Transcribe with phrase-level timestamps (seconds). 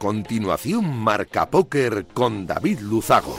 [0.00, 3.36] Continuación, Marca Póker con David Luzago.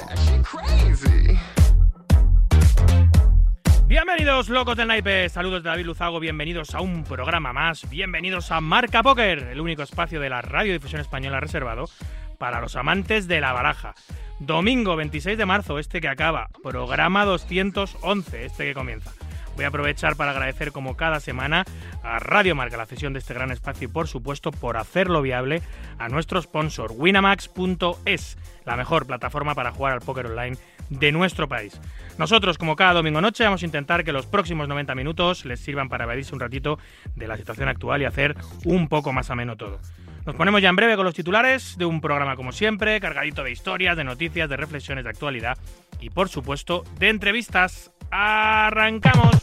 [3.87, 8.61] Bienvenidos locos del naipe, saludos de David Luzago, bienvenidos a un programa más, bienvenidos a
[8.61, 11.89] Marca Póker, el único espacio de la radiodifusión española reservado
[12.37, 13.95] para los amantes de la baraja.
[14.39, 19.11] Domingo 26 de marzo, este que acaba, programa 211, este que comienza.
[19.55, 21.65] Voy a aprovechar para agradecer como cada semana
[22.03, 25.61] a Radio Marca la cesión de este gran espacio y por supuesto por hacerlo viable
[25.99, 30.57] a nuestro sponsor winamax.es, la mejor plataforma para jugar al póker online
[30.89, 31.79] de nuestro país.
[32.17, 35.89] Nosotros, como cada domingo noche, vamos a intentar que los próximos 90 minutos les sirvan
[35.89, 36.77] para evadirse un ratito
[37.15, 39.79] de la situación actual y hacer un poco más ameno todo.
[40.25, 43.51] Nos ponemos ya en breve con los titulares de un programa como siempre, cargadito de
[43.51, 45.57] historias, de noticias, de reflexiones de actualidad
[45.99, 47.91] y por supuesto de entrevistas.
[48.11, 49.35] ¡Arrancamos!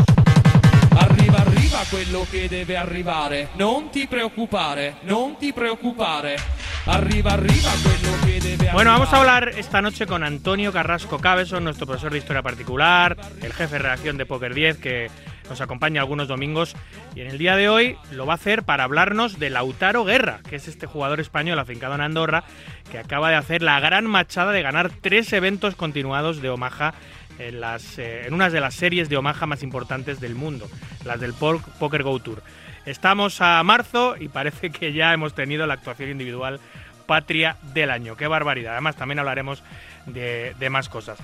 [1.01, 3.49] Arriva, arriva quello che deve arrivare.
[3.57, 6.37] Non ti preoccupare, non ti preoccupare.
[6.87, 11.65] Arriva, arriva quello che debe Bueno, vamos a hablar esta noche con Antonio Carrasco Cabeson,
[11.65, 15.11] nuestro profesor de historia particular, el jefe de redacción de Poker 10, que
[15.49, 16.75] nos acompaña algunos domingos.
[17.15, 20.41] Y en el día de hoy lo va a hacer para hablarnos de Lautaro Guerra,
[20.49, 22.45] que es este jugador español afincado en Andorra,
[22.91, 26.95] que acaba de hacer la gran machada de ganar tres eventos continuados de Omaha
[27.39, 30.69] en, las, eh, en unas de las series de Omaha más importantes del mundo,
[31.05, 32.43] las del Poker Go Tour.
[32.87, 36.61] Estamos a marzo y parece que ya hemos tenido la actuación individual
[37.07, 38.17] patria del año.
[38.17, 38.73] Qué barbaridad.
[38.73, 39.63] Además, también hablaremos
[40.07, 41.19] de, de más cosas.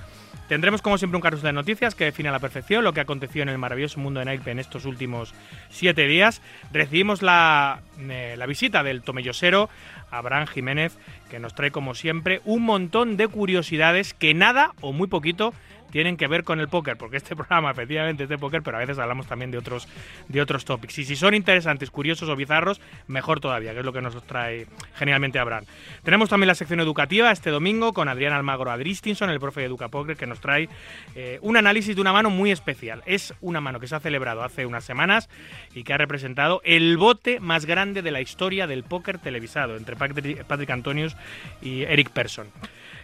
[0.47, 3.41] Tendremos como siempre un carrusel de noticias que define a la perfección lo que aconteció
[3.41, 5.33] en el maravilloso mundo de Naipe en estos últimos
[5.69, 6.41] siete días.
[6.71, 9.69] Recibimos la, eh, la visita del tomellosero
[10.11, 10.97] Abraham Jiménez
[11.31, 15.53] que nos trae como siempre un montón de curiosidades que nada o muy poquito
[15.91, 18.79] tienen que ver con el póker, porque este programa efectivamente es de póker, pero a
[18.79, 19.87] veces hablamos también de otros,
[20.27, 20.99] de otros topics.
[20.99, 24.67] Y si son interesantes, curiosos o bizarros, mejor todavía, que es lo que nos trae
[24.95, 25.65] generalmente Abraham.
[26.03, 29.89] Tenemos también la sección educativa este domingo con Adrián Almagro Adristinson, el profe de Educa
[29.89, 30.69] Poker, que nos trae
[31.15, 33.03] eh, un análisis de una mano muy especial.
[33.05, 35.29] Es una mano que se ha celebrado hace unas semanas
[35.73, 39.95] y que ha representado el bote más grande de la historia del póker televisado entre
[39.95, 41.15] Patrick Antonius
[41.61, 42.47] y Eric Persson.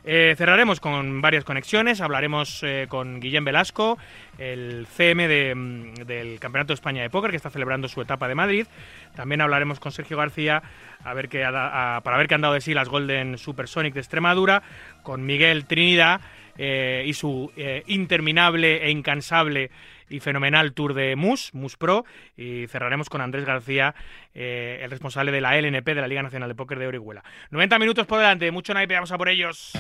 [0.03, 4.00] Eh, cerraremos con varias conexiones, hablaremos eh, con Guillem Velasco,
[4.39, 8.35] el CM mm, del Campeonato de España de Póker, que está celebrando su etapa de
[8.35, 8.66] Madrid.
[9.16, 10.63] También hablaremos con Sergio García
[11.03, 14.63] a ver a, para ver qué han dado de sí las Golden Supersonic de Extremadura,
[15.03, 16.22] con Miguel Trinidad
[16.57, 17.51] eh, y su
[17.88, 19.69] interminable e incansable
[20.11, 22.05] y fenomenal tour de MUS, MUS Pro,
[22.38, 23.95] y cerraremos con Andrés García,
[24.33, 27.23] eh, el responsable de la LNP, de la Liga Nacional de Póker de Orihuela.
[27.51, 29.73] 90 minutos por delante, mucho naipe, vamos a por ellos.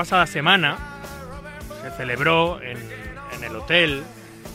[0.00, 0.78] Pasada semana
[1.82, 2.78] se celebró en,
[3.36, 4.02] en el hotel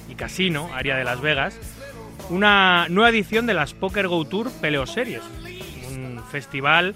[0.10, 1.60] y casino, área de Las Vegas,
[2.32, 5.22] una nueva edición de las Poker Go Tour Peleo Series,
[5.92, 6.96] un festival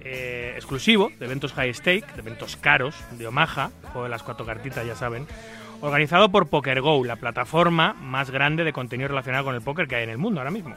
[0.00, 4.44] eh, exclusivo de eventos high stake, de eventos caros de Omaha, juego de las cuatro
[4.44, 5.28] cartitas, ya saben,
[5.80, 10.02] organizado por PokerGo, la plataforma más grande de contenido relacionado con el póker que hay
[10.02, 10.74] en el mundo ahora mismo.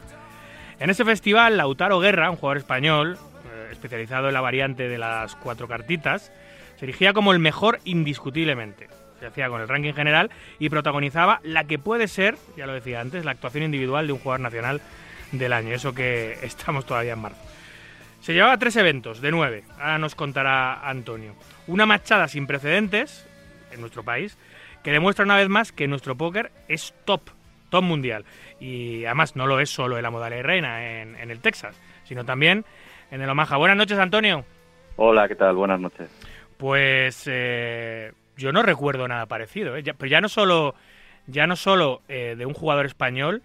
[0.78, 3.18] En ese festival, Lautaro Guerra, un jugador español
[3.52, 6.30] eh, especializado en la variante de las cuatro cartitas,
[6.84, 8.88] se erigía como el mejor indiscutiblemente.
[9.18, 13.00] Se hacía con el ranking general y protagonizaba la que puede ser, ya lo decía
[13.00, 14.82] antes, la actuación individual de un jugador nacional
[15.32, 17.40] del año, eso que estamos todavía en marzo.
[18.20, 21.34] Se llevaba tres eventos de nueve, ahora nos contará Antonio.
[21.66, 23.26] Una machada sin precedentes
[23.72, 24.36] en nuestro país,
[24.82, 27.22] que demuestra una vez más que nuestro póker es top,
[27.70, 28.26] top mundial.
[28.60, 32.26] Y además no lo es solo en la modalidad reina en, en el Texas, sino
[32.26, 32.66] también
[33.10, 33.56] en el Omaha.
[33.56, 34.44] Buenas noches, Antonio.
[34.96, 35.54] Hola, ¿qué tal?
[35.54, 36.10] Buenas noches.
[36.64, 39.82] Pues eh, yo no recuerdo nada parecido, ¿eh?
[39.84, 40.74] pero ya no solo,
[41.26, 43.42] ya no solo eh, de un jugador español,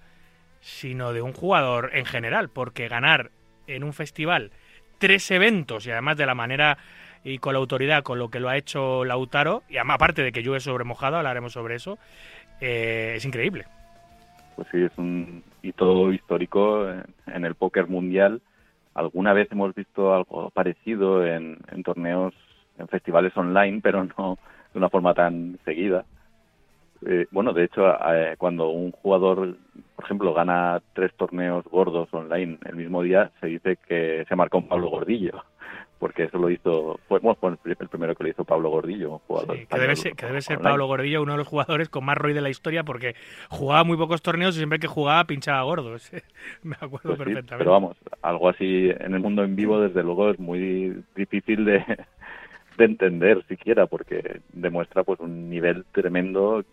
[0.61, 3.31] sino de un jugador en general, porque ganar
[3.67, 4.51] en un festival
[4.99, 6.77] tres eventos y además de la manera
[7.25, 10.31] y con la autoridad con lo que lo ha hecho Lautaro, y además, aparte de
[10.31, 11.99] que llueve sobre mojado, hablaremos sobre eso,
[12.61, 13.65] eh, es increíble.
[14.55, 16.89] Pues sí, es un hito histórico
[17.27, 18.41] en el póker mundial.
[18.93, 22.33] Alguna vez hemos visto algo parecido en torneos,
[22.79, 24.37] en festivales online, pero no
[24.73, 26.05] de una forma tan seguida.
[27.05, 29.55] Eh, bueno, de hecho, eh, cuando un jugador,
[29.95, 34.57] por ejemplo, gana tres torneos gordos online el mismo día, se dice que se marcó
[34.57, 35.45] un Pablo Gordillo,
[35.99, 39.57] porque eso lo hizo, fue, bueno, el primero que lo hizo Pablo Gordillo, un jugador.
[39.57, 42.17] Sí, que debe ser, que debe ser Pablo Gordillo uno de los jugadores con más
[42.17, 43.15] ROI de la historia, porque
[43.49, 46.11] jugaba muy pocos torneos y siempre que jugaba pinchaba gordos.
[46.63, 47.57] Me acuerdo Pues sí, perfectamente.
[47.59, 51.77] pero vamos, algo así en el mundo en vivo, desde luego, es muy difícil de,
[52.79, 56.63] de entender siquiera, porque demuestra pues un nivel tremendo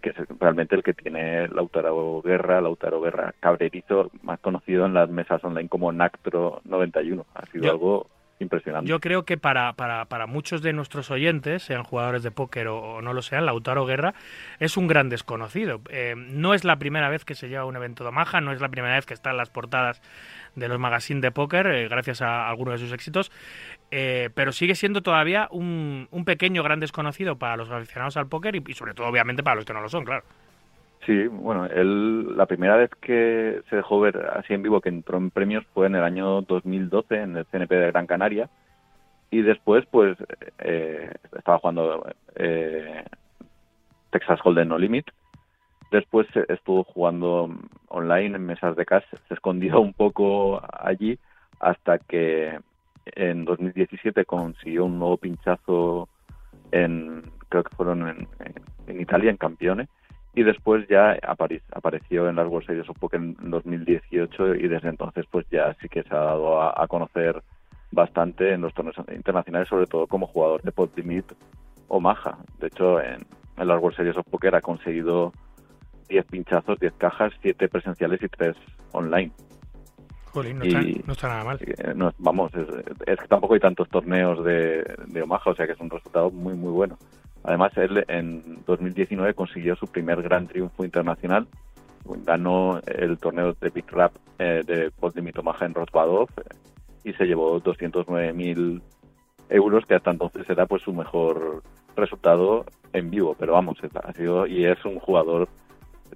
[0.00, 5.08] que es realmente el que tiene Lautaro Guerra, Lautaro Guerra Cabrerizo, más conocido en las
[5.08, 7.24] mesas online como Nactro 91.
[7.34, 8.06] Ha sido Yo- algo
[8.42, 8.88] impresionante.
[8.88, 13.00] Yo creo que para, para, para muchos de nuestros oyentes, sean jugadores de póker o,
[13.00, 14.14] no lo sean, Lautaro Guerra
[14.58, 15.80] es un gran desconocido.
[15.88, 18.60] Eh, no es la primera vez que se lleva un evento de Omaha, no es
[18.60, 20.02] la primera vez que está en las portadas
[20.54, 23.32] de los magazines de póker, eh, gracias a algunos de sus éxitos,
[23.90, 28.56] eh, pero sigue siendo todavía un, un pequeño gran desconocido para los aficionados al póker
[28.56, 30.24] y, y sobre todo, obviamente, para los que no lo son, claro.
[31.04, 35.18] Sí, bueno, él la primera vez que se dejó ver así en vivo que entró
[35.18, 38.48] en premios fue en el año 2012 en el CNP de Gran Canaria
[39.30, 40.16] y después pues
[40.58, 42.06] eh, estaba jugando
[42.36, 43.04] eh,
[44.10, 45.06] Texas Hold'em No Limit.
[45.90, 47.50] Después estuvo jugando
[47.88, 51.18] online en mesas de cash, se escondió un poco allí
[51.60, 52.58] hasta que
[53.06, 56.08] en 2017 consiguió un nuevo pinchazo
[56.70, 59.88] en creo que fueron en, en- en Italia en Campione
[60.34, 64.88] y después ya apare- apareció en las World Series of Poker en 2018 y desde
[64.88, 67.42] entonces pues ya sí que se ha dado a, a conocer
[67.90, 71.26] bastante en los torneos internacionales, sobre todo como jugador de Pot Limit
[71.88, 72.38] o Maja.
[72.58, 73.18] De hecho, en,
[73.58, 75.32] en las World Series of Poker ha conseguido
[76.08, 78.56] 10 pinchazos, 10 cajas, 7 presenciales y 3
[78.92, 79.30] online.
[80.32, 81.58] Jolín, no, Y- está, no está nada mal.
[81.60, 82.66] Eh, no, vamos, es,
[83.06, 86.30] es que tampoco hay tantos torneos de, de Omaha, o sea que es un resultado
[86.30, 86.96] muy, muy bueno.
[87.44, 91.46] Además, él en 2019 consiguió su primer gran triunfo internacional.
[92.04, 96.54] Ganó el torneo de Big Rap eh, de Pot Limit Omaha en Rosbadov eh,
[97.04, 98.80] y se llevó 209.000
[99.50, 101.62] euros, que hasta entonces era pues su mejor
[101.96, 103.36] resultado en vivo.
[103.38, 105.48] Pero vamos, ha sido y es un jugador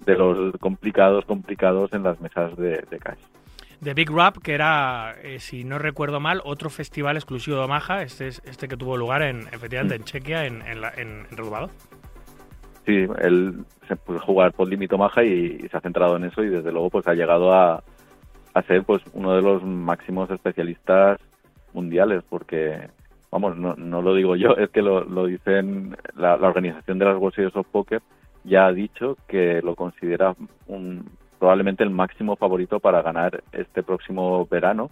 [0.05, 3.19] de los complicados, complicados en las mesas de, de cash.
[3.83, 8.03] The Big Rap, que era, eh, si no recuerdo mal, otro festival exclusivo de Omaha,
[8.03, 11.71] este, es, este que tuvo lugar en, efectivamente en Chequia, en, en, en, en Rosbadov.
[12.87, 16.43] Sí, él se puede jugar por límite Omaha y, y se ha centrado en eso
[16.43, 17.83] y desde luego pues ha llegado a,
[18.55, 21.21] a ser pues uno de los máximos especialistas
[21.73, 22.89] mundiales porque
[23.31, 27.05] vamos no, no lo digo yo es que lo, lo dicen la, la organización de
[27.05, 28.01] las World Series of Poker
[28.45, 30.35] ya ha dicho que lo considera
[30.69, 34.91] un, probablemente el máximo favorito para ganar este próximo verano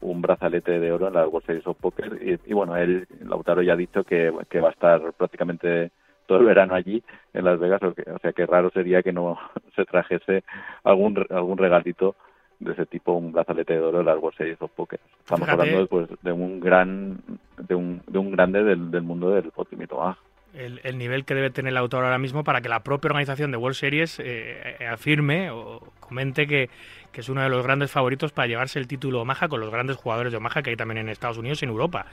[0.00, 3.62] un brazalete de oro en las World Series of Poker y, y bueno él Lautaro
[3.62, 5.90] ya ha dicho que, que va a estar prácticamente
[6.26, 7.02] todo el verano allí
[7.32, 9.38] en Las Vegas, o, que- o sea que raro sería que no
[9.74, 10.44] se trajese
[10.84, 12.14] algún algún regalito
[12.60, 14.98] de ese tipo, un brazalete de oro de las World Series of Poker.
[15.20, 15.62] Estamos Fíjate.
[15.62, 17.18] hablando pues, de un gran
[17.56, 20.18] de un, de un grande del, del mundo del Potimito Omaha.
[20.54, 23.50] El, el nivel que debe tener el autor ahora mismo para que la propia organización
[23.50, 26.70] de World Series eh, eh, afirme o comente que,
[27.12, 29.96] que es uno de los grandes favoritos para llevarse el título Omaha con los grandes
[29.96, 32.06] jugadores de Omaha que hay también en Estados Unidos y en Europa.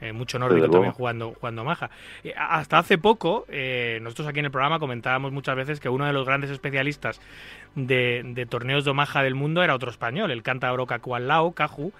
[0.00, 1.90] Eh, mucho nórdico también jugando, jugando Omaha.
[2.22, 3.46] Eh, hasta hace poco,
[4.02, 7.20] nosotros aquí en el programa comentábamos muchas veces que uno de los grandes especialistas
[7.74, 11.92] de, de torneos de Omaha del mundo era otro español, el cántabro Cacualao, Caju,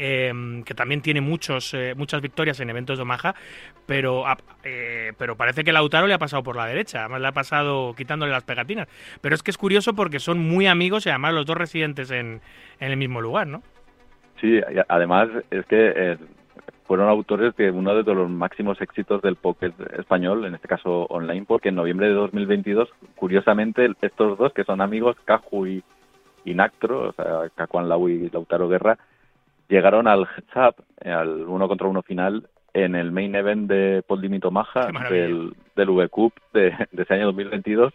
[0.00, 3.34] eh, que también tiene muchos, eh, muchas victorias en eventos de Omaha,
[3.86, 4.24] pero,
[4.64, 7.94] eh, pero parece que Lautaro le ha pasado por la derecha, además le ha pasado
[7.94, 8.88] quitándole las pegatinas.
[9.20, 12.40] Pero es que es curioso porque son muy amigos y además los dos residentes en,
[12.80, 13.62] en el mismo lugar, ¿no?
[14.40, 16.16] Sí, además es que eh,
[16.86, 21.44] fueron autores de uno de los máximos éxitos del póker español, en este caso online,
[21.46, 25.84] porque en noviembre de 2022, curiosamente, estos dos, que son amigos, Caju y,
[26.44, 28.98] y Nactro, o sea, Cacuan Lau y Lautaro Guerra,
[29.70, 34.20] llegaron al Heads Up, al uno contra uno final, en el main event de Paul
[34.20, 34.28] Qué
[34.92, 35.22] maravilla.
[35.22, 37.92] del, del V-Cup de, de ese año 2022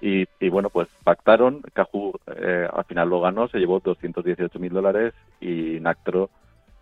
[0.00, 4.72] Y, y bueno, pues pactaron, Caju eh, al final lo ganó, se llevó 218 mil
[4.72, 6.30] dólares y Nactro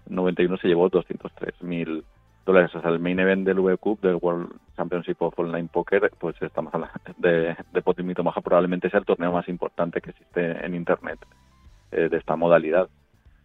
[0.08, 2.04] 91 se llevó 203 mil
[2.44, 2.74] dólares.
[2.74, 6.34] O sea, el main event del V Cup, del World Championship of Online Poker, pues
[6.42, 11.18] estamos hablando de, de Omaha, probablemente sea el torneo más importante que existe en Internet
[11.92, 12.88] eh, de esta modalidad.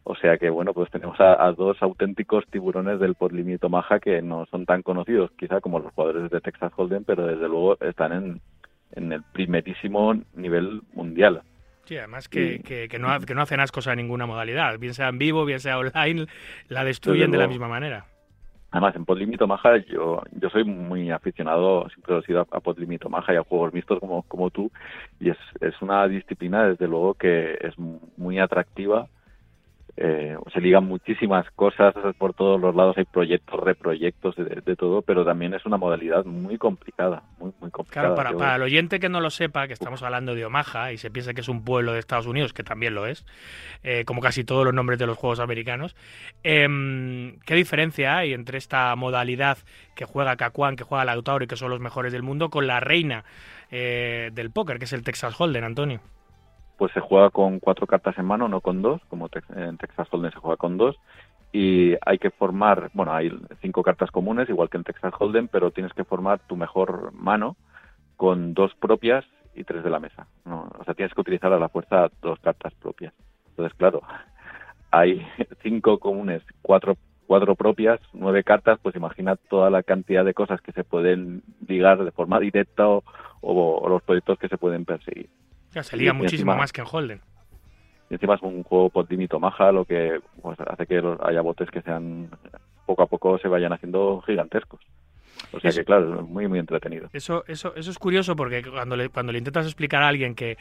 [0.09, 3.99] O sea que, bueno, pues tenemos a, a dos auténticos tiburones del Pot Limit Omaha
[3.99, 7.77] que no son tan conocidos quizá como los jugadores de Texas Hold'em, pero desde luego
[7.81, 8.41] están en,
[8.93, 11.41] en el primerísimo nivel mundial.
[11.83, 15.09] Sí, además que, que, que no, que no hacen ascos a ninguna modalidad, bien sea
[15.09, 16.27] en vivo, bien sea online,
[16.69, 18.05] la destruyen de la misma manera.
[18.71, 22.61] Además, en Podlimit Omaha yo, yo soy muy aficionado, siempre lo he sido a, a
[22.61, 24.71] Podlimit Omaha y a juegos mixtos como, como tú,
[25.19, 29.09] y es, es una disciplina, desde luego, que es muy atractiva.
[29.99, 35.01] Eh, se ligan muchísimas cosas por todos los lados, hay proyectos, reproyectos, de, de todo,
[35.01, 38.13] pero también es una modalidad muy complicada, muy, muy complicada.
[38.13, 41.09] Claro, para, el oyente que no lo sepa, que estamos hablando de Omaha y se
[41.09, 43.25] piensa que es un pueblo de Estados Unidos, que también lo es,
[43.81, 45.95] eh, como casi todos los nombres de los juegos americanos,
[46.43, 49.57] em, ¿qué diferencia hay entre esta modalidad
[49.95, 52.79] que juega Cacuán, que juega Lautaro y que son los mejores del mundo, con la
[52.79, 53.23] reina
[53.71, 56.01] eh, del póker, que es el Texas Hold'em, Antonio?
[56.77, 60.31] Pues se juega con cuatro cartas en mano, no con dos, como en Texas Hold'em
[60.31, 60.95] se juega con dos,
[61.51, 63.31] y hay que formar, bueno, hay
[63.61, 67.55] cinco cartas comunes, igual que en Texas Hold'em, pero tienes que formar tu mejor mano
[68.15, 70.27] con dos propias y tres de la mesa.
[70.45, 70.69] ¿no?
[70.77, 73.13] O sea, tienes que utilizar a la fuerza dos cartas propias.
[73.49, 74.01] Entonces, claro,
[74.91, 75.25] hay
[75.63, 80.71] cinco comunes, cuatro cuatro propias, nueve cartas, pues imagina toda la cantidad de cosas que
[80.71, 85.29] se pueden ligar de forma directa o los proyectos que se pueden perseguir.
[85.77, 87.19] Ya, se liga muchísimo encima- más que en Hold'em.
[88.09, 91.69] Y encima es un juego por límite maja, lo que pues, hace que haya botes
[91.69, 92.29] que sean
[92.87, 94.79] poco a poco se vayan haciendo gigantescos.
[95.51, 97.09] O sea que claro, es muy muy entretenido.
[97.13, 100.57] Eso, eso, eso es curioso porque cuando le, cuando le intentas explicar a alguien que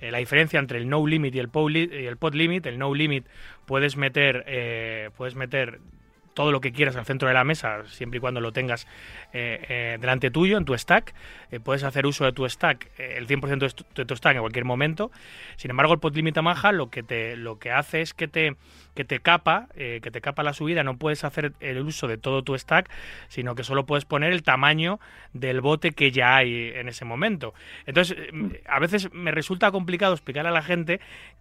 [0.00, 2.94] eh, la diferencia entre el no limit y el, y el pot limit, el no
[2.94, 3.26] limit
[3.66, 5.80] puedes meter, eh, puedes meter
[6.40, 8.86] todo lo que quieras al centro de la mesa, siempre y cuando lo tengas
[9.34, 11.12] eh, eh, delante tuyo, en tu stack.
[11.50, 13.58] Eh, puedes hacer uso de tu stack, el 100%
[13.94, 15.10] de tu, stack en cualquier momento.
[15.56, 18.56] Sin embargo, el pot limit Amaja lo que te lo que hace es que te
[18.94, 22.18] que te capa, eh, que te capa la subida, no puedes hacer el uso de
[22.18, 22.90] todo tu stack,
[23.28, 25.00] sino que solo puedes poner el tamaño
[25.32, 27.54] del bote que ya hay en ese momento.
[27.86, 31.00] Entonces, eh, a veces me resulta complicado explicar a la gente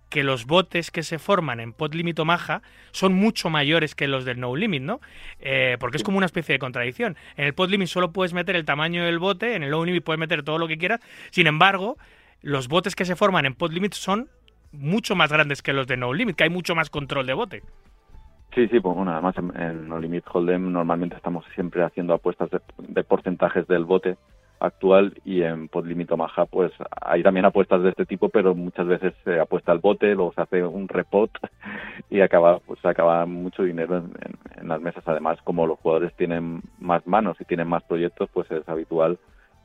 [0.10, 4.26] que los botes que se forman en pot limit Omaha son mucho mayores que los
[4.26, 5.00] del no limit, ¿no?
[5.40, 7.16] Eh, porque es como una especie de contradicción.
[7.38, 10.04] En el pot limit solo puedes meter el tamaño del bote, en el no limit
[10.04, 11.00] puedes meter todo lo que quieras.
[11.30, 11.98] Sin embargo,
[12.42, 14.30] los botes que se forman en pot limit son
[14.72, 17.64] mucho más grandes que los de no limit, que hay mucho más control de bote.
[18.56, 22.60] Sí, sí, pues bueno, además en, No Limit Hold'em normalmente estamos siempre haciendo apuestas de,
[22.80, 24.18] de porcentajes del bote
[24.60, 29.14] actual y en Podlimit Omaha pues hay también apuestas de este tipo, pero muchas veces
[29.24, 31.30] se apuesta al bote, luego se hace un repot
[32.10, 35.04] y acaba pues acaba mucho dinero en, en- en las mesas.
[35.08, 39.18] Además, como los jugadores tienen más manos y tienen más proyectos, pues es habitual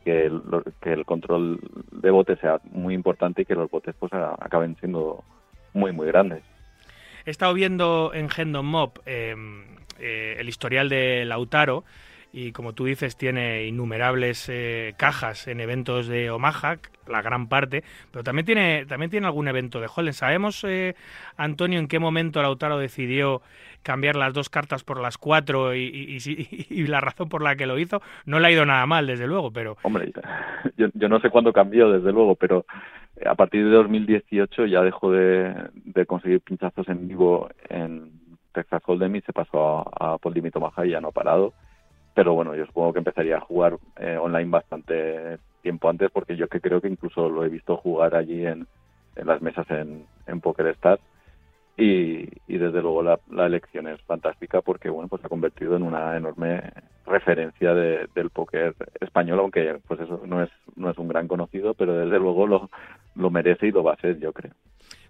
[0.04, 0.42] que el,
[0.80, 1.58] que el control
[1.90, 5.24] de bote sea muy importante y que los botes pues acaben siendo
[5.72, 6.42] muy muy grandes.
[7.26, 9.34] He estado viendo en Hendon Mob eh,
[9.98, 11.84] eh, el historial de Lautaro
[12.36, 17.84] y como tú dices tiene innumerables eh, cajas en eventos de Omaha, la gran parte,
[18.10, 20.14] pero también tiene también tiene algún evento de Holden.
[20.14, 20.96] ¿Sabemos, eh,
[21.36, 23.40] Antonio, en qué momento Lautaro decidió
[23.84, 26.18] cambiar las dos cartas por las cuatro y,
[26.70, 28.02] y- la razón por la que lo hizo?
[28.26, 30.10] No le ha ido nada mal, desde luego, pero Hombre,
[30.76, 32.66] yo, yo no sé cuándo cambió, desde luego, pero
[33.24, 38.10] a partir de 2018 ya dejó de, de conseguir pinchazos en vivo en
[38.52, 41.54] Texas Hold'em y se pasó a, a Poldimit Omaha y ya no ha parado.
[42.14, 46.48] Pero bueno, yo supongo que empezaría a jugar eh, online bastante tiempo antes porque yo
[46.48, 48.66] que creo que incluso lo he visto jugar allí en,
[49.16, 51.02] las mesas en, en Poker Stars.
[51.76, 52.26] Y,
[52.58, 56.16] desde luego la, la elección es fantástica porque bueno pues se ha convertido en una
[56.16, 56.62] enorme
[57.04, 61.74] referencia de- del póker español aunque pues eso no es no es un gran conocido
[61.74, 62.70] pero desde luego lo,
[63.16, 64.52] lo merece y lo va a ser yo creo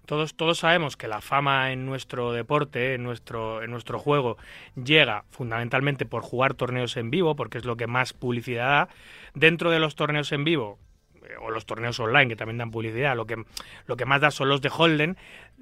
[0.05, 4.37] Todos, todos sabemos que la fama en nuestro deporte, en nuestro, en nuestro juego,
[4.75, 8.89] llega fundamentalmente por jugar torneos en vivo, porque es lo que más publicidad da.
[9.33, 10.79] Dentro de los torneos en vivo,
[11.27, 13.43] eh, o los torneos online, que también dan publicidad, lo que,
[13.85, 15.17] lo que más da son los de Holden.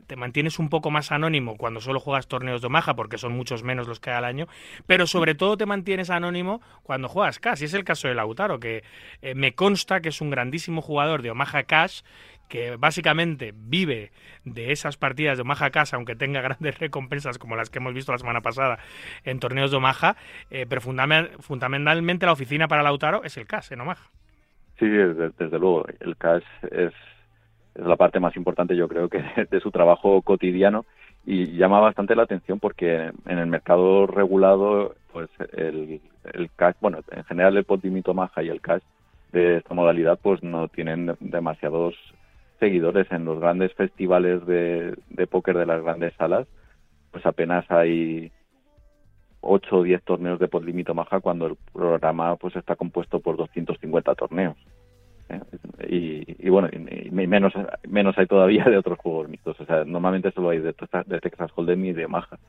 [0.08, 3.64] Te mantienes un poco más anónimo cuando solo juegas torneos de Omaha, porque son muchos
[3.64, 4.48] menos los que hay al año,
[4.86, 7.62] pero sobre todo te mantienes anónimo cuando juegas Cash.
[7.62, 8.84] Y es el caso de Lautaro, que
[9.22, 12.02] eh, me consta que es un grandísimo jugador de Omaha Cash,
[12.48, 14.12] que básicamente vive
[14.46, 18.12] de esas partidas de Omaha Cash, aunque tenga grandes recompensas como las que hemos visto
[18.12, 18.80] la semana pasada
[19.24, 20.16] en torneos de Omaha,
[20.52, 24.12] eh, pero fundamental- fundamentalmente la oficina para Lautaro es el Cash en Omaha.
[24.80, 25.86] Sí, desde, luego.
[26.00, 26.94] El cash es,
[27.76, 30.86] es la parte más importante, yo creo, que de, su trabajo cotidiano
[31.26, 36.02] y llama bastante la atención porque en el mercado regulado, pues el,
[36.34, 37.84] el cash, bueno, en general el pot
[38.14, 38.82] maja y el cash
[39.32, 41.96] de esta modalidad, pues no tienen demasiados
[42.64, 46.48] seguidores en los grandes festivales de, de póker de las grandes salas,
[47.12, 48.32] pues apenas hay
[49.42, 50.64] 8 o 10 torneos de pot
[50.96, 54.56] maja cuando el programa pues está compuesto por 250 torneos.
[55.28, 55.42] ¿eh?
[56.40, 57.52] Y, bueno, y, menos
[57.86, 59.60] menos hay todavía de otros juegos mixtos.
[59.60, 62.40] O sea, normalmente solo hay de, Texas Hold'em y de Maja.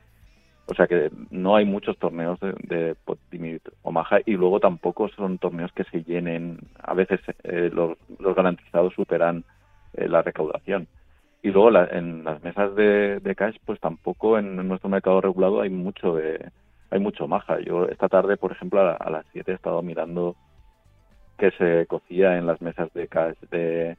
[0.67, 5.37] O sea que no hay muchos torneos de, de o Maja y luego tampoco son
[5.37, 6.59] torneos que se llenen.
[6.81, 9.43] A veces eh, los, los, garantizados superan
[9.97, 10.87] eh, la recaudación.
[11.41, 16.15] Y luego en las mesas de, cash, pues tampoco en, nuestro mercado regulado hay mucho
[16.15, 16.51] de
[16.89, 17.59] hay mucho Maja.
[17.59, 20.35] Yo esta tarde, por ejemplo, a, a las 7 he estado mirando
[21.37, 23.97] que se cocía en las mesas de cash de,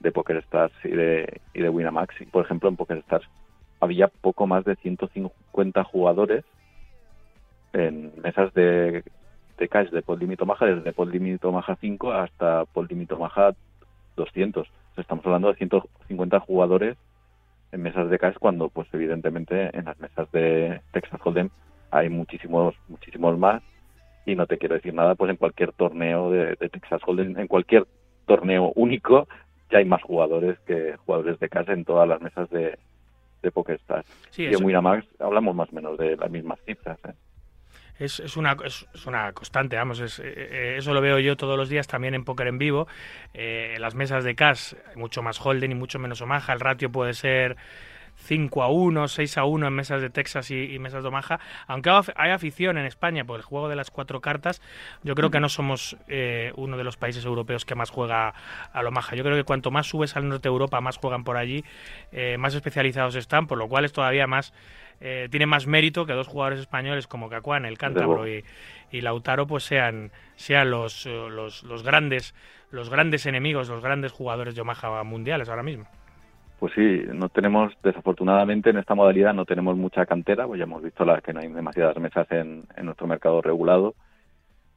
[0.00, 2.14] de Poker Stars y de, y de Winamax.
[2.30, 3.28] por ejemplo, en Poker Stars
[3.80, 6.44] había poco más de 150 jugadores
[7.72, 9.04] en mesas de,
[9.70, 13.54] cash de Limit Maja, desde Limit Maja 5 hasta Limit Maja
[14.16, 14.68] 200.
[14.98, 16.96] Estamos hablando de 150 jugadores
[17.72, 21.50] en mesas de cash cuando, pues evidentemente, en las mesas de Texas Hold'em
[21.90, 23.62] hay muchísimos, muchísimos más
[24.26, 27.86] y no te quiero decir nada, pues en cualquier torneo de, Texas Hold'em, en cualquier
[28.26, 29.26] torneo único,
[29.70, 32.78] ya hay más jugadores que jugadores de casa en todas las mesas de,
[33.42, 34.06] de PokerStars.
[34.36, 36.98] y en Winamax hablamos más o menos de las mismas cifras.
[37.06, 37.12] ¿eh?
[37.98, 41.56] Es, es, una, es, una constante, vamos, es, eh, eh, eso lo veo yo todos
[41.56, 42.86] los días también en póker en vivo.
[43.34, 47.14] en las mesas de cash mucho más Holden y mucho menos Omaha, el ratio puede
[47.14, 47.56] ser
[48.18, 51.40] 5 a 1, 6 a 1 en mesas de Texas y, mesas de Omaha.
[51.66, 54.60] Aunque hay afición en España por el juego de las cuatro cartas,
[55.02, 58.34] yo creo que no somos eh, uno de los países europeos que más juega
[58.72, 59.14] al Omaha.
[59.14, 61.64] Yo creo que cuanto más subes al norte de Europa, más juegan por allí,
[62.12, 64.52] eh, más especializados están, por lo cual es todavía más.
[65.00, 68.44] Eh, tiene más mérito que dos jugadores españoles como Cacuán, el Cántabro y,
[68.90, 72.34] y, Lautaro pues sean, sean los, los, los, grandes
[72.70, 75.86] los grandes enemigos, los grandes jugadores de Omaha mundiales ahora mismo.
[76.58, 80.82] Pues sí, no tenemos, desafortunadamente en esta modalidad no tenemos mucha cantera, pues ya hemos
[80.82, 83.94] visto la, que no hay demasiadas mesas en, nuestro mercado regulado,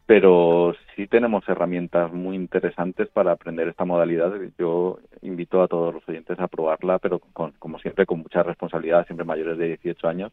[0.06, 4.34] pero sí tenemos herramientas muy interesantes para aprender esta modalidad.
[4.58, 9.06] Yo invito a todos los oyentes a probarla, pero con, como siempre con mucha responsabilidad,
[9.06, 10.32] siempre mayores de 18 años,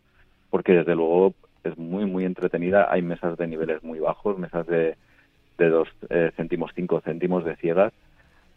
[0.51, 2.89] porque desde luego es muy, muy entretenida.
[2.91, 4.97] Hay mesas de niveles muy bajos, mesas de,
[5.59, 7.93] de 2 eh, céntimos, 5 céntimos de ciegas,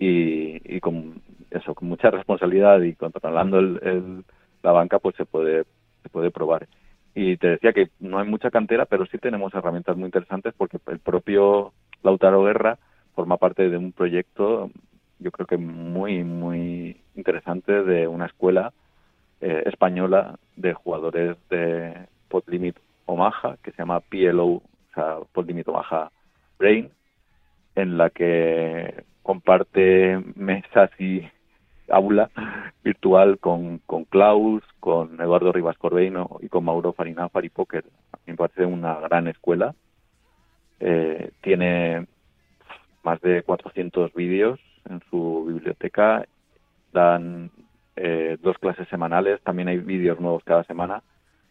[0.02, 1.22] y, con
[1.52, 4.24] eso con mucha responsabilidad y controlando el,
[4.64, 5.64] la banca pues se puede
[6.02, 6.68] se puede probar
[7.22, 10.78] y te decía que no hay mucha cantera pero sí tenemos herramientas muy interesantes porque
[10.88, 12.80] el propio Lautaro Guerra
[13.16, 14.72] forma parte de un proyecto
[15.20, 18.74] yo creo que muy muy interesante de una escuela
[19.40, 24.64] eh, española de jugadores de Podlimit Omaha que se llama PLO o
[24.96, 26.12] sea Podlimit Omaha
[26.58, 26.90] Brain
[27.76, 31.22] en la que comparte mesas y
[31.92, 32.30] aula
[32.84, 37.26] virtual con, con Klaus, con Eduardo Rivas Corbeino y con Mauro Farina.
[37.26, 37.52] A mí
[38.26, 39.76] me parece una gran escuela.
[40.80, 42.08] Eh, tiene
[43.04, 46.26] más de 400 vídeos en su biblioteca.
[46.94, 47.52] Dan
[47.96, 49.42] eh, dos clases semanales.
[49.42, 51.04] También hay vídeos nuevos cada semana.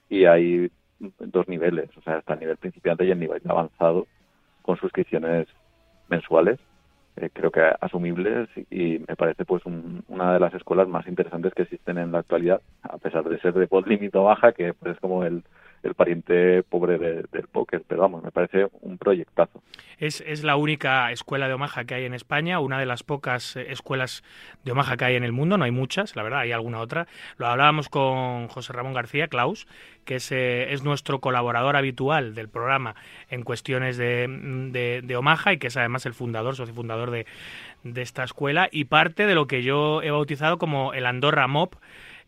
[0.09, 4.07] Y hay dos niveles, o sea, está el nivel principiante y el nivel avanzado,
[4.63, 5.47] con suscripciones
[6.09, 6.59] mensuales
[7.17, 11.63] eh, creo que asumibles y me parece pues una de las escuelas más interesantes que
[11.63, 15.01] existen en la actualidad, a pesar de ser de pod límite baja, que pues, es
[15.01, 15.43] como el,
[15.83, 19.63] el pariente pobre del póker, pero vamos, me parece un proyectazo.
[19.99, 23.57] Es, es la única escuela de Omaha que hay en España, una de las pocas
[23.57, 24.23] eh, escuelas
[24.65, 27.07] de Omaha que hay en el mundo, no hay muchas, la verdad, hay alguna otra.
[27.37, 29.67] Lo hablábamos con José Ramón García, Klaus,
[30.05, 32.95] que es, eh, es nuestro colaborador habitual del programa
[33.29, 37.27] en cuestiones de, de, Omaha y que es además el fundador, socio fundador de,
[37.85, 41.77] de esta escuela y parte de lo que yo he bautizado como el Andorra Mob,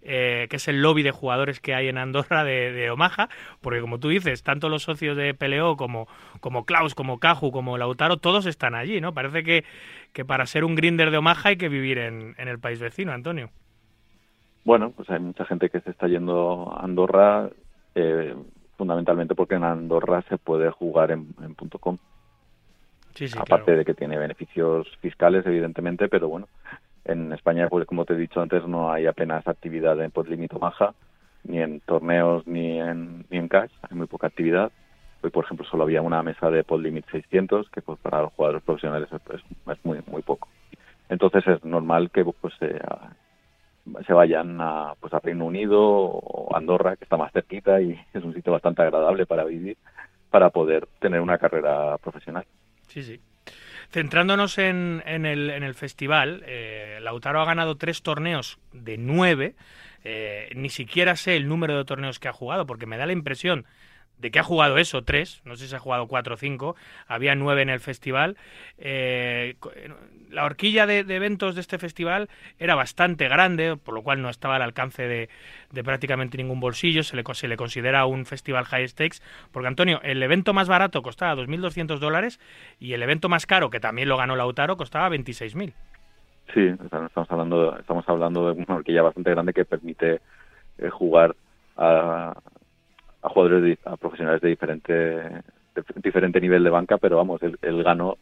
[0.03, 3.29] eh, que es el lobby de jugadores que hay en Andorra de, Omaha,
[3.61, 6.09] porque como tú dices, tanto los socios de PLO como,
[6.41, 9.15] como Klaus, como Caju, como Lautaro, todos están allí, ¿no?
[9.15, 9.65] Parece que,
[10.13, 13.13] que para ser un grinder de Omaha hay que vivir en, en el país vecino,
[13.13, 13.51] Antonio.
[14.65, 17.51] Bueno, pues hay mucha gente que se está yendo a Andorra,
[17.95, 18.35] eh,
[18.77, 21.99] fundamentalmente porque en Andorra se puede jugar en, en .com.
[23.15, 26.49] Sí, sí, Aparte de que tiene beneficios fiscales, evidentemente, pero bueno,
[27.05, 30.95] en España, pues como te he dicho antes, no hay apenas actividad en Podlimito Maja,
[31.45, 34.71] ni en torneos ni en, ni en cash, hay muy poca actividad.
[35.23, 38.33] Hoy, por ejemplo, solo había una mesa de Pod Limit 600, que pues para los
[38.33, 40.49] jugadores profesionales es, muy muy poco.
[41.09, 42.81] Entonces es normal que pues se,
[44.07, 48.25] se vayan a, pues a Reino Unido o Andorra, que está más cerquita y es
[48.25, 49.77] un sitio bastante agradable para vivir,
[50.31, 52.45] para poder tener una carrera profesional.
[52.89, 53.21] Sí, sí.
[53.93, 59.55] Centrándonos en, el, el festival, eh, Lautaro ha ganado tres torneos de nueve.
[60.03, 63.13] Eh, ni siquiera sé el número de torneos que ha jugado, porque me da la
[63.13, 63.67] impresión
[64.19, 66.77] de que ha jugado eso, tres, no sé si ha jugado cuatro o cinco,
[67.09, 68.37] había nueve en el festival.
[68.79, 69.57] Eh,
[70.31, 74.57] la horquilla de, eventos de este festival era bastante grande, por lo cual no estaba
[74.57, 75.29] al alcance de,
[75.83, 79.19] prácticamente ningún bolsillo, se le, se le considera un festival high stakes,
[79.51, 82.39] porque Antonio, el evento más barato costaba 2.200 dólares
[82.79, 85.75] y el evento más caro, que también lo ganó Lautaro, costaba 26.000.
[86.55, 90.21] Sí, estamos hablando, estamos hablando de una horquilla bastante grande que permite
[90.79, 91.35] eh, jugar
[91.77, 92.35] a,
[93.23, 98.19] a jugadores, a profesionales de diferente, de diferente nivel de banca, pero vamos, él, ganó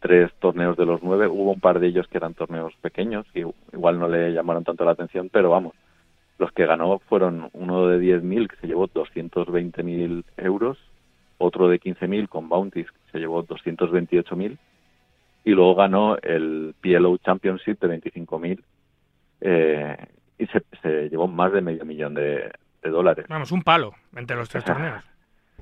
[0.00, 1.28] tres torneos de los nueve.
[1.28, 3.40] Hubo un par de ellos que eran torneos pequeños, y
[3.72, 5.74] igual no le llamaron tanto la atención, pero vamos,
[6.38, 10.78] los que ganó fueron uno de 10.000 que se llevó 220.000 euros,
[11.38, 14.58] otro de 15.000 con bounties que se llevó 228.000
[15.44, 18.62] y luego ganó el PLO Championship de 25.000
[19.40, 19.96] eh,
[20.38, 22.50] y se, se llevó más de medio millón de,
[22.82, 23.26] de dólares.
[23.28, 25.04] Vamos, un palo entre los tres torneos.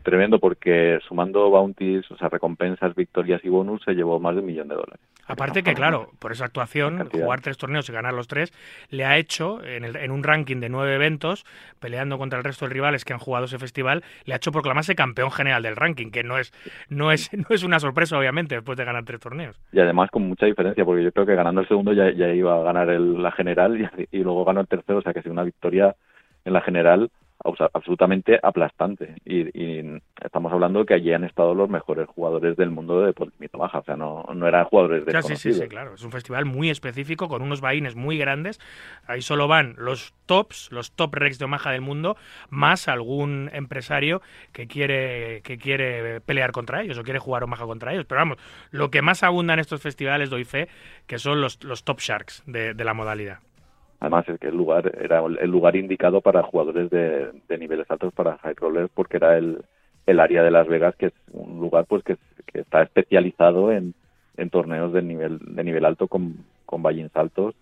[0.03, 4.47] Tremendo porque sumando bounties, o sea, recompensas, victorias y bonus, se llevó más de un
[4.47, 5.01] millón de dólares.
[5.27, 8.53] Aparte que, claro, por esa actuación, jugar tres torneos y ganar los tres,
[8.91, 11.45] le ha hecho, en, el, en un ranking de nueve eventos,
[11.81, 14.95] peleando contra el resto de rivales que han jugado ese festival, le ha hecho proclamarse
[14.95, 16.53] campeón general del ranking, que no es,
[16.89, 19.61] no es, no es una sorpresa, obviamente, después de ganar tres torneos.
[19.73, 22.55] Y además con mucha diferencia, porque yo creo que ganando el segundo ya, ya iba
[22.55, 25.27] a ganar el, la general y, y luego ganó el tercero, o sea que es
[25.27, 25.97] una victoria
[26.47, 27.11] en la general
[27.73, 29.15] absolutamente aplastante.
[29.25, 29.47] Y,
[30.25, 33.79] estamos hablando de que allí han estado los mejores jugadores del mundo de mito baja,
[33.79, 36.71] o sea, no, no eran jugadores de sí, sí, sí, claro, es un festival muy
[36.71, 38.59] específico con unos vaines muy grandes,
[39.07, 42.17] ahí solo van los tops, los top rex de Omaha del mundo,
[42.51, 44.21] más algún empresario
[44.53, 48.39] que quiere que quiere pelear contra ellos o quiere jugar Omaha contra ellos, pero vamos,
[48.71, 50.69] lo que más abunda en estos festivales doy fe
[51.07, 53.39] que son los, los top sharks de la modalidad.
[54.01, 58.39] Además es que el lugar era el lugar indicado para jugadores de, niveles altos para
[58.39, 59.65] high rollers porque era el,
[60.07, 62.17] el área de Las Vegas que es un lugar pues que,
[62.53, 63.95] está especializado en,
[64.37, 66.83] en torneos de nivel de nivel alto con, con
[67.15, 67.55] altos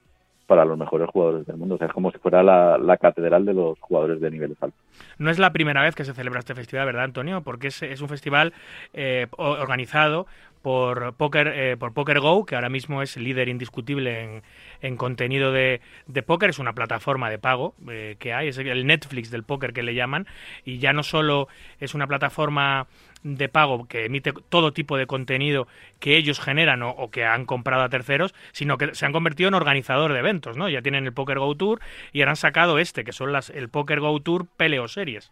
[0.46, 1.76] para los mejores jugadores del mundo.
[1.76, 4.78] O sea, es como si fuera la, catedral de los jugadores de niveles altos.
[5.18, 7.42] No es la primera vez que se celebra este festival, ¿verdad, Antonio?
[7.42, 8.52] Porque es, es un festival
[8.92, 10.26] eh, organizado
[10.64, 14.42] por Poker, eh, por Poker Go, que ahora mismo es líder indiscutible en,
[14.80, 16.48] en contenido de, de, póker.
[16.48, 19.94] Es una plataforma de pago eh, que hay, es el Netflix del póker que le
[19.94, 20.26] llaman.
[20.64, 21.48] Y ya no solo
[21.80, 22.86] es una plataforma
[23.22, 25.68] de pago que emite todo tipo de contenido
[26.00, 29.54] que ellos generan o, que han comprado a terceros, sino que se han convertido en
[29.54, 30.70] organizador de eventos, ¿no?
[30.70, 33.68] Ya tienen el Poker Go Tour y ahora han sacado este, que son las el
[33.68, 35.30] Poker Go Tour Peleo Series.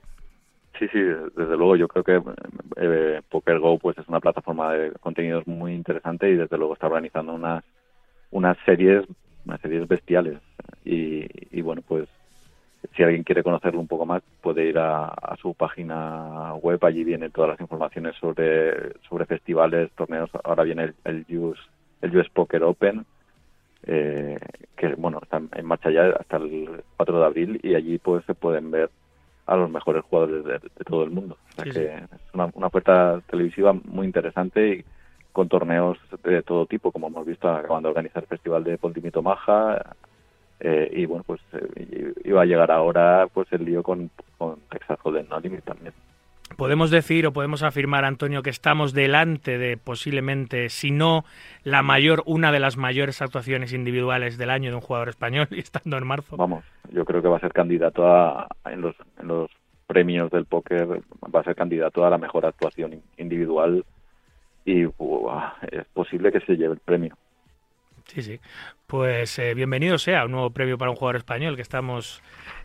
[0.78, 2.22] Sí, sí, desde luego yo creo que
[2.76, 6.87] eh, Poker Go pues es una plataforma de contenidos muy interesante y desde luego está
[6.87, 7.62] organizando unas
[8.30, 9.04] unas series
[9.44, 10.38] unas series bestiales.
[10.85, 12.08] Y, y bueno pues
[12.96, 16.82] si alguien quiere conocerlo un poco más puede ir a, su página web.
[16.85, 20.30] Allí vienen todas las informaciones sobre sobre festivales torneos.
[20.44, 21.58] Ahora viene el, el US
[22.00, 23.04] el US Poker Open
[23.85, 24.38] eh,
[24.76, 28.35] que bueno está en marcha ya hasta el 4 de abril y allí pues se
[28.35, 28.90] pueden ver
[29.46, 31.37] a los mejores jugadores de, todo el mundo.
[31.50, 34.85] O sea que es una, una oferta televisiva muy interesante y
[35.33, 39.22] con torneos de todo tipo, como hemos visto acabando de organizar el Festival de Pontimito
[39.22, 39.94] Maja.
[40.61, 44.98] Eh, y bueno, pues eh, iba a llegar ahora pues el lío con, con Texas
[45.02, 45.92] Hold'em No Limit también.
[46.56, 51.24] Podemos decir o podemos afirmar, Antonio, que estamos delante de posiblemente, si no
[51.64, 55.60] la mayor, una de las mayores actuaciones individuales del año de un jugador español, y
[55.60, 56.36] estando en marzo.
[56.36, 59.50] Vamos, yo creo que va a ser candidato a, en, los, en los
[59.86, 61.02] premios del póker,
[61.34, 63.84] va a ser candidato a la mejor actuación individual
[64.64, 67.16] y es posible que se lleve el premio.
[68.06, 68.40] Sí, sí.
[68.92, 72.20] Pues eh, bienvenido sea un nuevo premio para un jugador español que estamos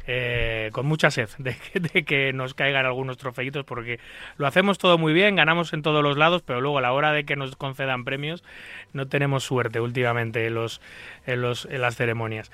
[0.07, 4.01] eh, con mucha sed de, que nos caigan algunos trofeitos porque
[4.37, 7.13] lo hacemos todo muy bien, ganamos en todos los lados, pero luego a la hora
[7.13, 8.43] de que nos concedan premios
[8.91, 10.81] no tenemos suerte últimamente en, los,
[11.25, 12.51] en, los, en las ceremonias.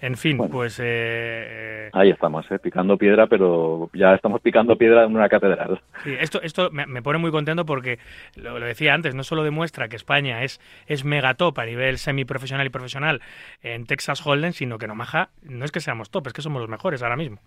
[0.00, 0.78] En fin, pues...
[0.82, 5.80] Eh, ahí estamos, eh, picando piedra, pero ya estamos picando piedra en una catedral.
[6.04, 7.98] Sí, esto, esto me, pone muy contento porque,
[8.36, 12.70] lo, decía antes, no solo demuestra que España es, es megatop a nivel semiprofesional y
[12.70, 13.15] profesional
[13.62, 16.60] en Texas Hold'em, sino que en Omaha no es que seamos top, es que somos
[16.60, 17.38] los mejores ahora mismo.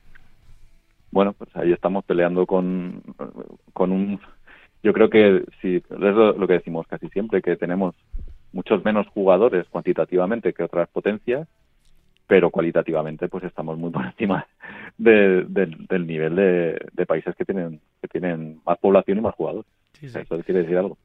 [1.12, 3.02] Bueno, pues ahí estamos peleando con,
[3.74, 4.20] con un
[4.84, 7.96] yo creo que si es lo, lo que decimos casi siempre, que tenemos
[8.54, 11.48] muchos menos jugadores cuantitativamente que otras potencias,
[12.28, 14.48] pero cualitativamente pues estamos muy por encima
[14.98, 19.36] de- del- del nivel de, de países que tienen que tienen más población y más
[19.36, 19.70] jugadores.
[19.94, 20.20] Sí, sí.
[20.20, 20.98] Eso quiere decir algo.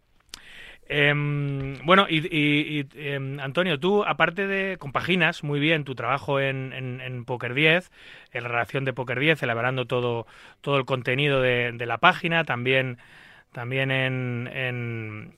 [0.86, 6.40] Em, bueno, y, y- y, em, Antonio, tú, aparte de compaginas muy bien tu trabajo
[6.40, 7.90] en, en, Poker 10,
[8.32, 10.26] en la redacción de Poker 10, elaborando todo,
[10.60, 12.98] todo el contenido de, de la página, también,
[13.52, 15.36] también en, en,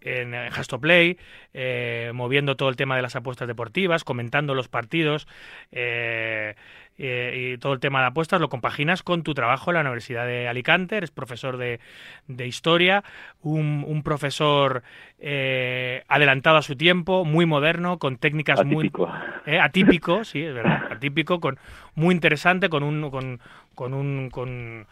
[0.00, 1.18] en Hastoplay,
[1.52, 5.26] eh, moviendo todo el tema de las apuestas deportivas, comentando los partidos
[5.72, 6.54] eh,
[6.98, 10.26] eh, y todo el tema de apuestas, lo compaginas con tu trabajo en la Universidad
[10.26, 11.80] de Alicante, eres profesor de,
[12.28, 13.04] de historia,
[13.42, 14.82] un, un profesor
[15.18, 19.08] eh, adelantado a su tiempo, muy moderno, con técnicas muy Atípico.
[19.44, 21.58] eh, atípico, sí, es verdad, atípico, con
[21.94, 23.40] muy interesante, con un con,
[23.74, 24.86] con un con,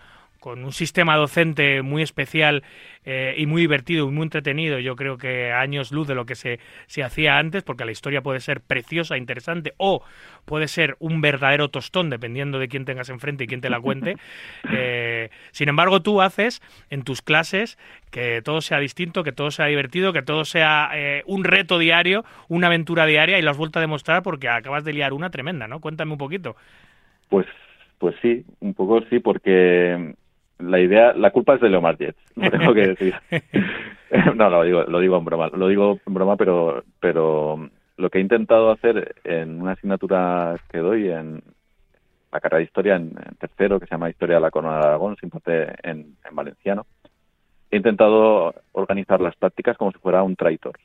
[0.44, 2.64] con un sistema docente muy especial
[3.06, 4.78] eh, y muy divertido y muy entretenido.
[4.78, 7.92] Yo creo que a años luz de lo que se, se hacía antes, porque la
[7.92, 10.02] historia puede ser preciosa, interesante, o
[10.44, 14.16] puede ser un verdadero tostón, dependiendo de quién tengas enfrente y quién te la cuente.
[14.76, 17.78] Eh, sin embargo, tú haces en tus clases
[18.10, 22.24] que todo sea distinto, que todo sea divertido, que todo sea eh, un reto diario,
[22.48, 25.68] una aventura diaria, y lo has vuelto a demostrar porque acabas de liar una tremenda,
[25.68, 25.80] ¿no?
[25.80, 26.56] Cuéntame un poquito.
[27.28, 27.46] Pues,
[27.98, 30.14] pues sí, un poco sí, porque
[30.70, 33.14] la idea, la culpa es de Leomar Jets, lo tengo que decir.
[34.34, 38.18] no, lo digo, lo digo en broma, lo digo en broma, pero, pero lo que
[38.18, 41.42] he intentado hacer en una asignatura que doy en
[42.32, 44.84] la carrera de historia en, en tercero, que se llama Historia de la Corona de
[44.84, 46.86] Aragón, se imparte en, en valenciano,
[47.70, 50.80] he intentado organizar las prácticas como si fuera un Traitors,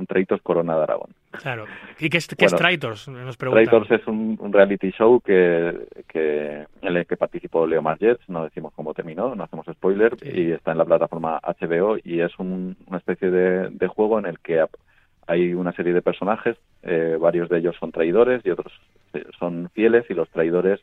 [0.00, 1.10] un Traitors Corona de Aragón.
[1.30, 1.66] Claro.
[2.00, 3.06] ¿Y qué es, qué es Bueno, Traitors?
[3.08, 3.64] Nos preguntan.
[3.66, 8.44] Traitors es un, un reality show que, que en el que participó Leo Margets, no
[8.44, 10.28] decimos cómo terminó, no hacemos spoiler, Sí.
[10.32, 14.26] y está en la plataforma HBO y es un- una especie de, de juego en
[14.26, 14.64] el que
[15.26, 18.72] hay una serie de personajes, eh, varios de ellos son traidores y otros
[19.12, 20.80] eh, son fieles y los traidores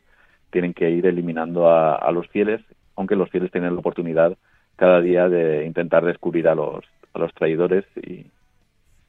[0.50, 2.62] tienen que ir eliminando a, a los fieles,
[2.96, 4.36] aunque los fieles tienen la oportunidad
[4.76, 8.26] cada día de intentar descubrir a los, a los traidores y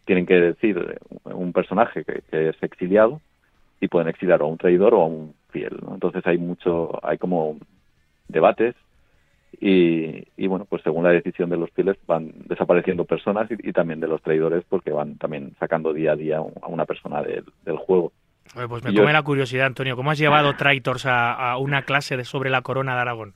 [0.09, 3.21] tienen que decir un personaje que, que es exiliado
[3.79, 5.77] y pueden exiliar o a un traidor o a un fiel.
[5.83, 5.93] ¿no?
[5.93, 7.59] Entonces hay mucho, hay como
[8.27, 8.73] debates
[9.61, 13.71] y, y bueno, pues según la decisión de los fieles van desapareciendo personas y, y
[13.71, 17.45] también de los traidores porque van también sacando día a día a una persona del,
[17.63, 18.11] del juego.
[18.55, 19.95] Oye, pues me come la curiosidad, Antonio.
[19.95, 23.35] ¿Cómo has llevado Traitors a, a una clase de sobre la corona de Aragón?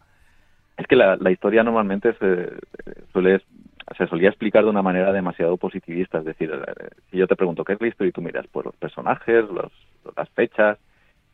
[0.75, 2.49] Es que la, la historia normalmente se,
[3.11, 3.43] suele,
[3.97, 6.19] se solía explicar de una manera demasiado positivista.
[6.19, 8.65] Es decir, eh, si yo te pregunto qué es la historia y tú miras pues
[8.65, 9.71] los personajes, los,
[10.15, 10.77] las fechas,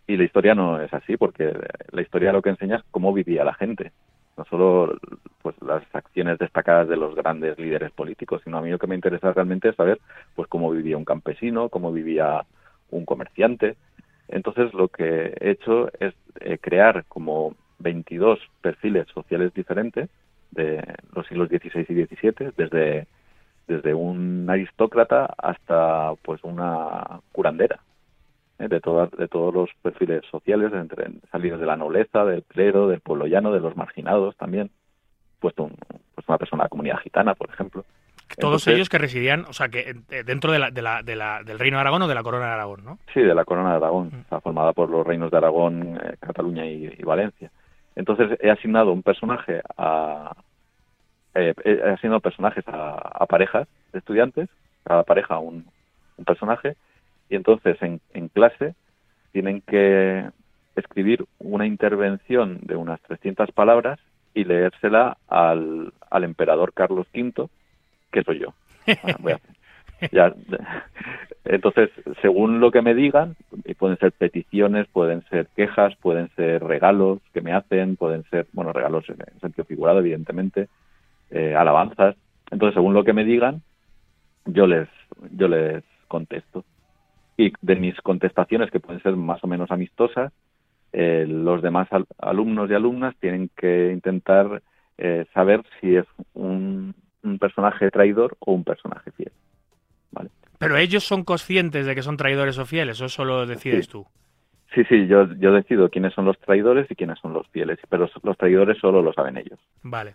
[0.09, 1.53] y la historia no es así, porque
[1.91, 3.91] la historia lo que enseña es cómo vivía la gente.
[4.37, 4.97] No solo
[5.43, 8.95] pues las acciones destacadas de los grandes líderes políticos, sino a mí lo que me
[8.95, 9.99] interesa realmente es saber
[10.35, 12.43] pues cómo vivía un campesino, cómo vivía
[12.89, 13.75] un comerciante.
[14.27, 20.09] Entonces lo que he hecho es eh, crear como 22 perfiles sociales diferentes
[20.51, 20.83] de
[21.15, 23.07] los siglos XVI y XVII, desde,
[23.67, 27.79] desde un aristócrata hasta pues una curandera,
[28.59, 28.67] ¿eh?
[28.67, 33.01] de, todas, de todos los perfiles sociales, entre salidos de la nobleza, del clero, del
[33.01, 34.71] pueblo llano, de los marginados también,
[35.39, 35.75] puesto un,
[36.15, 37.83] pues una persona de la comunidad gitana, por ejemplo.
[38.37, 41.15] Todos Entonces- ellos que residían, o sea, que eh, dentro de la, de la, de
[41.15, 42.99] la, del Reino de Aragón o de la corona de Aragón, ¿no?
[43.13, 44.35] Sí, de la Corona de Aragón, Mm.
[44.41, 47.49] formada por los reinos de Aragón, eh, Cataluña y, y Valencia.
[47.99, 50.31] Entonces he asignado un personaje a
[51.35, 54.47] eh, he asignado personajes a, a parejas de estudiantes,
[54.85, 55.65] cada pareja un,
[56.17, 56.75] un personaje,
[57.29, 58.73] y entonces en, en clase
[59.33, 60.29] tienen que
[60.77, 63.99] escribir una intervención de unas 300 palabras
[64.33, 67.49] y leérsela al, al emperador Carlos V,
[68.11, 68.53] que soy yo.
[69.03, 69.39] Bueno, voy a-
[71.45, 71.89] entonces,
[72.21, 73.35] según lo que me digan,
[73.77, 78.73] pueden ser peticiones, pueden ser quejas, pueden ser regalos que me hacen, pueden ser, bueno,
[78.73, 80.67] regalos en en sentido figurado, evidentemente,
[81.31, 82.15] eh, alabanzas.
[82.51, 83.61] Entonces, según lo que me digan,
[84.45, 84.89] yo les,
[85.31, 86.65] yo les contesto.
[87.37, 90.33] Y de mis contestaciones, que pueden ser más o menos amistosas,
[90.93, 94.61] eh, los demás al- alumnos y alumnas tienen que intentar
[94.97, 96.93] eh, saber si es un
[97.39, 99.31] personaje traidor o un personaje fiel.
[100.59, 103.91] Pero ellos son conscientes de que son traidores o fieles, o eso lo decides Sí.
[103.91, 104.05] tú.
[104.75, 108.07] Sí, sí, yo, yo decido quiénes son los traidores y quiénes son los fieles, pero
[108.21, 109.57] los traidores solo lo saben ellos.
[109.81, 110.13] Vale.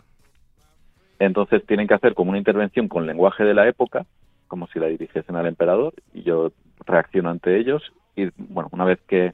[1.18, 4.06] Entonces tienen que hacer como una intervención con lenguaje de la época,
[4.46, 6.52] como si la dirigiesen al emperador, y yo
[6.86, 7.82] reacciono ante ellos
[8.14, 9.32] y, bueno, una vez que,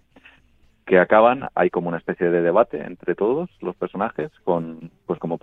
[0.86, 5.38] que acaban, hay como una especie de debate entre todos los personajes, con, pues como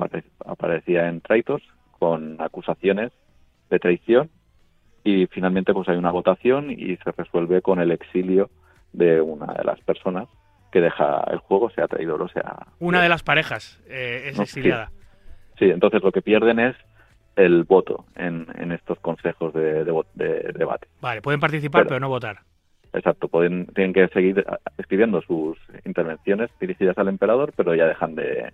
[0.46, 1.64] aparecía en Traitors,
[2.00, 3.12] con acusaciones
[3.70, 4.30] de traición
[5.08, 8.50] y finalmente pues hay una votación y se resuelve con el exilio
[8.92, 10.28] de una de las personas
[10.70, 12.68] que deja el juego, sea traidor o sea...
[12.80, 14.92] Una de las parejas eh, es exiliada.
[15.58, 15.70] Sí.
[15.70, 16.76] entonces lo que pierden es
[17.38, 20.88] el voto en, en estos consejos de, debate.
[21.00, 22.40] Vale, pueden participar pero no votar.
[22.92, 24.46] Exacto, pueden, tienen que seguir
[24.78, 28.52] escribiendo sus intervenciones dirigidas al emperador, pero ya dejan de,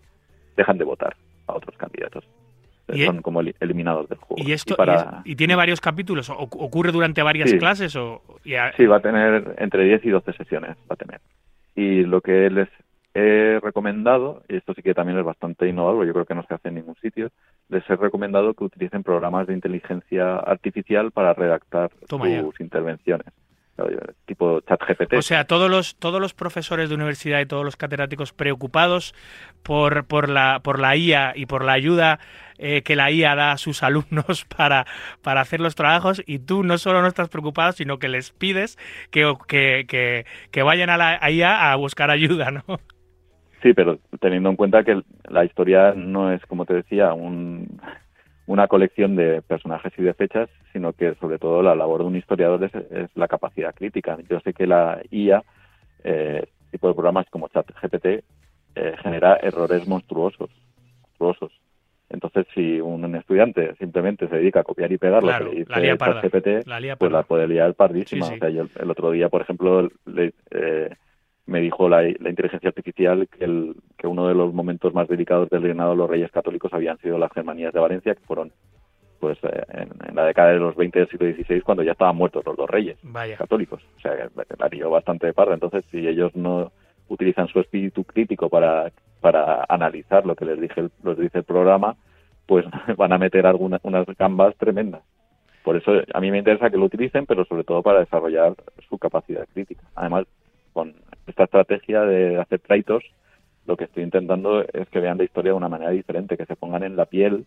[0.56, 1.16] dejan de votar
[1.48, 2.24] a otros candidatos.
[2.88, 4.44] Son como eliminados del juego.
[4.46, 4.76] ¿Y esto
[5.24, 6.30] y, tiene varios capítulos?
[6.30, 7.96] ¿Ocurre durante varias clases?
[7.96, 10.72] O, Sí, va a tener entre 10 y 12 sesiones.
[10.90, 11.22] Va a tener.
[11.76, 12.70] Y lo que les
[13.14, 16.54] he recomendado, y esto sí que también es bastante innovador, yo creo que no se
[16.56, 17.30] hace en ningún sitio,
[17.70, 23.28] les he recomendado que utilicen programas de inteligencia artificial para redactar sus intervenciones
[24.26, 25.14] tipo chat GPT.
[25.18, 29.14] O sea, todos los, todos los profesores de universidad y todos los catedráticos preocupados
[29.64, 32.20] por, por, la, por la IA y por la ayuda
[32.58, 34.86] eh, que la IA da a sus alumnos para,
[35.22, 38.78] para hacer los trabajos y tú no solo no estás preocupado, sino que les pides
[39.10, 42.64] que, que, que, vayan a la IA a buscar ayuda, ¿no?
[43.62, 47.80] Sí, pero teniendo en cuenta que la historia no es, como te decía, un,
[48.46, 52.16] una colección de personajes y de fechas, sino que sobre todo la labor de un
[52.16, 54.18] historiador es, la capacidad crítica.
[54.30, 55.44] Yo sé que la IA,
[56.04, 58.06] eh, tipo de programas como ChatGPT,
[58.76, 60.50] eh, genera errores monstruosos,
[61.02, 61.52] monstruosos.
[62.10, 65.98] Entonces, si un estudiante simplemente se dedica a copiar y pegar lo que le dice
[65.98, 68.28] ChatGPT, pues la puede liar pardísima.
[68.28, 70.90] O sea, yo el, otro día, por ejemplo, le, eh,
[71.46, 75.64] me dijo la, inteligencia artificial que, el, que uno de los momentos más delicados del
[75.64, 78.52] reinado de los reyes católicos habían sido las Germanías de Valencia, que fueron
[79.20, 82.46] pues eh, en, la década de los 20 del siglo XVI, cuando ya estaban muertos
[82.46, 82.98] los dos reyes
[83.38, 83.82] católicos.
[83.98, 84.30] O sea,
[84.60, 85.54] la dio bastante de parra.
[85.54, 86.72] Entonces, si ellos no
[87.08, 91.96] utilizan su espíritu crítico para, para analizar lo que les, dije, les dice el programa,
[92.46, 92.66] pues
[92.98, 95.02] van a meter algunas unas gambas tremendas.
[95.64, 98.54] Por eso a mí me interesa que lo utilicen, pero sobre todo para desarrollar
[98.90, 99.84] su capacidad crítica.
[99.96, 100.26] Además,
[100.74, 100.96] con
[101.28, 103.04] esta estrategia de hacer traitos,
[103.66, 106.56] lo que estoy intentando es que vean la historia de una manera diferente, que se
[106.56, 107.46] pongan en la piel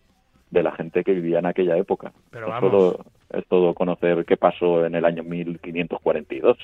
[0.49, 2.11] de la gente que vivía en aquella época.
[2.31, 6.57] Pero es, todo, es todo conocer qué pasó en el año 1542,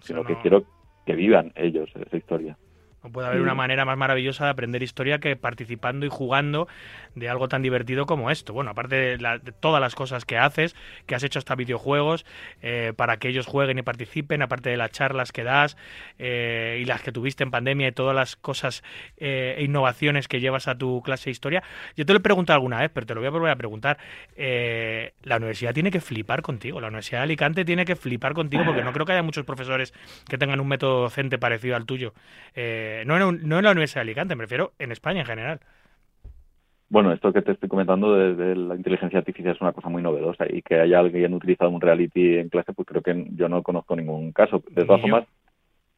[0.00, 0.64] sino que quiero
[1.06, 2.56] que vivan ellos esa historia.
[3.02, 6.68] No puede haber una manera más maravillosa de aprender historia que participando y jugando
[7.14, 8.52] de algo tan divertido como esto.
[8.52, 12.26] Bueno, aparte de, todas las cosas que haces, que has hecho hasta videojuegos,
[12.60, 15.78] eh, para que ellos jueguen y participen, aparte de las charlas que das
[16.18, 18.82] eh, y las que tuviste en pandemia y todas las cosas
[19.16, 21.62] eh, e innovaciones que llevas a tu clase de historia.
[21.96, 23.98] Yo te lo he preguntado alguna vez, pero te lo voy a volver a preguntar.
[24.36, 28.84] la universidad tiene que flipar contigo, la Universidad de Alicante tiene que flipar contigo, porque
[28.84, 29.94] no creo que haya muchos profesores
[30.28, 32.12] que tengan un método docente parecido al tuyo.
[33.06, 35.60] No, en, no en la Universidad de Alicante, me refiero en España en general.
[36.90, 40.44] Bueno, esto que te estoy comentando de, la inteligencia artificial es una cosa muy novedosa
[40.48, 43.94] y que haya alguien utilizado un reality en clase, pues creo que yo no conozco
[43.94, 44.60] ningún caso.
[44.70, 45.24] De todas formas,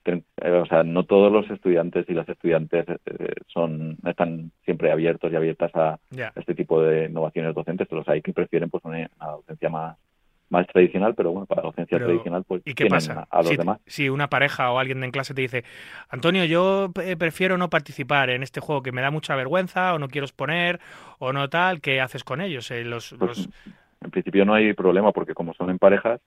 [0.04, 5.32] eh, o sea, no todos los estudiantes y las estudiantes eh, son están siempre abiertos
[5.32, 5.98] y abiertas a
[6.36, 9.96] este tipo de innovaciones docentes, los hay que prefieren pues una docencia más
[10.52, 13.26] más tradicional, pero bueno, para la docencia tradicional, pues ¿y qué pasa?
[13.30, 13.80] a los si, demás.
[13.86, 15.64] Si una pareja o alguien en clase te dice,
[16.10, 19.98] Antonio, yo eh, prefiero no participar en este juego que me da mucha vergüenza, o
[19.98, 20.78] no quiero exponer,
[21.18, 22.70] o no tal, ¿qué haces con ellos?
[22.70, 23.48] Eh, los, pues,
[24.02, 26.20] En principio no hay problema, porque como son en parejas,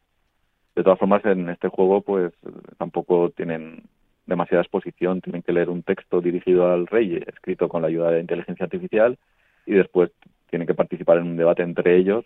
[0.75, 2.33] de todas formas en este juego, pues
[2.77, 3.83] tampoco tienen
[4.25, 8.21] demasiada exposición, tienen que leer un texto dirigido al rey, escrito con la ayuda de
[8.21, 9.19] inteligencia artificial,
[9.67, 10.09] y después
[10.49, 12.25] tienen que participar en un debate entre ellos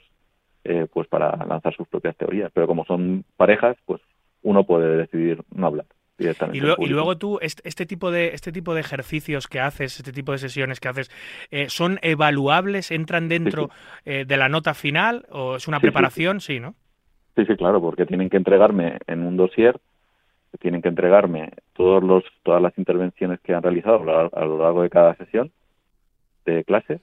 [0.63, 2.51] eh, pues para lanzar sus propias teorías.
[2.53, 4.01] Pero como son parejas, pues
[4.41, 5.85] uno puede decidir no hablar.
[6.51, 10.11] Y luego, y luego, tú, este, tipo de, este tipo de ejercicios que haces, este
[10.11, 11.09] tipo de sesiones que haces,
[11.49, 12.91] eh, ¿son evaluables?
[12.91, 13.69] ¿Entran dentro
[14.03, 15.25] eh, de la nota final?
[15.31, 16.41] ¿O es una preparación?
[16.41, 16.75] Sí, ¿no?
[17.35, 19.79] Sí, sí, claro, porque tienen que entregarme en un dossier,
[20.59, 24.01] tienen que entregarme todos los, todas las intervenciones que han realizado
[24.33, 25.51] a lo largo de cada sesión
[26.45, 26.99] de clase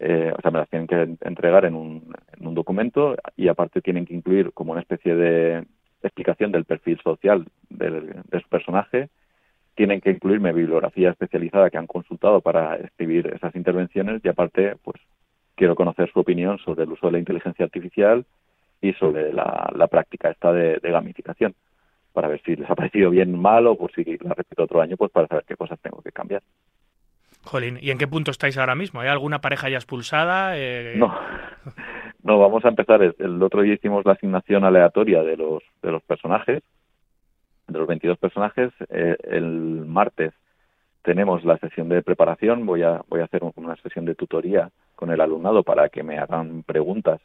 [0.00, 3.82] eh, o sea, me las tienen que entregar en un, en un documento y aparte
[3.82, 5.66] tienen que incluir como una especie de
[6.02, 9.10] explicación del perfil social de su personaje,
[9.74, 15.00] tienen que incluirme bibliografía especializada que han consultado para escribir esas intervenciones y aparte, pues
[15.54, 18.24] quiero conocer su opinión sobre el uso de la inteligencia artificial
[18.80, 21.54] y sobre la, práctica esta de, de, gamificación,
[22.14, 24.96] para ver si les ha parecido bien mal o por si la repito otro año,
[24.96, 26.42] pues para saber qué cosas tengo que cambiar.
[27.42, 29.00] Jolín, ¿y en qué punto estáis ahora mismo?
[29.00, 30.58] ¿Hay alguna pareja ya expulsada?
[30.58, 31.14] Eh, no,
[32.22, 33.02] no, vamos a empezar.
[33.02, 36.62] El otro día hicimos la asignación aleatoria de los, de los personajes.
[37.66, 40.32] de los 22 personajes, eh, el martes
[41.02, 45.10] tenemos la sesión de preparación, voy a, voy a hacer una sesión de tutoría con
[45.10, 47.20] el alumnado para que me hagan preguntas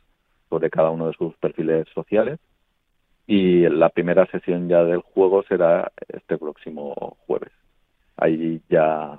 [0.49, 2.39] sobre cada uno de sus perfiles sociales
[3.27, 7.51] y la primera sesión ya del juego será este próximo jueves.
[8.17, 9.15] Ahí ya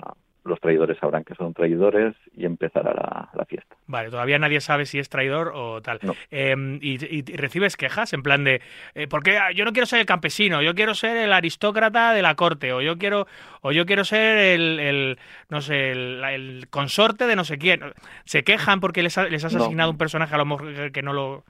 [0.46, 3.76] los traidores sabrán que son traidores y empezará la, fiesta.
[3.86, 6.00] Vale, todavía nadie sabe si es traidor o tal.
[6.30, 8.60] Em, y, recibes quejas en plan de,
[8.94, 12.34] eh, porque yo no quiero ser el campesino, yo quiero ser el aristócrata de la
[12.34, 13.26] corte, o yo quiero,
[13.60, 15.18] o yo quiero ser el,
[15.48, 17.80] no sé, el, consorte de no sé quién.
[18.24, 21.44] ¿Se quejan porque les, les has asignado un personaje a lo mejor que no lo...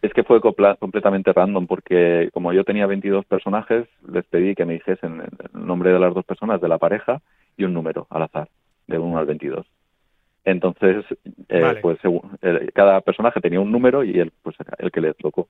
[0.00, 4.72] Es que fue completamente random porque como yo tenía 22 personajes, les pedí que me
[4.74, 5.22] dijesen
[5.54, 7.22] el nombre de las dos personas de la pareja
[7.56, 8.48] y un número al azar,
[8.86, 9.66] de 1 al 22.
[10.44, 11.04] Entonces,
[11.48, 11.98] eh, pues
[12.42, 15.48] eh, cada personaje tenía un número y él, pues el que le tocó.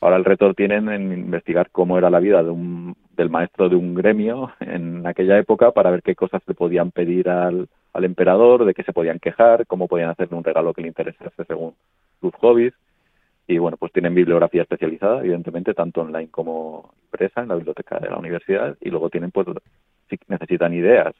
[0.00, 3.76] Ahora el reto tienen en investigar cómo era la vida de un, del maestro de
[3.76, 8.64] un gremio en aquella época para ver qué cosas se podían pedir al, al emperador,
[8.64, 11.74] de qué se podían quejar, cómo podían hacerle un regalo que le interesase según
[12.20, 12.74] sus hobbies.
[13.46, 18.08] Y bueno, pues tienen bibliografía especializada, evidentemente, tanto online como impresa en la biblioteca de
[18.08, 18.76] la universidad.
[18.80, 19.46] Y luego tienen pues
[20.16, 21.14] si necesitan ideas,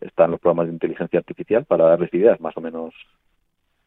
[0.00, 2.94] están los programas de inteligencia artificial para darles ideas más o menos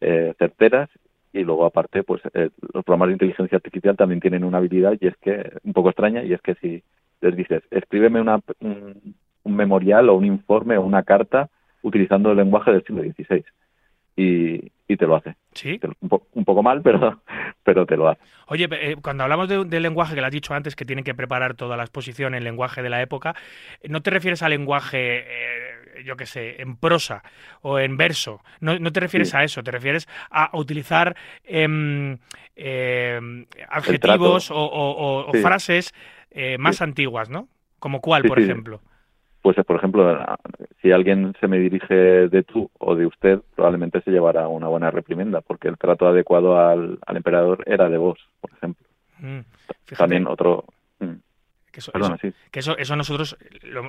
[0.02, 0.90] eh, certeras.
[1.34, 5.08] Y luego aparte pues eh, los programas de inteligencia artificial también tienen una habilidad y
[5.08, 6.84] es que un poco extraña y es que si
[7.22, 11.50] les dices escríbeme una, un, memorial o un informe o una carta
[11.84, 13.46] utilizando el lenguaje del siglo XVI
[14.18, 15.36] y, y te lo hace.
[15.54, 15.80] Sí.
[16.02, 17.22] un, poco mal, pero,
[17.64, 18.22] pero te lo hace.
[18.48, 21.56] Oye, eh, cuando hablamos del lenguaje que le has dicho antes, que tienen que preparar
[21.56, 23.36] toda la exposición en lenguaje de la época,
[23.88, 27.24] ¿no te refieres al lenguaje, eh, yo qué sé, en prosa
[27.62, 28.42] o en verso?
[28.60, 32.18] No, te refieres a eso, te refieres a utilizar em,
[32.56, 35.94] em, adjetivos o, frases
[36.32, 37.48] eh, más antiguas, ¿no?
[37.80, 38.82] Como cuál, por ejemplo
[39.42, 40.38] pues por ejemplo,
[40.82, 44.92] si alguien se me dirige de tú o de usted, probablemente se llevará una buena
[44.92, 48.86] reprimenda, porque el trato adecuado al, emperador era de vos, por ejemplo.
[49.20, 49.40] Mm,
[49.98, 50.66] También otro...
[51.00, 51.16] Mm.
[51.72, 52.34] Que eso, Perdona, sí.
[52.52, 53.38] que eso, eso nosotros,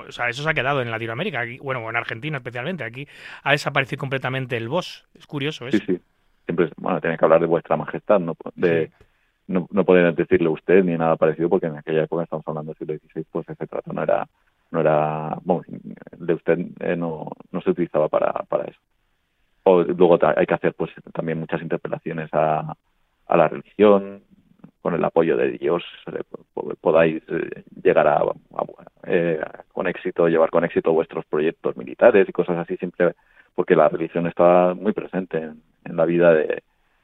[0.07, 3.05] o sea, eso se ha quedado en Latinoamérica, aquí, bueno, en Argentina especialmente, aquí
[3.43, 5.79] ha desaparecido completamente el vos, es curioso eso.
[5.79, 6.01] Sí, sí,
[6.45, 8.91] siempre, bueno, tiene que hablar de vuestra majestad, no de...
[9.45, 12.77] No, no pueden decirle usted ni nada parecido porque en aquella época estamos hablando del
[12.77, 14.25] siglo XVI, pues ese trato no era
[14.73, 15.63] no era, bueno,
[16.17, 18.79] de usted eh, no, no se utilizaba para, para eso.
[19.63, 22.75] O luego hay que hacer pues también muchas interpelaciones a,
[23.27, 24.23] a la religión,
[24.81, 26.23] con el apoyo de Dios eh,
[26.81, 28.21] podáis eh, llegar a,
[29.71, 33.13] con éxito, llevar con éxito vuestros proyectos militares y cosas así, siempre
[33.55, 36.63] porque la religión está muy presente en, en la vida de,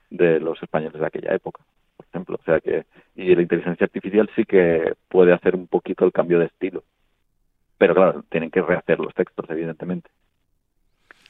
[0.09, 1.61] de los españoles de aquella época,
[1.95, 2.37] por ejemplo.
[2.41, 6.39] O sea que, y la inteligencia artificial sí que puede hacer un poquito el cambio
[6.39, 6.83] de estilo
[7.79, 10.11] pero claro, tienen que rehacer los textos, evidentemente.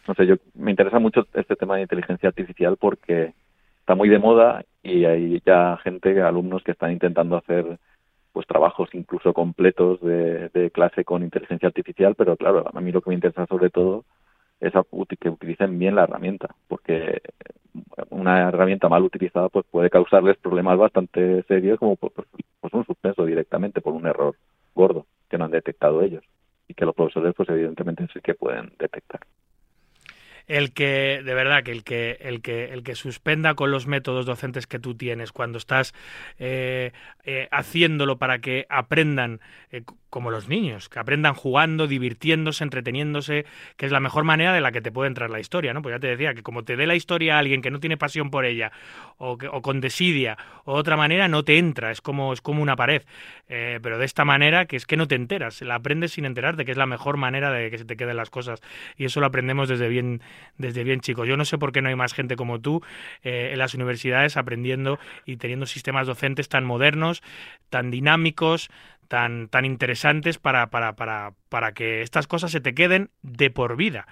[0.07, 3.33] No sé, yo me interesa mucho este tema de inteligencia artificial porque
[3.81, 7.77] está muy de moda y hay ya gente, alumnos que están intentando hacer
[8.33, 13.11] pues trabajos incluso completos de, clase con inteligencia artificial, pero claro, a mí lo que
[13.11, 14.03] me interesa sobre todo
[14.59, 14.73] es
[15.19, 17.21] que utilicen bien la herramienta, porque
[18.09, 22.11] una herramienta mal utilizada pues puede causarles problemas bastante serios como pues,
[22.73, 24.35] un suspenso directamente por un error
[24.73, 26.23] gordo que no han detectado ellos
[26.69, 29.19] y que los profesores pues evidentemente sí que pueden detectar.
[30.47, 34.25] El que de verdad que el que el que el que suspenda con los métodos
[34.25, 35.93] docentes que tú tienes cuando estás
[36.39, 36.91] eh,
[37.23, 39.41] eh, haciéndolo para que aprendan
[39.71, 43.45] eh, como los niños, que aprendan jugando, divirtiéndose, entreteniéndose,
[43.77, 45.81] que es la mejor manera de la que te puede entrar la historia, ¿no?
[45.81, 47.97] Pues ya te decía que como te dé la historia a alguien que no tiene
[47.97, 48.71] pasión por ella
[49.17, 52.75] o, o con desidia o otra manera no te entra, es como es como una
[52.75, 53.03] pared,
[53.47, 56.71] pero de esta manera que es que no te enteras, la aprendes sin enterarte, que
[56.71, 58.61] es la mejor manera de que se te queden las cosas
[58.97, 60.21] y eso lo aprendemos desde bien
[60.57, 61.27] desde bien chicos.
[61.27, 62.81] Yo no sé por qué no hay más gente como tú
[63.23, 67.21] eh, en las universidades aprendiendo y teniendo sistemas docentes tan modernos,
[67.69, 68.69] tan dinámicos,
[69.09, 73.75] tan, tan interesantes para, para, para, para que estas cosas se te queden de por
[73.75, 74.07] vida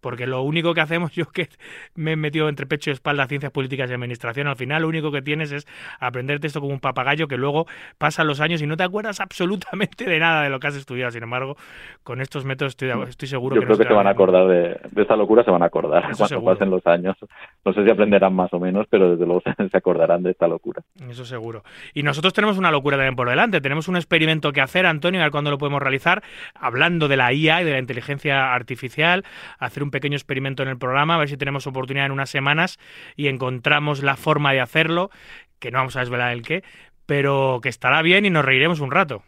[0.00, 1.48] porque lo único que hacemos, yo que
[1.94, 5.10] me he metido entre pecho y espalda ciencias políticas y administración, al final lo único
[5.10, 5.66] que tienes es
[6.00, 7.66] aprenderte esto como un papagayo que luego
[7.98, 11.10] pasan los años y no te acuerdas absolutamente de nada de lo que has estudiado.
[11.10, 11.56] Sin embargo,
[12.02, 13.66] con estos métodos estoy, estoy seguro yo que...
[13.66, 16.44] creo que se van a acordar de, de, esta locura, se van a acordar cuando
[16.44, 17.16] pasen los años.
[17.64, 20.82] No sé si aprenderán más o menos, pero desde luego se acordarán de esta locura.
[21.08, 21.62] Eso seguro.
[21.94, 23.60] Y nosotros tenemos una locura también por delante.
[23.60, 26.22] Tenemos un experimento que hacer, Antonio, a ver cuándo lo podemos realizar,
[26.54, 29.24] hablando de la IA y de la inteligencia artificial,
[29.58, 32.30] hacer un un pequeño experimento en el programa, a ver si tenemos oportunidad en unas
[32.30, 32.78] semanas
[33.16, 35.10] y encontramos la forma de hacerlo,
[35.58, 36.62] que no vamos a desvelar el qué,
[37.06, 39.22] pero que estará bien y nos reiremos un rato.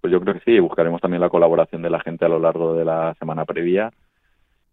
[0.00, 2.74] pues yo creo que sí, buscaremos también la colaboración de la gente a lo largo
[2.74, 3.90] de la semana previa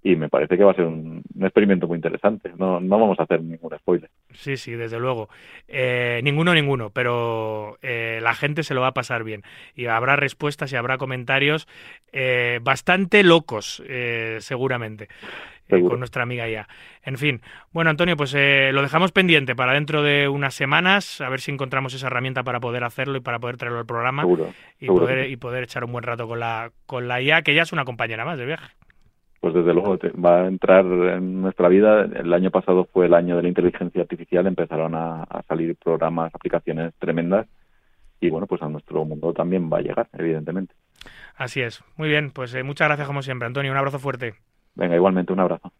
[0.03, 2.51] y me parece que va a ser un, experimento muy interesante.
[2.57, 4.09] No, no, vamos a hacer ningún spoiler.
[4.33, 5.29] Sí, sí, desde luego.
[5.67, 9.43] Eh, ninguno, ninguno, pero eh, la gente se lo va a pasar bien.
[9.75, 11.69] Y habrá respuestas y habrá comentarios
[12.11, 13.81] eh, bastante locos,
[14.39, 15.07] seguramente.
[15.69, 16.67] con nuestra amiga ya.
[17.03, 17.41] En fin,
[17.71, 21.93] bueno, Antonio, pues lo dejamos pendiente para dentro de unas semanas, a ver si encontramos
[21.93, 24.23] esa herramienta para poder hacerlo y para poder traerlo al programa
[24.79, 27.61] y, poder, y poder echar un buen rato con la, con la IA, que ya
[27.61, 28.73] es una compañera más de viaje
[29.43, 32.03] pues desde luego va a entrar en nuestra vida.
[32.03, 36.93] El año pasado fue el año de la inteligencia artificial, empezaron a, salir programas, aplicaciones
[36.97, 37.45] tremendas
[38.21, 40.73] y bueno, pues a nuestro mundo también va a llegar, evidentemente.
[41.35, 41.83] Así es.
[41.97, 43.69] Muy bien, pues eh, muchas gracias como siempre, Antonio.
[43.73, 44.35] Un abrazo fuerte.
[44.75, 45.73] Venga, igualmente un abrazo.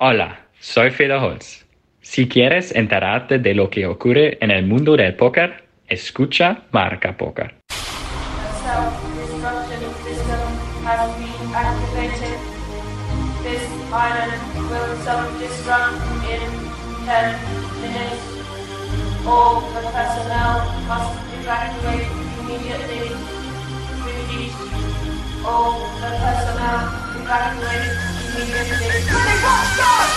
[0.00, 1.66] Hola, soy Fede Holz.
[2.00, 7.56] Si quieres enterarte de lo que ocurre en el mundo del póker, escucha Marca Póker.
[13.94, 16.42] Island will self-destruct in
[17.06, 17.38] 10
[17.80, 18.22] minutes.
[19.24, 23.14] All the personnel must evacuate immediately.
[24.02, 24.52] Repeat.
[25.46, 26.82] All the personnel
[27.22, 27.94] evacuate
[28.34, 30.13] immediately.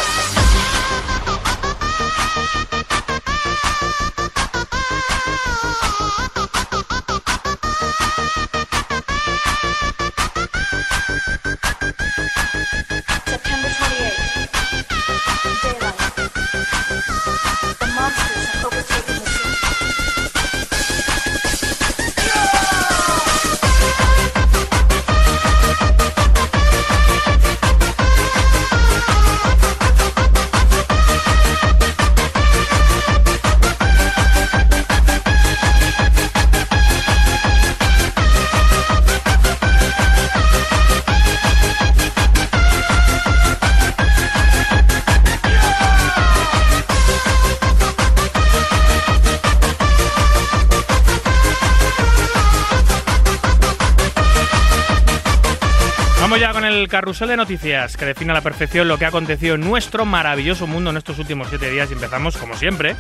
[56.88, 60.06] El carrusel de noticias que define a la perfección lo que ha acontecido en nuestro
[60.06, 62.96] maravilloso mundo en estos últimos siete días y empezamos, como siempre,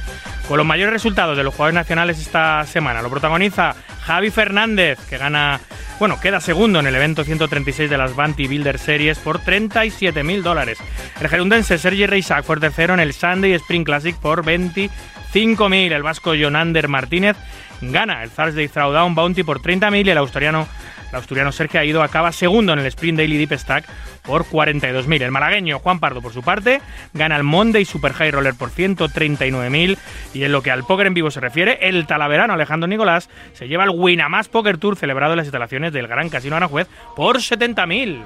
[0.45, 3.01] con los mayores resultados de los jugadores nacionales esta semana.
[3.01, 5.61] Lo protagoniza Javi Fernández, que gana,
[5.99, 10.79] bueno, queda segundo en el evento 136 de las Banty Builder Series por 37.000 dólares.
[11.21, 15.93] El gerundense Sergi Reisac fue tercero en el Sunday Spring Classic por 25.000.
[15.93, 17.37] El vasco Jonander Martínez
[17.79, 20.67] gana el Thursday Throwdown Bounty por 30.000 y el australiano
[21.09, 23.85] el asturiano Sergio Aido acaba segundo en el Sprint Daily Deep Stack
[24.23, 25.21] por 42.000.
[25.21, 26.81] El malagueño Juan Pardo, por su parte,
[27.13, 29.97] gana el Monday Super High Roller por 139.000.
[30.33, 33.67] Y en lo que al póker en vivo se refiere, el talaverano Alejandro Nicolás se
[33.67, 38.23] lleva el Winamax Poker Tour celebrado en las instalaciones del Gran Casino Aranjuez por 70.000.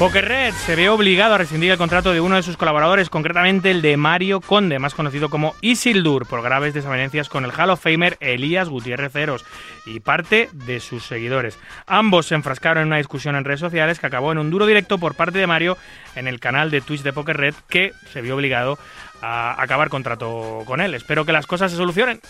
[0.00, 3.70] Poker Red se ve obligado a rescindir el contrato de uno de sus colaboradores, concretamente
[3.70, 7.82] el de Mario Conde, más conocido como Isildur, por graves desavenencias con el Hall of
[7.82, 9.44] Famer Elías Gutiérrez Ceros
[9.84, 11.58] y parte de sus seguidores.
[11.86, 14.96] Ambos se enfrascaron en una discusión en redes sociales que acabó en un duro directo
[14.96, 15.76] por parte de Mario
[16.16, 18.78] en el canal de Twitch de Poker Red, que se vio obligado
[19.20, 20.94] a acabar contrato con él.
[20.94, 22.22] Espero que las cosas se solucionen.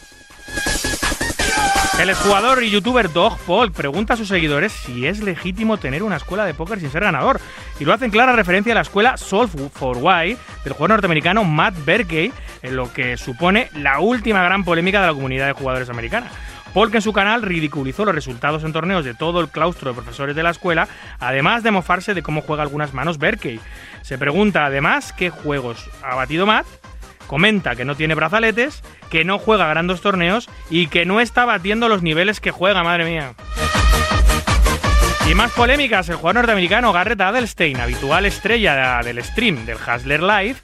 [2.00, 6.16] El jugador y youtuber Dog Paul pregunta a sus seguidores si es legítimo tener una
[6.16, 7.38] escuela de póker sin ser ganador.
[7.78, 10.34] Y lo hace en clara referencia a la escuela Solve for Why
[10.64, 12.32] del jugador norteamericano Matt Berkey,
[12.62, 16.30] en lo que supone la última gran polémica de la comunidad de jugadores americana.
[16.72, 20.34] Paul en su canal ridiculizó los resultados en torneos de todo el claustro de profesores
[20.34, 20.88] de la escuela,
[21.18, 23.60] además de mofarse de cómo juega algunas manos Berkey.
[24.00, 26.66] Se pregunta además qué juegos ha batido Matt
[27.30, 31.88] comenta que no tiene brazaletes, que no juega grandes torneos y que no está batiendo
[31.88, 33.34] los niveles que juega, madre mía.
[35.28, 40.56] Y más polémicas, el jugador norteamericano Garrett Adelstein, habitual estrella del stream del Hasler Live,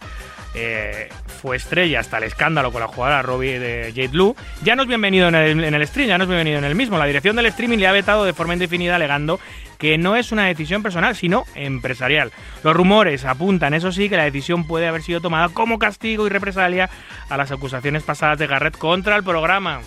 [0.56, 1.08] eh,
[1.42, 4.88] fue estrella hasta el escándalo con la jugadora Robbie de Jade Blue, ya no es
[4.88, 6.98] bienvenido en el, en el stream, ya no es bienvenido en el mismo.
[6.98, 9.38] La dirección del streaming le ha vetado de forma indefinida alegando
[9.78, 12.32] que no es una decisión personal, sino empresarial.
[12.64, 16.30] Los rumores apuntan, eso sí, que la decisión puede haber sido tomada como castigo y
[16.30, 16.88] represalia
[17.28, 19.80] a las acusaciones pasadas de Garrett contra el programa.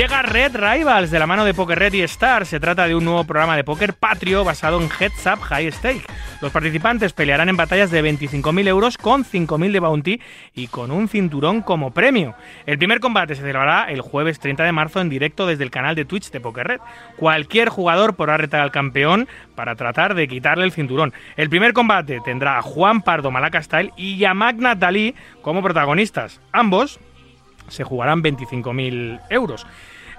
[0.00, 2.46] Llega Red Rivals de la mano de Poker Red y Star.
[2.46, 6.06] Se trata de un nuevo programa de póker patrio basado en Heads Up High Stake.
[6.40, 10.20] Los participantes pelearán en batallas de 25.000 euros con 5.000 de bounty
[10.54, 12.34] y con un cinturón como premio.
[12.64, 15.94] El primer combate se celebrará el jueves 30 de marzo en directo desde el canal
[15.94, 16.80] de Twitch de Poker Red.
[17.16, 21.12] Cualquier jugador podrá retar al campeón para tratar de quitarle el cinturón.
[21.36, 26.40] El primer combate tendrá a Juan Pardo Malaca Style y Yamak Natali como protagonistas.
[26.52, 27.00] Ambos
[27.70, 29.66] se jugarán 25.000 euros.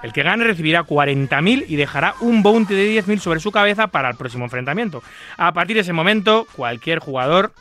[0.04, 4.10] El que gane recibirá 40.000 y dejará un bounty de 10.000 sobre su cabeza para
[4.10, 5.04] el próximo enfrentamiento.
[5.38, 7.52] A partir de ese momento, cualquier jugador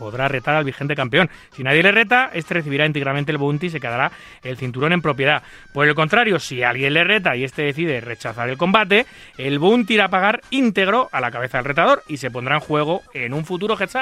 [0.00, 1.28] podrá retar al vigente campeón.
[1.54, 4.10] Si nadie le reta, este recibirá íntegramente el bounty y se quedará
[4.42, 5.42] el cinturón en propiedad.
[5.74, 9.04] Por el contrario, si alguien le reta y este decide rechazar el combate,
[9.36, 12.60] el bounty irá a pagar íntegro a la cabeza del retador y se pondrá en
[12.60, 13.98] juego en un futuro heads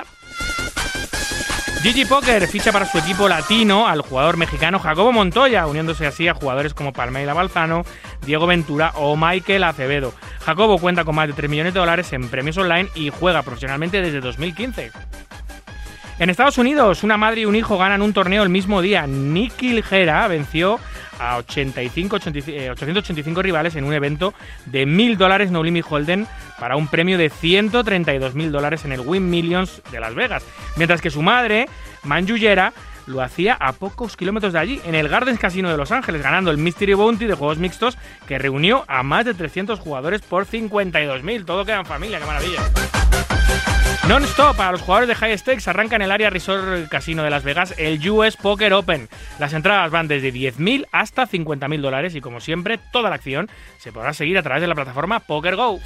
[1.88, 6.34] GG Poker ficha para su equipo latino al jugador mexicano Jacobo Montoya, uniéndose así a
[6.34, 7.82] jugadores como Palmeira Balzano,
[8.26, 10.12] Diego Ventura o Michael Acevedo.
[10.40, 14.02] Jacobo cuenta con más de 3 millones de dólares en premios online y juega profesionalmente
[14.02, 14.90] desde 2015.
[16.18, 19.06] En Estados Unidos, una madre y un hijo ganan un torneo el mismo día.
[19.06, 20.80] Nicky Ligera venció
[21.20, 24.34] a 85, 885 eh, rivales en un evento
[24.66, 26.26] de 1000 dólares No Limit Holden
[26.58, 30.44] para un premio de 132 mil dólares en el Win Millions de Las Vegas.
[30.74, 31.68] Mientras que su madre,
[32.02, 32.72] Manju Yera,
[33.08, 36.50] lo hacía a pocos kilómetros de allí, en el Gardens Casino de Los Ángeles, ganando
[36.50, 41.44] el Mystery Bounty de juegos mixtos que reunió a más de 300 jugadores por 52.000.
[41.44, 42.60] Todo queda en familia, qué maravilla.
[44.08, 47.44] Non-stop para los jugadores de High Stakes arranca en el área Resort Casino de Las
[47.44, 49.06] Vegas el US Poker Open.
[49.38, 53.92] Las entradas van desde 10.000 hasta 50.000 dólares y como siempre toda la acción se
[53.92, 55.78] podrá seguir a través de la plataforma Poker Go.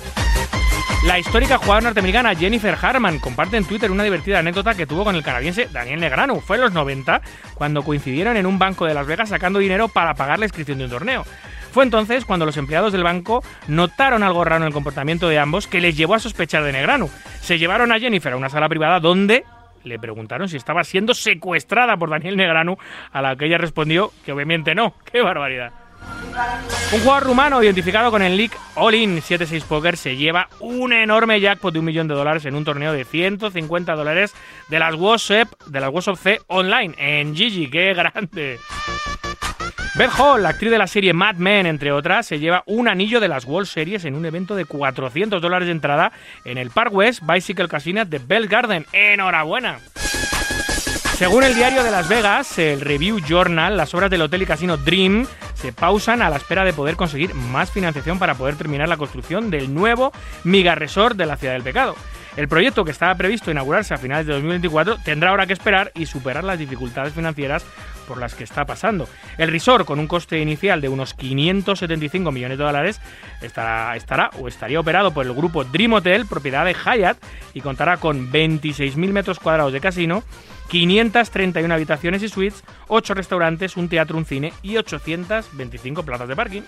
[1.05, 5.16] La histórica jugadora norteamericana Jennifer Harman comparte en Twitter una divertida anécdota que tuvo con
[5.16, 6.38] el canadiense Daniel Negrano.
[6.40, 7.20] Fue en los 90
[7.55, 10.84] cuando coincidieron en un banco de Las Vegas sacando dinero para pagar la inscripción de
[10.84, 11.24] un torneo.
[11.72, 15.66] Fue entonces cuando los empleados del banco notaron algo raro en el comportamiento de ambos
[15.66, 17.11] que les llevó a sospechar de Negrano.
[17.40, 19.44] Se llevaron a Jennifer a una sala privada donde
[19.82, 22.78] le preguntaron si estaba siendo secuestrada por Daniel Negrano,
[23.11, 24.94] a la que ella respondió que obviamente no.
[25.11, 25.82] ¡Qué barbaridad!
[26.92, 31.40] Un jugador rumano identificado con el League All In 76 Poker se lleva un enorme
[31.40, 34.34] jackpot de un millón de dólares en un torneo de 150 dólares
[34.68, 37.68] de las WhatsApp, de las WhatsApp C online en Gigi.
[37.68, 38.59] ¡Qué grande!
[39.94, 43.20] Beth Hall, la actriz de la serie Mad Men, entre otras, se lleva un anillo
[43.20, 46.12] de las World Series en un evento de 400 dólares de entrada
[46.46, 48.86] en el Park West Bicycle Casino de Bell Garden.
[48.92, 49.80] ¡Enhorabuena!
[51.23, 54.77] Según el diario de Las Vegas, el Review Journal, las obras del hotel y casino
[54.77, 58.97] Dream se pausan a la espera de poder conseguir más financiación para poder terminar la
[58.97, 60.11] construcción del nuevo
[60.43, 61.95] Miga Resort de la Ciudad del Pecado.
[62.37, 66.07] El proyecto que estaba previsto inaugurarse a finales de 2024 tendrá ahora que esperar y
[66.07, 67.64] superar las dificultades financieras
[68.09, 69.07] por las que está pasando.
[69.37, 73.01] El resort, con un coste inicial de unos 575 millones de dólares,
[73.43, 77.18] estará, estará o estaría operado por el grupo Dream Hotel, propiedad de Hyatt,
[77.53, 80.22] y contará con 26.000 metros cuadrados de casino,
[80.68, 86.62] 531 habitaciones y suites, 8 restaurantes, un teatro, un cine y 825 plazas de parking.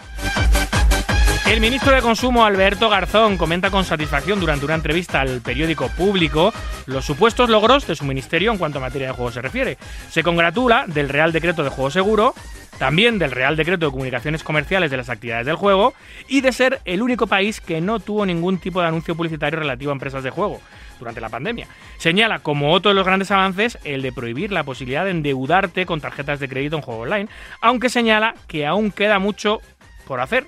[1.47, 6.55] El ministro de Consumo, Alberto Garzón, comenta con satisfacción durante una entrevista al periódico Público
[6.87, 9.77] los supuestos logros de su ministerio en cuanto a materia de juego se refiere.
[10.11, 12.35] Se congratula del Real Decreto de Juego Seguro,
[12.79, 15.93] también del Real Decreto de Comunicaciones Comerciales de las actividades del juego
[16.29, 19.93] y de ser el único país que no tuvo ningún tipo de anuncio publicitario relativo
[19.93, 20.63] a empresas de juego
[20.99, 21.69] durante la pandemia.
[21.99, 26.01] Señala como otro de los grandes avances el de prohibir la posibilidad de endeudarte con
[26.01, 27.29] tarjetas de crédito en juego online,
[27.61, 29.61] aunque señala que aún queda mucho
[30.07, 30.47] por hacer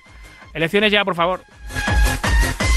[0.56, 1.42] Elecciones ya, por favor.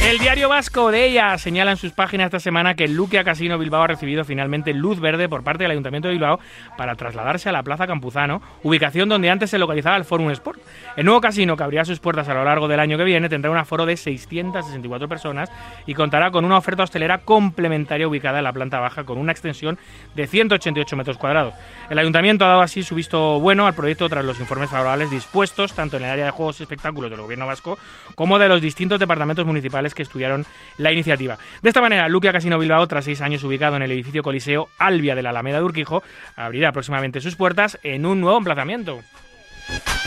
[0.01, 3.57] El diario vasco de ella señala en sus páginas esta semana que el Luquia Casino
[3.59, 6.39] Bilbao ha recibido finalmente luz verde por parte del Ayuntamiento de Bilbao
[6.77, 10.61] para trasladarse a la Plaza Campuzano, ubicación donde antes se localizaba el Forum Sport.
[10.95, 13.51] El nuevo casino, que abrirá sus puertas a lo largo del año que viene, tendrá
[13.51, 15.51] un aforo de 664 personas
[15.85, 19.77] y contará con una oferta hostelera complementaria ubicada en la planta baja con una extensión
[20.15, 21.53] de 188 metros cuadrados.
[21.89, 25.73] El Ayuntamiento ha dado así su visto bueno al proyecto tras los informes favorables dispuestos
[25.73, 27.77] tanto en el área de juegos y espectáculos del Gobierno vasco
[28.15, 30.45] como de los distintos departamentos municipales que estudiaron
[30.77, 31.37] la iniciativa.
[31.61, 35.15] De esta manera, Luquia Casino Bilbao, tras seis años ubicado en el edificio Coliseo Albia
[35.15, 36.03] de la Alameda de Urquijo,
[36.35, 39.01] abrirá próximamente sus puertas en un nuevo emplazamiento.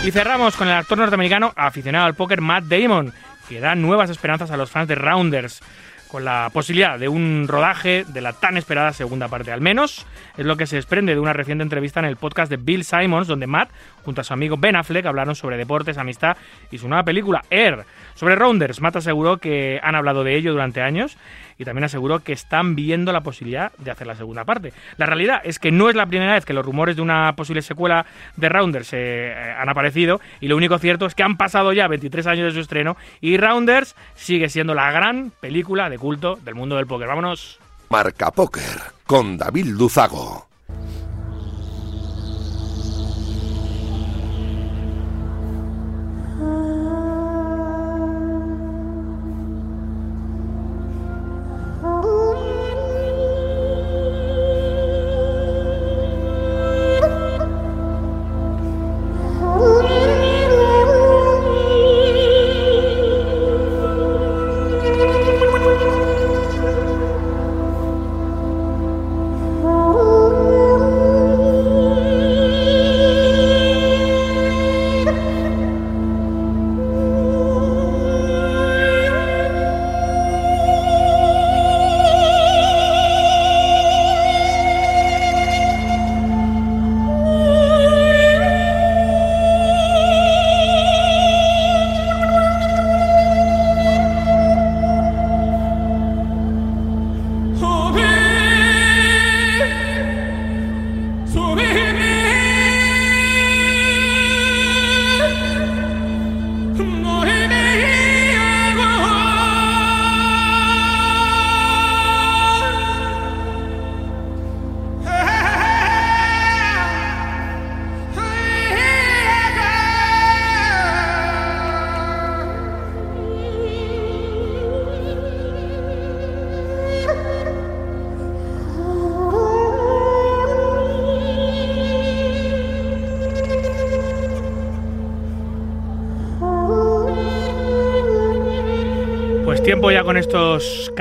[0.05, 3.12] Y cerramos con el actor norteamericano aficionado al póker Matt Damon,
[3.49, 5.62] que da nuevas esperanzas a los fans de Rounders
[6.12, 9.51] con la posibilidad de un rodaje de la tan esperada segunda parte.
[9.51, 10.07] Al menos
[10.37, 13.28] es lo que se desprende de una reciente entrevista en el podcast de Bill Simons,
[13.28, 13.70] donde Matt,
[14.05, 16.37] junto a su amigo Ben Affleck, hablaron sobre deportes, amistad
[16.70, 17.87] y su nueva película, Air.
[18.15, 21.17] Sobre Rounders, Matt aseguró que han hablado de ello durante años
[21.59, 24.73] y también aseguró que están viendo la posibilidad de hacer la segunda parte.
[24.97, 27.63] La realidad es que no es la primera vez que los rumores de una posible
[27.63, 28.07] secuela
[28.37, 32.27] de Rounders eh, han aparecido y lo único cierto es que han pasado ya 23
[32.27, 36.77] años de su estreno y Rounders sigue siendo la gran película de culto del mundo
[36.77, 37.09] del póker.
[37.09, 37.59] Vámonos.
[37.91, 40.51] Marca Póker con David Luzago.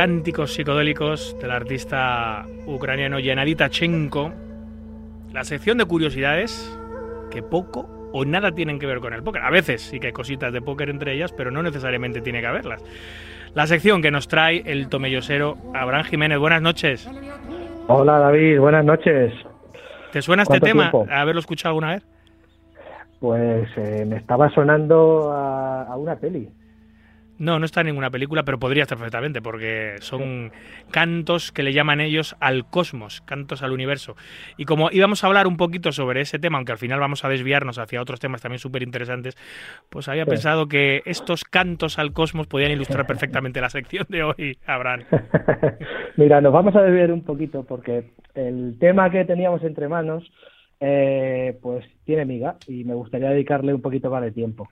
[0.02, 4.32] Cánticos psicodélicos del artista ucraniano Yenadi Tachenko.
[5.32, 6.76] La sección de curiosidades
[7.30, 9.44] que poco o nada tienen que ver con el póker.
[9.44, 12.48] A veces sí que hay cositas de póker entre ellas, pero no necesariamente tiene que
[12.48, 12.84] haberlas.
[13.54, 16.40] La sección que nos trae el tomellosero Abraham Jiménez.
[16.40, 17.08] Buenas noches.
[17.86, 19.32] Hola David, buenas noches.
[20.12, 20.92] ¿Te suena este tema?
[21.12, 22.08] ¿Haberlo escuchado alguna vez?
[23.20, 26.50] Pues eh, me estaba sonando a una peli.
[27.42, 30.52] No, no está en ninguna película, pero podría estar perfectamente, porque son
[30.92, 34.16] cantos que le llaman ellos al cosmos, cantos al universo.
[34.58, 37.30] Y como íbamos a hablar un poquito sobre ese tema, aunque al final vamos a
[37.30, 39.36] desviarnos hacia otros temas también súper interesantes,
[39.90, 44.60] pues había pensado que estos cantos al cosmos podían ilustrar perfectamente la sección de hoy,
[44.68, 45.06] Abraham.
[46.18, 50.32] Mira, nos vamos a desviar un poquito, porque el tema que teníamos entre manos,
[50.80, 54.70] eh, pues tiene miga, y me gustaría dedicarle un poquito más de tiempo.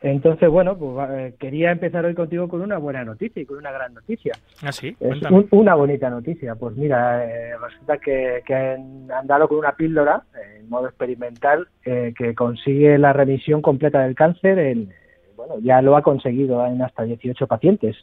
[0.00, 3.72] Entonces, bueno, pues eh, quería empezar hoy contigo con una buena noticia y con una
[3.72, 4.32] gran noticia.
[4.62, 6.54] Ah, sí, es una bonita noticia.
[6.54, 10.22] Pues mira, eh, resulta que, han, dado con una píldora
[10.56, 14.60] en modo experimental eh, que consigue la remisión completa del cáncer.
[14.60, 14.92] En,
[15.36, 17.96] bueno, ya lo ha conseguido en hasta 18 pacientes.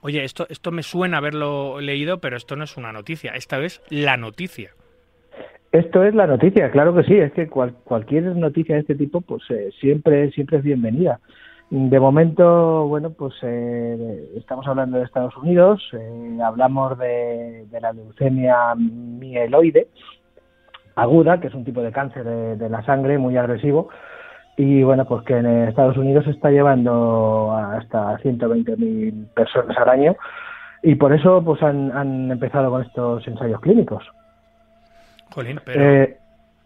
[0.00, 3.32] Oye, esto, esto me suena haberlo leído, pero esto no es una noticia.
[3.32, 4.70] Esta vez la noticia.
[5.72, 9.42] Esto es la noticia, claro que sí, es que cualquier noticia de este tipo pues
[9.48, 11.18] eh, siempre, siempre es bienvenida.
[11.70, 18.74] De momento, bueno, pues eh, estamos hablando de Estados Unidos, eh, hablamos de, la leucemia
[18.76, 19.88] mieloide
[20.94, 23.88] aguda, que es un tipo de cáncer de, la sangre muy agresivo,
[24.58, 30.16] y bueno, pues que en Estados Unidos se está llevando hasta 120.000 personas al año,
[30.82, 34.04] y por eso pues han empezado con estos ensayos clínicos.
[35.32, 36.16] Jolín, eh,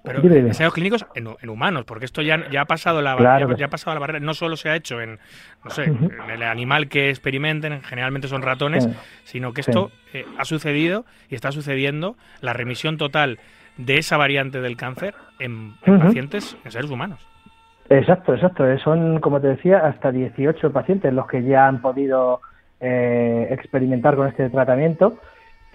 [0.03, 3.17] pero, pero ensayos clínicos en, humanos, porque esto ya, ya ha pasado la
[3.57, 4.21] ya, ha pasado la barrera.
[4.21, 5.19] No solo se ha hecho en,
[5.64, 8.89] no sé, en el animal que experimenten, generalmente son ratones,
[9.25, 13.39] sino que esto eh, ha sucedido y está sucediendo la remisión total
[13.77, 17.27] de esa variante del cáncer en, pacientes, en seres humanos.
[17.89, 18.69] Exacto, exacto.
[18.69, 22.41] Eh, son, como te decía, hasta 18 pacientes los que ya han podido
[22.79, 25.19] experimentar con este tratamiento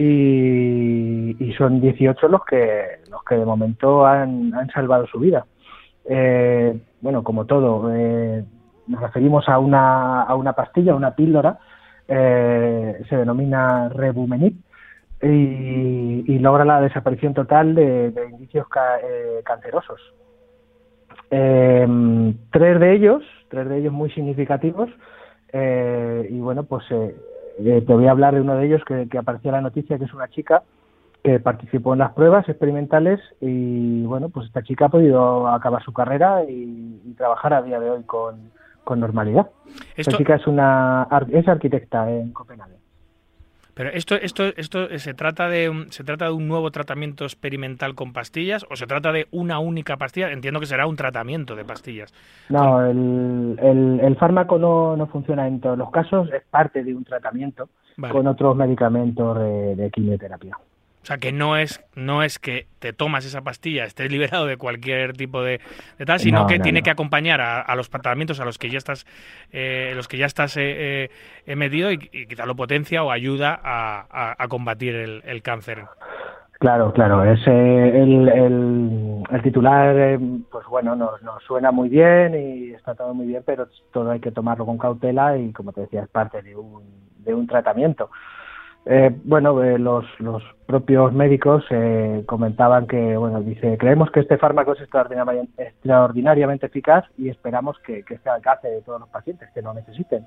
[0.02, 5.46] y, son 18 los que los que de momento han, salvado su vida.
[6.06, 8.44] Eh, bueno, como todo, eh,
[8.88, 11.60] nos referimos a una, a una pastilla, una píldora,
[12.08, 14.56] eh, se denomina Rebumenib
[15.22, 18.68] y, logra la desaparición total de, indicios
[19.44, 20.02] cancerosos.
[21.30, 24.90] tres de ellos, tres de ellos muy significativos,
[25.54, 26.84] y bueno, pues
[27.60, 29.98] eh, te voy a hablar de uno de ellos que, que apareció en la noticia,
[29.98, 30.64] que es una chica
[31.24, 35.94] que participó en las pruebas experimentales y bueno, pues esta chica ha podido acabar su
[35.94, 38.52] carrera y, trabajar a día de hoy con,
[38.84, 39.48] con normalidad.
[39.96, 42.81] Esta chica es una es arquitecta en Copenhague.
[43.74, 47.96] Pero esto, esto, esto eh, se trata de se trata de un nuevo tratamiento experimental
[47.96, 50.32] con pastillas o se trata de una única pastilla.
[50.32, 52.14] Entiendo que será un tratamiento de pastillas.
[52.50, 56.32] No, el, el, fármaco no, no, funciona en todos los casos.
[56.32, 57.70] Es parte de un tratamiento
[58.12, 60.58] con otros medicamentos de quimioterapia.
[61.02, 64.58] O sea, que no es, no es que te tomas esa pastilla, estés liberado de
[64.58, 65.60] cualquier tipo de,
[66.06, 69.06] tal, sino que tiene que acompañar a, los tratamientos a los que ya estás,
[69.52, 71.10] eh, los que ya estás eh,
[71.46, 75.86] eh metido y, quizá lo potencia o ayuda a, combatir el, cáncer.
[76.60, 77.24] Claro, claro.
[77.24, 80.20] Es el, el, titular,
[80.52, 84.20] pues bueno, nos, nos suena muy bien y está todo muy bien, pero todo hay
[84.20, 86.84] que tomarlo con cautela y, como te decía, es parte de un,
[87.24, 88.12] de un tratamiento.
[88.86, 94.38] Eh, bueno, eh, los, los propios médicos eh, comentaban que, bueno, dice, creemos que este
[94.38, 99.10] fármaco es extraordinariamente, extraordinariamente eficaz y esperamos que, que esté al alcance de todos los
[99.10, 100.26] pacientes que lo necesiten.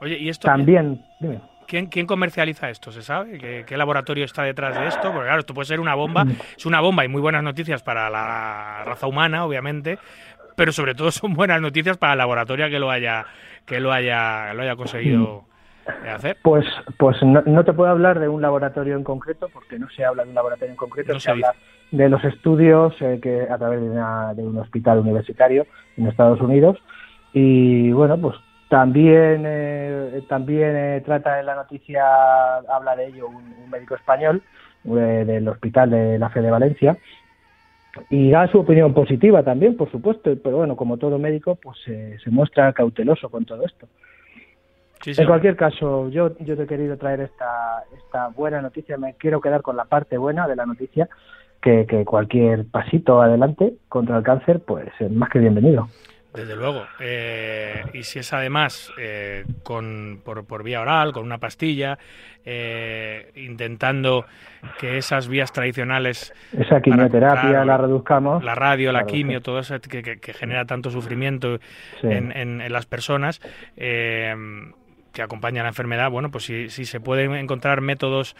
[0.00, 1.02] Oye, y esto también,
[1.66, 2.92] ¿quién, ¿quién, comercializa esto?
[2.92, 3.38] ¿Se sabe?
[3.38, 5.10] ¿Qué, ¿Qué, laboratorio está detrás de esto?
[5.10, 6.36] Porque claro, esto puede ser una bomba, mm.
[6.58, 9.98] es una bomba y muy buenas noticias para la raza humana, obviamente,
[10.56, 13.24] pero sobre todo son buenas noticias para el laboratorio que lo haya,
[13.64, 15.46] que lo haya, lo haya conseguido.
[16.42, 16.64] Pues,
[16.98, 20.30] pues no, te puedo hablar de un laboratorio en concreto, porque no se habla de
[20.30, 21.54] un laboratorio en concreto, se, habla
[21.90, 25.66] de los estudios eh, que a través de, un hospital universitario
[25.96, 26.78] en Estados Unidos.
[27.32, 28.36] Y bueno, pues
[28.68, 32.04] también, eh, también eh, trata en la noticia,
[32.56, 34.42] habla de ello un, médico español
[34.84, 36.98] del Hospital de la Fe de Valencia,
[38.10, 42.30] y da su opinión positiva también, por supuesto, pero bueno, como todo médico, pues se
[42.30, 43.86] muestra cauteloso con todo esto
[45.04, 49.40] en cualquier caso, yo, yo te he querido traer esta, esta buena noticia, me quiero
[49.40, 51.08] quedar con la parte buena de la noticia,
[51.60, 55.88] que, que cualquier pasito adelante contra el cáncer, pues es más que bienvenido.
[56.34, 56.84] Desde luego.
[56.98, 61.98] Eh, y si es además eh, con, por, por, vía oral, con una pastilla,
[62.44, 64.24] eh, intentando
[64.78, 66.32] que esas vías tradicionales...
[66.58, 68.42] Esa quimioterapia la reduzcamos.
[68.42, 71.58] La radio, la quimio, todo eso que, que, genera tanto sufrimiento
[72.02, 73.40] en, en, las personas
[75.12, 78.36] que acompañan la enfermedad, bueno, pues si, si se pueden encontrar métodos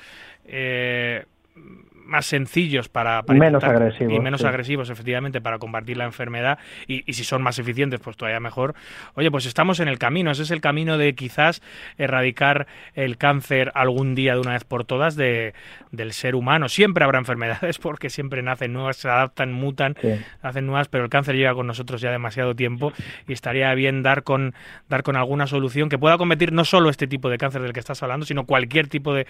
[2.05, 6.59] más sencillos para, menos agresivos y menos agresivos efectivamente para combatir la enfermedad.
[6.87, 8.75] Y, si son más eficientes pues todavía mejor.
[9.15, 10.31] Oye pues estamos en el camino.
[10.31, 11.63] Ese es el camino de quizás
[11.99, 15.55] erradicar el cáncer algún día de una vez por todas de,
[15.91, 16.69] del ser humano.
[16.69, 19.97] Siempre habrá enfermedades porque siempre nacen nuevas se adaptan mutan
[20.43, 22.93] hacen nuevas pero el cáncer llega con nosotros ya demasiado tiempo
[23.27, 24.55] y estaría bien dar con
[24.89, 27.81] dar con alguna solución que pueda combatir no solo este tipo de cáncer del que
[27.81, 29.27] estás hablando sino cualquier tipo de,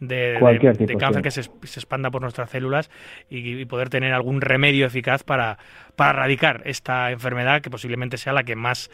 [0.00, 0.38] de,
[0.98, 2.90] cáncer que se, se expanda por nuestras células
[3.30, 5.58] y, poder tener algún remedio eficaz para,
[5.96, 8.90] para erradicar esta enfermedad que posiblemente sea la que más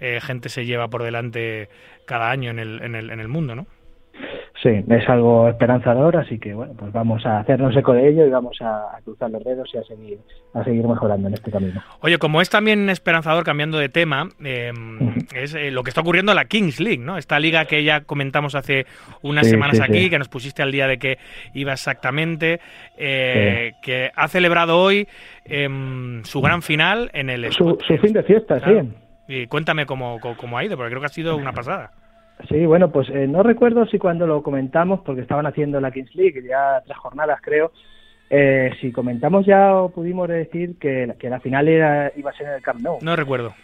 [0.00, 1.68] eh, gente se lleva por delante
[2.06, 3.66] cada año en el, en el, en el mundo, ¿no?
[4.64, 8.30] Sí, es algo esperanzador, así que bueno, pues vamos a hacernos eco de ello y
[8.30, 10.18] vamos a, cruzar los dedos y a seguir,
[10.54, 11.82] a seguir mejorando en este camino.
[12.00, 16.32] Oye, como es también esperanzador, cambiando de tema, em, es eh, lo que está ocurriendo
[16.32, 17.18] en la Kings League, ¿no?
[17.18, 18.86] Esta liga que ya comentamos hace
[19.20, 21.18] unas semanas aquí, que nos pusiste al día de que
[21.52, 22.60] iba exactamente,
[22.96, 25.06] eh, que ha celebrado hoy
[25.44, 27.52] em, su gran final en el...
[27.52, 28.88] Su, fin de fiesta, sí.
[29.28, 31.90] Y cuéntame cómo, cómo ha ido, porque creo que ha sido una pasada.
[32.48, 36.14] Sí, bueno, pues eh, no recuerdo si cuando lo comentamos, porque estaban haciendo la Kings
[36.14, 37.72] League, ya tres jornadas creo,
[38.28, 42.48] eh, si comentamos ya o pudimos decir que, que la final era, iba a ser
[42.48, 42.98] en el Camp Nou.
[43.02, 43.54] No recuerdo.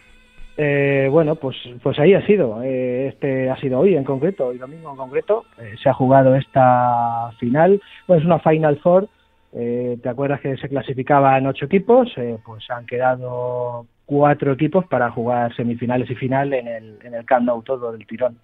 [0.57, 2.61] Eh, bueno, pues pues ahí ha sido.
[2.61, 5.45] este ha sido hoy en concreto, hoy domingo en concreto.
[5.81, 7.81] se ha jugado esta final.
[8.07, 9.07] Bueno, es una Final Four.
[9.51, 12.13] ¿Te acuerdas que se clasificaban ocho equipos?
[12.45, 17.45] pues han quedado cuatro equipos para jugar semifinales y final en el, en el Camp
[17.45, 18.35] Nou todo del tirón.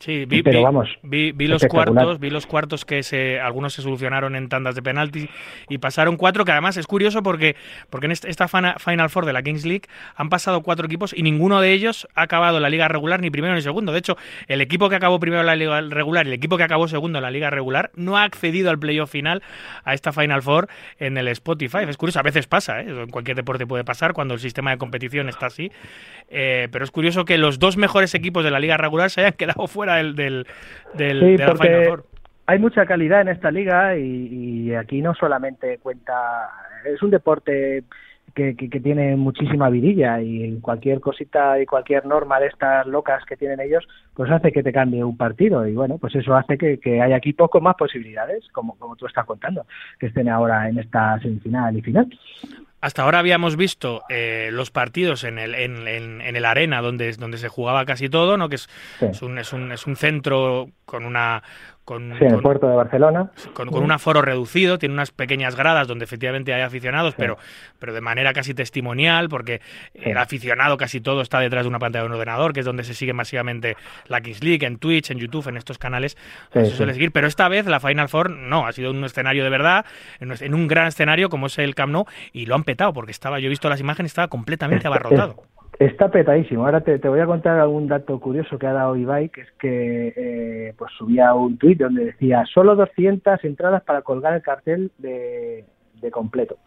[0.00, 4.34] Sí, vi, pero vamos, vi, los cuartos, vi los cuartos que se, algunos se solucionaron
[4.34, 5.28] en tandas de penalti
[5.68, 7.54] y pasaron cuatro, que además es curioso porque,
[7.90, 9.82] porque en esta Final Four de la Kings League
[10.16, 13.54] han pasado cuatro equipos y ninguno de ellos ha acabado la liga regular ni primero
[13.54, 13.92] ni segundo.
[13.92, 14.16] De hecho,
[14.48, 17.22] el equipo que acabó primero la liga regular y el equipo que acabó segundo en
[17.22, 19.42] la liga regular no ha accedido al playoff final
[19.84, 21.80] a esta Final Four en el Spotify.
[21.86, 22.86] Es curioso, a veces pasa, ¿eh?
[22.88, 25.70] en cualquier deporte puede pasar cuando el sistema de competición está así,
[26.30, 29.34] eh, pero es curioso que los dos mejores equipos de la liga regular se hayan
[29.34, 30.46] quedado fuera del, del,
[30.94, 32.04] de la Final Four.
[32.46, 36.50] Hay mucha calidad en esta liga y, aquí no solamente cuenta,
[36.84, 37.84] es un deporte
[38.34, 43.36] que, que, tiene muchísima vidilla y cualquier cosita y cualquier norma de estas locas que
[43.36, 46.78] tienen ellos, pues hace que te cambie un partido y bueno, pues eso hace que,
[46.78, 49.64] que haya equipos con más posibilidades, como, como tú estás contando,
[50.00, 52.08] que estén ahora en esta semifinal y final.
[52.80, 57.36] Hasta ahora habíamos visto eh, los partidos en el, en, en, el arena donde, donde
[57.36, 58.48] se jugaba casi todo, ¿no?
[58.48, 58.68] que es,
[59.00, 61.42] es, un, es, un, es un centro con una,
[61.84, 63.30] con, sí, en el puerto de Barcelona.
[63.54, 67.36] Con, un aforo reducido, tiene unas pequeñas gradas donde efectivamente hay aficionados, pero,
[67.78, 69.60] pero de manera casi testimonial, porque
[69.94, 72.84] el aficionado casi todo está detrás de una pantalla de un ordenador, que es donde
[72.84, 73.76] se sigue masivamente
[74.06, 76.16] la Kings League, en Twitch, en YouTube, en estos canales,
[76.52, 77.12] se suele seguir.
[77.12, 79.84] Pero esta vez la Final Four no, ha sido un escenario de verdad,
[80.20, 83.40] en un gran escenario como es el Camp Nou, y lo han petado, porque estaba,
[83.40, 85.42] yo he visto las imágenes, estaba completamente abarrotado.
[85.78, 86.64] Está petadísimo.
[86.64, 90.12] Ahora te, voy a contar algún dato curioso que ha dado Ibai, que es que
[90.14, 95.64] eh, pues subía un tuit donde decía solo 200 entradas para colgar el cartel de,
[96.12, 96.58] completo.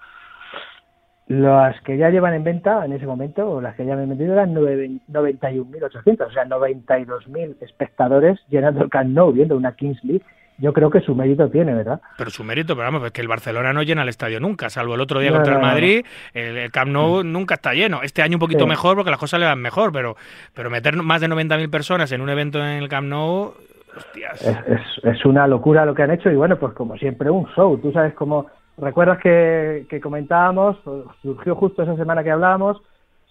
[1.27, 4.33] Las que ya llevan en venta en ese momento, o las que ya han vendido,
[4.33, 10.25] eran 91.800, o sea, 92.000 espectadores llenando el Camp Nou viendo una Kings League
[10.57, 12.01] yo creo que su mérito tiene, ¿verdad?
[12.17, 14.95] Pero su mérito, pero vamos, es que el Barcelona no llena el estadio nunca, salvo
[14.95, 18.01] el otro día contra el Madrid, el, Camp Nou nunca está lleno.
[18.03, 20.15] Este año un poquito mejor porque las cosas le van mejor, pero,
[20.53, 23.53] pero meter más de 90.000 personas en un evento en el Camp Nou,
[23.95, 24.41] hostias.
[24.41, 27.77] Es, es, una locura lo que han hecho y bueno, pues como siempre un show.
[27.77, 28.47] Tú sabes cómo,
[28.77, 30.77] recuerdas que, que comentábamos,
[31.21, 32.81] surgió justo esa semana que hablábamos,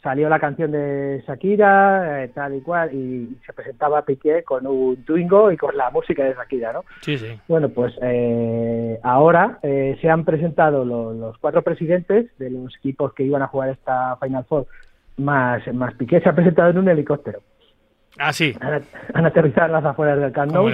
[0.03, 5.05] salió la canción de Shakira, eh, tal y cual, y se presentaba Piqué con un
[5.05, 6.84] Twingo y con la música de Shakira, ¿no?
[7.03, 7.38] Sí, sí.
[7.46, 13.22] Bueno, pues eh, ahora eh, se han presentado los cuatro presidentes de los equipos que
[13.22, 14.66] iban a jugar esta Final Four,
[15.18, 17.40] más, más Piqué se ha presentado en un helicóptero.
[18.18, 18.55] Ah, sí.
[18.61, 20.68] Han, aterrizado en las afueras del Camp Nou,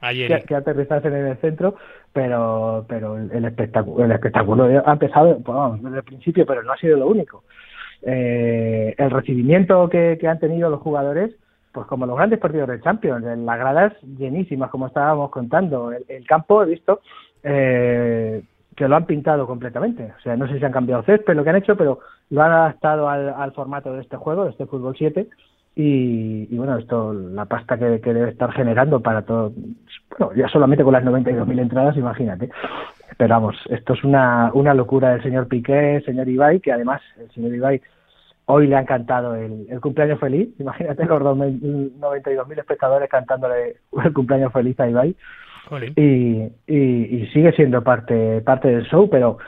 [0.00, 0.44] Ayer.
[0.44, 1.74] Que, aterrizasen en el centro,
[2.12, 6.76] pero pero el, espectáculo, el espectáculo ha empezado vamos, desde el principio, pero no ha
[6.76, 7.44] sido lo único
[8.02, 11.34] eh, el recibimiento que, han tenido los jugadores,
[11.72, 15.92] pues como los grandes partidos de Champions, en las gradas llenísimas, como estábamos contando.
[15.92, 17.00] El, campo, he visto,
[17.42, 18.42] eh,
[18.74, 20.12] que lo han pintado completamente.
[20.18, 22.52] O sea, no sé si han cambiado césped, lo que han hecho, pero lo han
[22.52, 25.28] adaptado al, formato de este juego, de este fútbol 7.
[25.78, 29.52] Y, bueno, esto, la pasta que, debe estar generando para todo,
[30.18, 32.48] bueno, ya solamente con las 92.000 entradas, imagínate.
[33.16, 37.30] Pero vamos, esto es una, una locura del señor Piqué, señor Ibai, que además el
[37.30, 37.80] señor Ibai
[38.46, 40.48] hoy le ha encantado el, el cumpleaños feliz.
[40.58, 45.16] Imagínate los 92.000 espectadores cantándole el cumpleaños feliz a Ibai.
[45.96, 49.38] Y, y, sigue siendo parte, parte del show, pero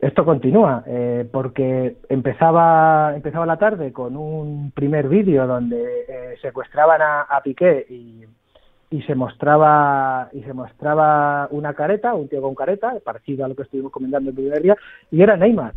[0.00, 7.00] esto continúa, eh, porque empezaba, empezaba la tarde con un primer vídeo donde eh, secuestraban
[7.00, 8.24] a, a Piqué y,
[8.94, 13.56] y se mostraba y se mostraba una careta, un tío con careta, parecido a lo
[13.56, 14.76] que estuvimos comentando el primer día,
[15.10, 15.74] y era Neymar.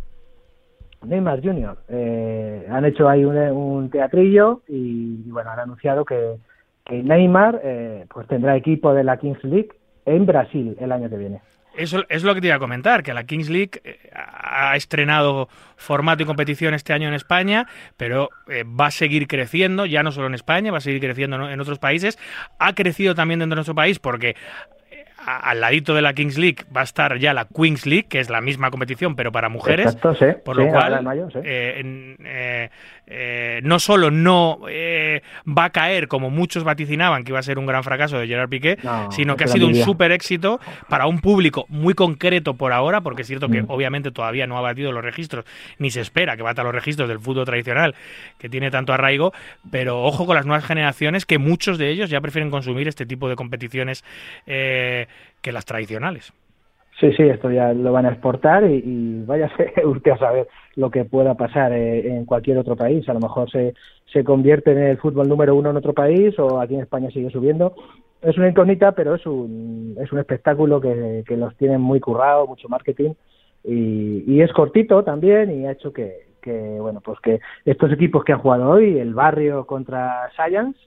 [1.04, 1.78] Neymar Jr.
[1.88, 6.36] Eh, han hecho ahí un, teatrillo y, bueno, han anunciado que,
[6.84, 9.70] que Neymar eh, pues tendrá equipo de la Kings League
[10.06, 11.40] en Brasil el año que viene.
[11.78, 15.48] Eso es lo que te iba a comentar, que la Kings League eh, ha estrenado
[15.76, 17.66] formato y competición este año en España,
[17.96, 21.60] pero va a seguir creciendo, ya no solo en España, va a seguir creciendo en
[21.60, 22.18] otros países.
[22.58, 24.34] Ha crecido también dentro de nuestro país porque
[25.28, 28.30] al ladito de la Kings League va a estar ya la Queens League, que es
[28.30, 29.96] la misma competición, pero para mujeres.
[30.44, 31.06] por lo cual,
[31.44, 32.70] eh, eh,
[33.10, 34.60] eh, no solo no
[35.46, 38.50] va a caer como muchos vaticinaban que iba a ser un gran fracaso de Gerard
[38.50, 38.78] Piqué,
[39.10, 43.22] sino que ha sido un súper éxito para un público muy concreto por ahora, porque
[43.22, 43.66] es cierto que mm.
[43.68, 45.44] obviamente todavía no ha batido los registros,
[45.78, 47.94] ni se espera que bata los registros del fútbol tradicional,
[48.38, 49.32] que tiene tanto arraigo,
[49.70, 53.28] pero ojo con las nuevas generaciones, que muchos de ellos ya prefieren consumir este tipo
[53.28, 54.04] de competiciones
[54.44, 55.06] que
[55.52, 56.32] las tradicionales.
[57.00, 60.90] Sí, sí, esto ya lo van a exportar y, y váyase usted a saber lo
[60.90, 63.08] que pueda pasar eh, en cualquier otro país.
[63.08, 63.74] A lo mejor se,
[64.12, 67.30] se convierte en el fútbol número uno en otro país o aquí en España sigue
[67.30, 67.74] subiendo.
[68.20, 72.48] Es una incógnita, pero es un, es un espectáculo que, que los tienen muy currado,
[72.48, 73.12] mucho marketing
[73.62, 78.24] y, y es cortito también y ha hecho que, que, bueno, pues que estos equipos
[78.24, 80.78] que han jugado hoy, el Barrio contra Science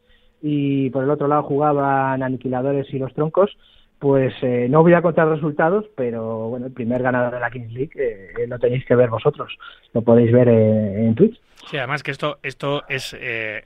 [0.42, 3.56] y por el otro lado jugaban Aniquiladores y los Troncos,
[4.02, 7.72] pues eh, no voy a contar resultados, pero bueno, el primer ganador de la Kings
[7.72, 9.56] League eh, lo tenéis que ver vosotros,
[9.94, 11.40] lo podéis ver eh, en Twitch.
[11.70, 13.16] Sí, además que esto, esto es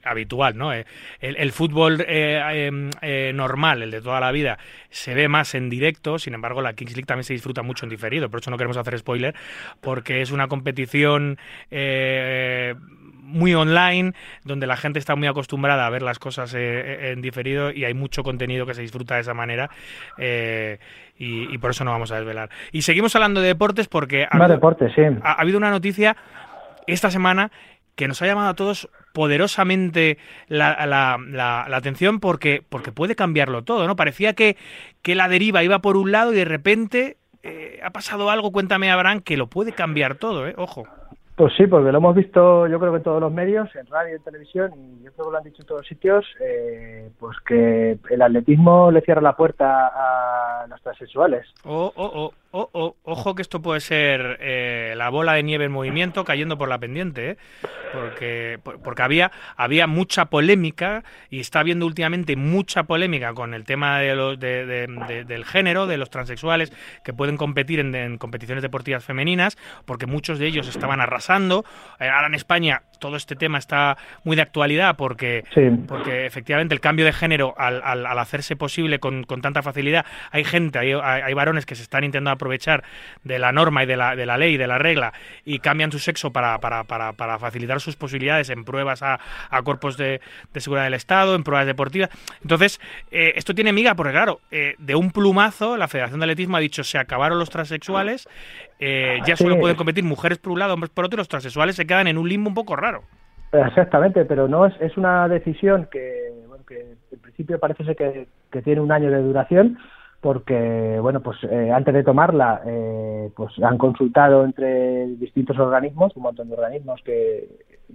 [0.04, 0.70] habitual, ¿no?
[0.72, 2.90] El, fútbol em,
[3.34, 4.58] normal, el de toda la vida,
[4.90, 7.90] se ve más en directo, sin embargo la Kings League también se disfruta mucho en
[7.90, 9.34] diferido, por eso no queremos hacer spoiler,
[9.80, 11.38] porque es una competición
[13.26, 14.12] muy online,
[14.44, 17.84] donde la gente está muy acostumbrada a ver las cosas eh, eh, en diferido y
[17.84, 19.68] hay mucho contenido que se disfruta de esa manera.
[20.16, 20.78] Eh,
[21.18, 22.50] y, por eso no vamos a desvelar.
[22.72, 25.02] Y seguimos hablando de deportes porque ha, deportes, sí.
[25.22, 26.14] ha, habido una noticia
[26.86, 27.50] esta semana
[27.96, 30.18] que nos ha llamado a todos poderosamente
[30.48, 33.96] la, la, la, atención porque, porque puede cambiarlo todo, ¿no?
[33.96, 34.56] Parecía que,
[35.02, 37.16] que la deriva iba por un lado y de repente
[37.82, 40.54] ha pasado algo, cuéntame Abraham, que lo puede cambiar todo, ¿eh?
[40.56, 40.84] Ojo.
[41.36, 44.16] Pues sí, porque lo hemos visto yo creo que en todos los medios, en radio,
[44.16, 47.98] en televisión, y yo creo que lo han dicho en todos sitios, eh, pues que
[48.08, 51.46] el atletismo le cierra la puerta a las transexuales.
[51.64, 52.32] Oh, oh, oh.
[52.58, 56.78] Ojo que esto puede ser eh, la bola de nieve en movimiento cayendo por la
[56.78, 57.36] pendiente, ¿eh?
[57.92, 63.98] porque, porque había, había mucha polémica y está habiendo últimamente mucha polémica con el tema
[64.00, 64.06] de
[65.26, 66.72] del género, de los transexuales
[67.04, 71.64] que pueden competir en, competiciones deportivas femeninas, porque muchos de ellos estaban arrasando.
[72.00, 75.44] Eh, ahora en España todo este tema está muy de actualidad porque,
[75.86, 80.44] porque efectivamente el cambio de género al, al, hacerse posible con, con, tanta facilidad, hay
[80.44, 82.84] gente, hay, hay varones que se están intentando aprovechar
[83.24, 85.12] de la norma y de la, de la ley, de la regla,
[85.44, 89.18] y cambian su sexo para, para, para, para facilitar sus posibilidades en pruebas a,
[89.50, 90.20] a cuerpos de,
[90.52, 92.10] de, seguridad del Estado, en pruebas deportivas.
[92.42, 92.80] Entonces,
[93.10, 96.60] eh, esto tiene miga porque, claro, eh, de un plumazo, la Federación de Atletismo ha
[96.60, 98.28] dicho se acabaron los transexuales,
[98.78, 101.74] eh, ya solo pueden competir mujeres por un lado, hombres por otro, y los transexuales
[101.74, 103.02] se quedan en un limbo un poco raro.
[103.52, 108.28] Exactamente, pero no es, es una decisión que, bueno, que en principio parece ser que,
[108.50, 109.78] que tiene un año de duración,
[110.26, 116.24] porque bueno pues eh, antes de tomarla eh, pues han consultado entre distintos organismos un
[116.24, 117.48] montón de organismos que,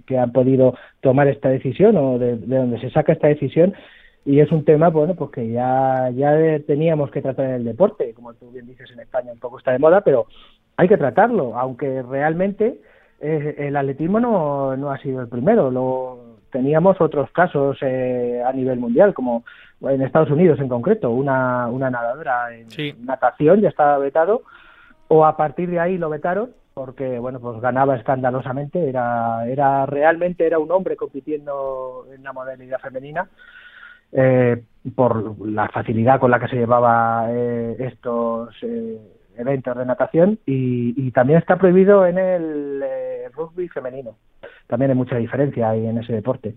[0.06, 3.74] que han podido tomar esta decisión o de, donde se saca esta decisión.
[4.24, 6.32] Y es un tema bueno pues que ya ya
[6.66, 8.14] teníamos que tratar en el deporte.
[8.14, 10.26] Como tú bien dices en España un poco está de moda pero
[10.78, 12.78] hay que tratarlo aunque realmente
[13.20, 15.70] eh, el atletismo no, no ha sido el primero.
[15.70, 19.44] Lo teníamos otros casos eh, a nivel mundial, como
[19.88, 22.66] en Estados Unidos en concreto, una, una nadadora en
[23.04, 24.42] natación ya estaba vetado,
[25.08, 30.46] o a partir de ahí lo vetaron porque bueno pues ganaba escandalosamente era era realmente
[30.46, 33.28] era un hombre compitiendo en la modalidad femenina
[34.10, 34.62] eh,
[34.94, 38.54] por la facilidad con la que se llevaba eh, estos
[39.36, 42.84] eventos de natación y, también está prohibido en el
[43.34, 44.16] rugby femenino.
[44.66, 46.54] También hay mucha diferencia ahí en ese deporte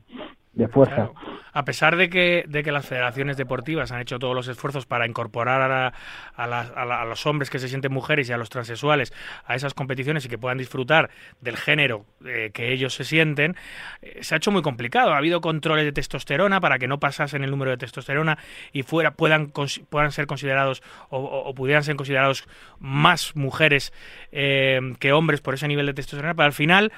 [0.55, 1.11] de fuerza.
[1.53, 5.07] A pesar de que, de que las federaciones deportivas han hecho todos los esfuerzos para
[5.07, 5.93] incorporar
[6.35, 9.13] a, los hombres que se sienten mujeres y a los transexuales
[9.45, 13.55] a esas competiciones y que puedan disfrutar del género eh, que ellos se sienten,
[14.01, 15.13] eh, se ha hecho muy complicado.
[15.13, 18.37] Ha habido controles de testosterona para que no pasasen el número de testosterona
[18.73, 19.53] y fuera puedan,
[19.89, 22.47] puedan ser considerados o, pudieran ser considerados
[22.79, 23.93] más mujeres
[24.33, 26.91] eh, que hombres por ese nivel de testosterona, pero al final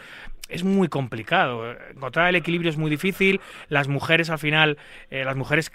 [0.49, 1.71] es muy complicado.
[1.91, 3.41] Encontrar el equilibrio es muy difícil.
[3.69, 4.77] Las mujeres, al final,
[5.09, 5.71] eh, las mujeres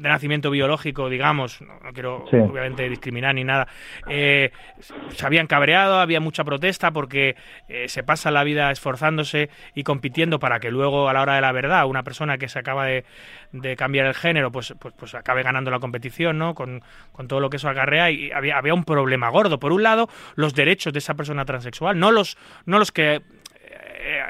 [0.00, 3.68] de nacimiento biológico, digamos, no, quiero obviamente discriminar ni nada,
[4.08, 4.50] eh,
[5.10, 7.36] se habían cabreado, había mucha protesta porque
[7.68, 11.40] eh, se pasa la vida esforzándose y compitiendo para que luego, a la hora de
[11.40, 13.04] la verdad, una persona que se acaba de,
[13.76, 16.54] cambiar el género, pues, pues, pues acabe ganando la competición, ¿no?
[16.54, 16.82] Con,
[17.12, 18.10] con todo lo que eso acarrea.
[18.10, 19.60] Y había, había un problema gordo.
[19.60, 23.20] Por un lado, los derechos de esa persona transexual, no los, no los que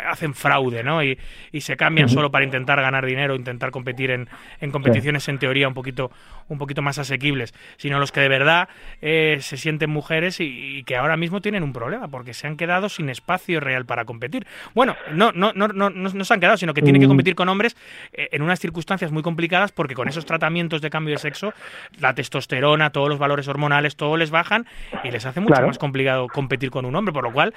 [0.09, 1.03] hacen fraude, ¿no?
[1.03, 1.19] Y,
[1.61, 4.29] se cambian solo para intentar ganar dinero, intentar competir en,
[4.73, 6.11] competiciones en teoría un poquito,
[6.49, 8.69] un poquito más asequibles, sino los que de verdad
[9.01, 12.89] eh, se sienten mujeres y, que ahora mismo tienen un problema porque se han quedado
[12.89, 14.47] sin espacio real para competir.
[14.75, 17.49] Bueno, no, no, no, no, no se han quedado, sino que tienen que competir con
[17.49, 17.77] hombres
[18.13, 21.53] eh, en unas circunstancias muy complicadas porque con esos tratamientos de cambio de sexo,
[22.01, 24.67] la testosterona, todos los valores hormonales, todo les bajan
[25.05, 27.55] y les hace mucho más complicado competir con un hombre, por lo cual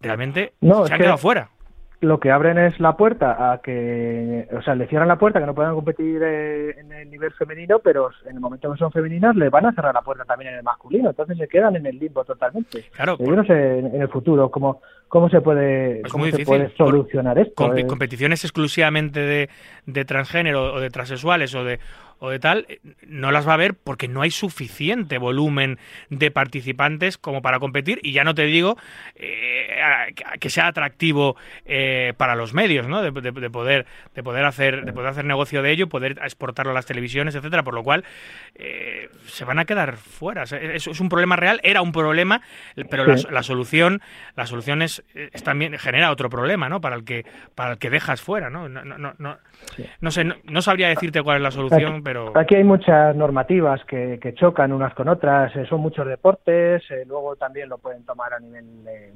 [0.00, 1.50] realmente se han quedado fuera
[2.00, 5.46] lo que abren es la puerta a que, o sea, le cierran la puerta que
[5.46, 9.34] no puedan competir eh, en el nivel femenino, pero en el momento que son femeninas
[9.36, 11.98] le van a cerrar la puerta también en el masculino, entonces se quedan en el
[11.98, 12.84] limbo totalmente.
[12.92, 13.16] Claro.
[13.18, 17.74] Yo no sé en el futuro cómo, cómo se puede, cómo se puede solucionar esto.
[17.74, 17.86] Eh.
[17.86, 19.48] competiciones exclusivamente de,
[19.86, 21.78] de transgénero o de transexuales o de
[22.18, 25.78] o de tal, eh, no las va a ver porque no hay suficiente volumen
[26.10, 28.76] de participantes como para competir y ya no te digo
[29.16, 33.02] eh, que sea atractivo eh, para los medios, ¿no?
[33.02, 33.12] De,
[33.50, 37.34] poder de poder hacer de poder hacer negocio de ello, poder exportarlo a las televisiones,
[37.34, 38.04] etcétera, por lo cual
[39.26, 40.44] se van a quedar fuera.
[40.44, 42.40] Es, es, un problema real, era un problema,
[42.90, 44.00] pero la, solución
[44.36, 45.02] la solución es,
[45.42, 46.80] también genera otro problema, ¿no?
[46.80, 47.24] Para el que
[47.54, 48.68] para el que dejas fuera, ¿no?
[48.68, 49.38] No, no, no,
[50.00, 52.32] no sé, no, sabría decirte cuál es la solución, pero...
[52.36, 57.34] Aquí hay muchas normativas que, chocan unas con otras, eh, son muchos deportes, eh, luego
[57.36, 58.64] también lo pueden tomar a nivel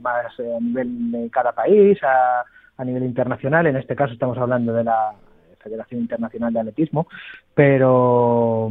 [0.01, 4.85] más a nivel de cada país, a, nivel internacional, en este caso estamos hablando de
[4.85, 5.12] la
[5.59, 7.09] Federación Internacional de Atletismo,
[7.52, 8.70] pero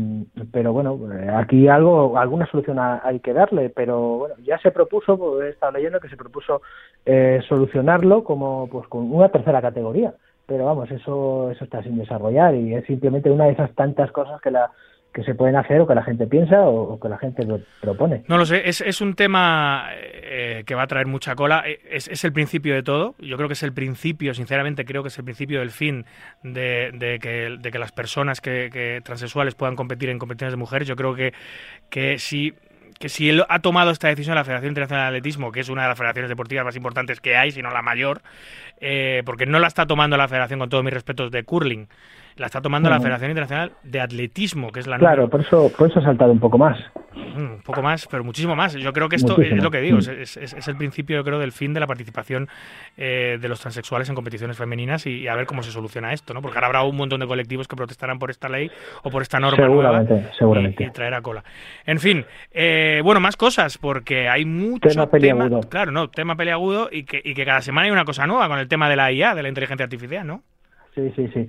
[0.52, 5.41] pero bueno, eh, aquí algo alguna solución hay que darle, pero bueno, ya se propuso,
[5.44, 6.61] he estado leyendo que se propuso
[7.48, 10.14] solucionarlo como pues con una tercera categoría
[10.48, 14.41] pero vamos, eso, eso está sin desarrollar y es simplemente una de esas tantas cosas
[14.41, 14.72] que la
[15.14, 17.44] que se pueden hacer o que la gente piensa o, que la gente
[17.82, 18.24] propone.
[18.28, 21.80] No lo sé, es, es un tema eh, que va a traer mucha cola, eh,
[21.90, 25.07] es, es, el principio de todo, yo creo que es el principio, sinceramente creo que
[25.07, 26.06] es el principio del fin
[26.44, 30.57] de, de, que, de que, las personas que, que, transexuales puedan competir en competiciones de
[30.57, 31.34] mujeres, yo creo que,
[31.90, 32.53] que si
[32.99, 35.84] que si él ha tomado esta decisión la Federación Internacional de Atletismo, que es una
[35.84, 38.22] de las federaciones deportivas más importantes que hay, si no la mayor,
[38.80, 41.88] eh, porque no la está tomando la Federación, con todos mis respetos, de curling,
[42.38, 45.89] la está tomando la Federación Internacional de Atletismo, que es la Claro, por eso, por
[45.89, 46.77] eso ha saltado un poco más.
[47.15, 48.73] Mm, un poco más, pero muchísimo más.
[48.73, 50.22] Yo creo que esto es lo que digo, mm.
[50.22, 52.47] es, el principio, yo creo, del fin de la participación
[52.95, 56.41] eh, de los transexuales en competiciones femeninas y, a ver cómo se soluciona esto, ¿no?
[56.41, 58.69] Porque ahora habrá un montón de colectivos que protestarán por esta ley
[59.03, 60.84] o por esta norma seguramente, nueva seguramente.
[60.84, 61.43] Y, traerá cola.
[61.85, 65.61] En fin, eh, bueno, más cosas, porque hay mucho tema peliagudo.
[65.61, 68.59] claro, no, tema peliagudo y que, y que cada semana hay una cosa nueva con
[68.59, 70.43] el tema de la IA, de la inteligencia artificial, ¿no?
[70.97, 71.47] Sí, sí, sí.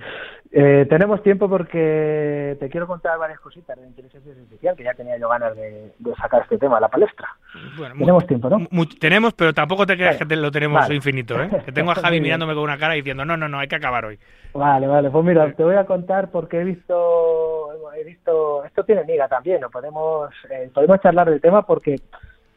[0.51, 5.19] Eh, tenemos tiempo porque te quiero contar varias cositas de inteligencia artificial que ya tenía
[5.19, 7.29] yo ganas de, sacar este tema a la palestra.
[7.77, 8.67] tenemos tiempo, ¿no?
[8.99, 11.51] tenemos, pero tampoco te creas que lo tenemos infinito, ¿eh?
[11.67, 14.07] Que tengo a Javi mirándome con una cara diciendo, no, no, no, hay que acabar
[14.07, 14.19] hoy.
[14.55, 19.05] Vale, vale, pues mira, te voy a contar porque he visto, he visto, esto tiene
[19.05, 19.69] miga también, ¿no?
[19.69, 21.97] Podemos, eh, podemos charlar del tema porque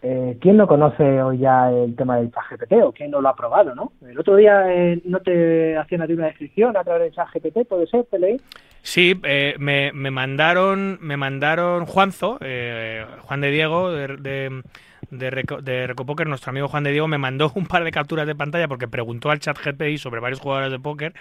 [0.03, 3.35] eh, ¿quién no conoce hoy ya el tema del ChatGPT o quién no lo ha
[3.35, 3.93] probado, no?
[4.07, 8.05] El otro día eh, no te hacían una descripción a través del ChatGPT, ¿puede ser,
[8.05, 8.37] te leí?
[8.81, 14.63] Sí, eh, me, me, mandaron, me mandaron Juanzo, eh, Juan de Diego, de,
[15.09, 18.35] Reco, de Recopoker, nuestro amigo Juan de Diego me mandó un par de capturas de
[18.35, 21.13] pantalla porque preguntó al chat GPI sobre varios jugadores de póker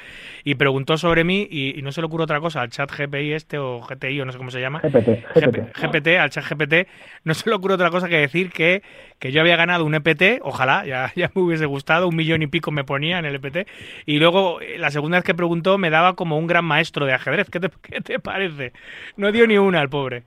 [0.45, 3.59] y preguntó sobre mí y, no se le ocurre otra cosa al chat GPI este
[3.59, 4.81] o GTI o no sé cómo se llama.
[4.83, 6.89] GPT, al chat GPT,
[7.25, 8.83] no se le ocurre otra cosa que decir que,
[9.19, 12.47] que yo había ganado un EPT, ojalá, ya, ya me hubiese gustado, un millón y
[12.47, 13.69] pico me ponía en el EPT
[14.07, 17.15] y luego eh, la segunda vez que preguntó me daba como un gran maestro de
[17.15, 17.49] ajedrez.
[17.51, 18.73] ¿Qué te, qué te parece?
[19.17, 20.25] No dio ni una al pobre.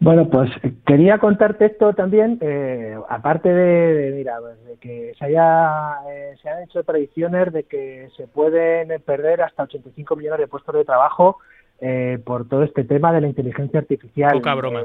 [0.00, 0.50] Bueno, pues
[0.86, 6.48] quería contarte esto también, eh, aparte de, mira, pues, de que se, haya, eh, se
[6.48, 11.36] han hecho predicciones de que se pueden perder hasta 85 millones de puestos de trabajo
[11.82, 14.32] eh, por todo este tema de la inteligencia artificial.
[14.32, 14.84] Poca broma.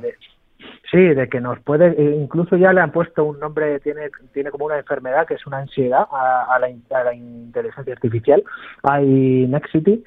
[0.92, 4.66] sí, de que nos puede, incluso ya le han puesto un nombre, tiene, tiene como
[4.66, 6.68] una enfermedad que es una ansiedad a, la,
[7.00, 8.44] a la inteligencia artificial,
[8.84, 10.04] hay Nexity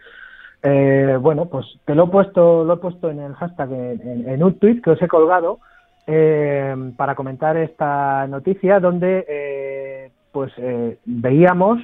[0.62, 4.58] eh, bueno, pues te lo he puesto, lo he puesto en el hashtag en, un
[4.58, 5.60] tweet que os he colgado
[6.06, 10.52] eh, para comentar esta noticia donde eh, pues
[11.04, 11.78] veíamos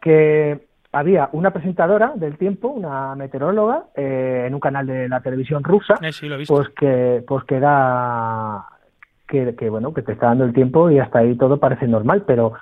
[0.00, 5.96] que había una presentadora del tiempo, una meteoróloga, en un canal de la televisión rusa,
[6.48, 8.66] pues que pues que da
[9.28, 12.24] que, que bueno que te está dando el tiempo y hasta ahí todo parece normal,
[12.26, 12.54] pero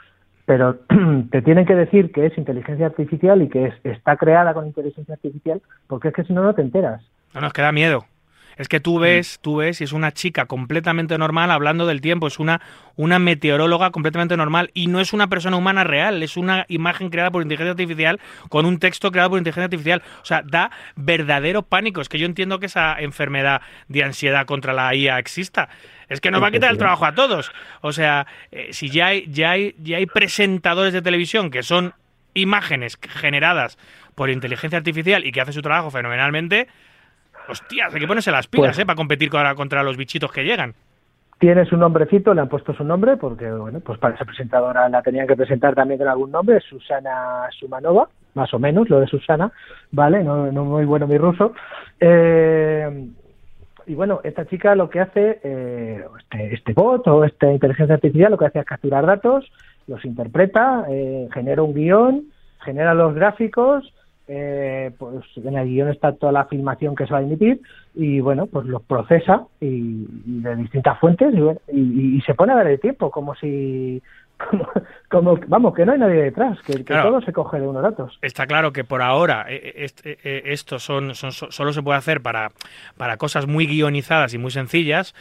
[0.47, 0.77] pero
[1.31, 5.15] te tienen que decir que es inteligencia artificial y que es, está creada con inteligencia
[5.15, 7.03] artificial, porque es que si no, no te enteras.
[7.35, 8.05] No, nos queda miedo.
[8.57, 12.29] Es que tú ves, tú ves, y es una chica completamente normal hablando del tiempo,
[12.29, 12.61] es una,
[12.95, 17.33] una meteoróloga completamente normal y no es una persona humana real, es una imagen creada
[17.33, 20.03] por inteligencia artificial con un texto creado por inteligencia artificial.
[20.23, 22.01] O sea, da verdadero pánico.
[22.01, 25.69] Es que yo entiendo que esa enfermedad de ansiedad contra la IA exista.
[26.09, 27.53] Es que nos va a quitar el trabajo a todos.
[27.81, 31.95] O sea, eh, si ya hay, ya, hay, ya hay presentadores de televisión que son
[32.35, 33.79] imágenes generadas
[34.15, 36.69] por inteligencia artificial y que hacen su trabajo fenomenalmente,
[37.49, 38.87] hostias, hay que ponerse las pilas, pues ¿eh?
[38.87, 40.75] Para competir contra, contra los bichitos que llegan
[41.39, 45.03] tiene su nombrecito, le han puesto su nombre, porque bueno, pues para esa presentadora la
[45.03, 49.53] tenían que presentar también con algún nombre, Susana Sumanova, más o menos, lo de Susana,
[49.91, 50.25] ¿vale?
[50.25, 51.53] No, no muy bueno mi ruso.
[52.01, 53.09] Eh,
[53.87, 58.33] y bueno, esta chica lo que hace, eh, este, este bot o esta inteligencia artificial
[58.33, 59.51] lo que hace es capturar datos,
[59.87, 62.25] los interpreta, eh, genera un guion,
[62.65, 63.93] genera los gráficos,
[64.27, 67.61] eh, pues en el guion está toda la filmación que se va a emitir
[67.95, 71.35] y bueno, pues los procesa y, de distintas fuentes
[71.71, 74.03] y, y, se pone a ver el tiempo como si
[75.09, 78.19] como, vamos, que no hay nadie detrás, que, todo se coge de unos datos.
[78.23, 82.21] Está claro que por ahora eh, eh, eh, esto son, son, solo se puede hacer
[82.21, 82.51] para,
[82.97, 85.15] para cosas muy guionizadas y muy sencillas,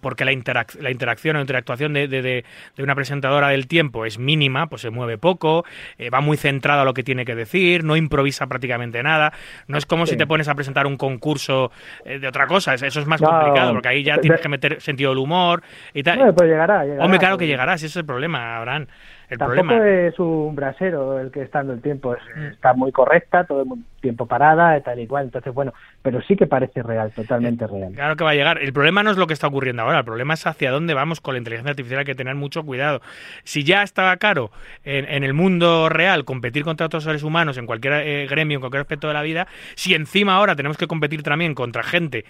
[0.00, 0.32] porque la,
[0.80, 2.44] la interacción o interactuación de, de,
[2.78, 5.64] una presentadora del tiempo es mínima, pues se mueve poco,
[6.12, 9.32] va muy centrada a lo que tiene que decir, no improvisa prácticamente nada.
[9.66, 11.72] No es como si te pones a presentar un concurso
[12.04, 15.18] de otra cosa, eso es más complicado, porque ahí ya tienes que meter sentido del
[15.18, 15.62] humor
[15.94, 16.32] y tal.
[16.34, 17.04] pues llegará, llegará.
[17.04, 18.86] Hombre, claro que llegará, si ese es el problema problema, Abraham.
[19.30, 22.46] El Tampoco es un brasero el que está dando el tiempo, mm.
[22.46, 23.68] está muy correcta, todo el
[24.00, 25.26] tiempo parada, tal y cual.
[25.26, 25.72] Entonces, bueno,
[26.02, 27.92] pero sí que parece real, totalmente real.
[27.94, 28.60] Claro que va a llegar.
[28.60, 31.20] El problema no es lo que está ocurriendo ahora, el problema es hacia dónde vamos
[31.20, 32.00] con la inteligencia artificial.
[32.00, 33.02] Hay que tener mucho cuidado.
[33.44, 34.50] Si ya estaba caro
[34.82, 38.80] en, el mundo real competir contra otros seres humanos en cualquier eh, gremio, en cualquier
[38.80, 42.24] aspecto de la vida, si encima ahora tenemos que competir también contra gente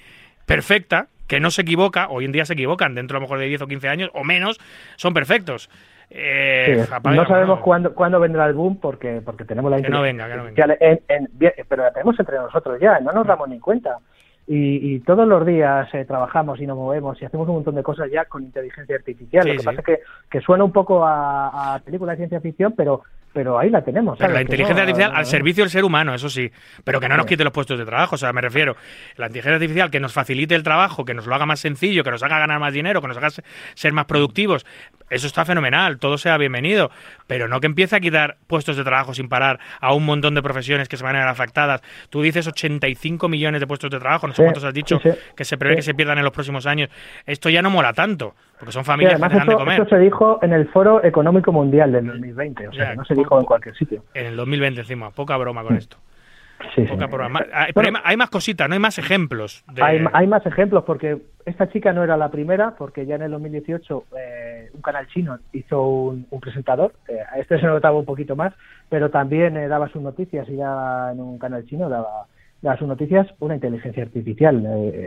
[0.46, 3.46] perfecta, que no se equivoca, hoy en día se equivocan, dentro a lo mejor de
[3.46, 4.58] 10 o 15 años o menos,
[4.96, 5.70] son perfectos.
[6.10, 10.26] Eh, no sabemos cuándo, cuándo vendrá el boom porque porque tenemos la que no venga,
[11.68, 13.98] pero la tenemos entre nosotros ya, no nos damos ni cuenta.
[14.52, 18.10] Y, todos los días eh, trabajamos y nos movemos y hacemos un montón de cosas
[18.10, 19.46] ya con inteligencia artificial.
[19.46, 22.74] Lo que pasa es que, que suena un poco a, a película de ciencia ficción,
[22.76, 23.02] pero
[23.32, 24.19] pero ahí la tenemos.
[24.19, 26.51] la inteligencia artificial al servicio del ser humano, eso sí,
[26.85, 28.77] pero que no nos quite los puestos de trabajo, o sea, me refiero,
[29.16, 32.11] la inteligencia artificial que nos facilite el trabajo, que nos lo haga más sencillo, que
[32.11, 33.28] nos haga ganar más dinero, que nos haga
[33.74, 34.66] ser más productivos,
[35.11, 36.90] eso está fenomenal, todo sea bienvenido,
[37.27, 40.43] pero no que empiece a quitar puestos de trabajo sin parar a un montón de
[40.43, 41.82] profesiones que se van a ver afectadas.
[42.11, 45.01] Tú dices 85 millones de puestos de trabajo, no sé cuántos has dicho
[45.36, 46.90] que se prevé que se pierdan en los próximos años.
[47.27, 49.81] Esto ya no mola tanto, porque son familias que dejan de comer.
[49.81, 53.41] Eso se dijo en el Foro Económico Mundial del 2020, o sea, no se dijo
[53.41, 54.05] en cualquier sitio.
[54.12, 55.78] En el 2020 encima, poca broma con mm.
[55.78, 55.97] esto.
[56.74, 56.85] Sí,
[58.05, 59.65] Hay, más cositas, no hay más ejemplos.
[59.81, 61.16] Hay, más ejemplos porque
[61.47, 65.39] esta chica no era la primera, porque ya en el 2018 eh, un canal chino
[65.55, 68.53] hizo un, presentador, eh, este se notaba un poquito más,
[68.91, 72.27] pero también eh, daba sus noticias y ya en un canal chino daba,
[72.61, 74.62] daba sus noticias una inteligencia artificial.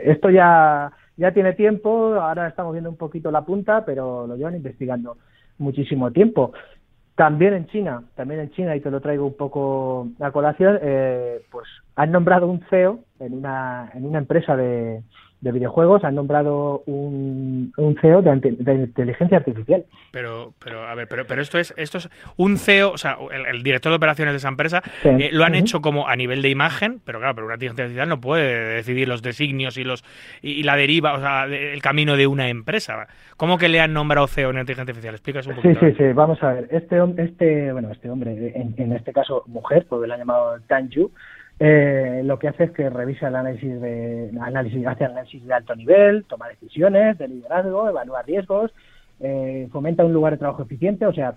[0.06, 4.56] esto ya, ya tiene tiempo, ahora estamos viendo un poquito la punta, pero lo llevan
[4.56, 5.18] investigando
[5.58, 6.54] muchísimo tiempo.
[7.16, 11.42] También en China, también en China, y te lo traigo un poco a colación, eh,
[11.52, 15.04] pues han nombrado un CEO en una, en una empresa de,
[15.44, 19.84] de videojuegos han nombrado un, un CEO de, inteligencia artificial.
[20.12, 23.18] Pero, pero a ver, pero, pero esto es, esto es un CEO, o sea,
[23.50, 26.50] el, director de operaciones de esa empresa eh, lo han hecho como a nivel de
[26.50, 30.06] imagen, pero claro, pero una inteligencia artificial no puede decidir los designios y los
[30.42, 33.08] y, la deriva, o sea, el camino de una empresa.
[33.36, 35.16] ¿Cómo que le han nombrado CEO en inteligencia artificial?
[35.16, 35.80] Explícase un poquito.
[35.82, 36.14] Sí, sí, sí.
[36.14, 36.68] Vamos a ver.
[36.72, 40.90] Este, este, bueno, este hombre, en, en este caso mujer, porque le han llamado Tan
[40.90, 41.12] Yu,
[41.66, 45.74] eh, lo que hace es que revisa el análisis de análisis, hace análisis de alto
[45.78, 48.74] nivel, toma decisiones de liderazgo, evalúa riesgos,
[49.22, 51.36] eh, fomenta un lugar de trabajo eficiente, o sea,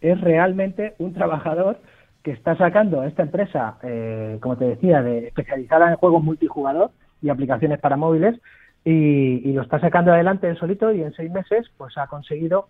[0.00, 1.76] es realmente un trabajador
[2.22, 6.90] que está sacando a esta empresa, eh, como te decía, de, especializada en juegos multijugador
[7.20, 8.40] y aplicaciones para móviles,
[8.86, 12.68] y, lo está sacando adelante él solito y en seis meses pues ha conseguido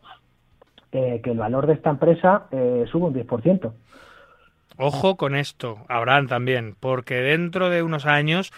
[0.90, 3.72] que el valor de esta empresa eh, suba un 10%.
[4.80, 8.52] Ojo con esto, Abraham también, porque dentro de unos años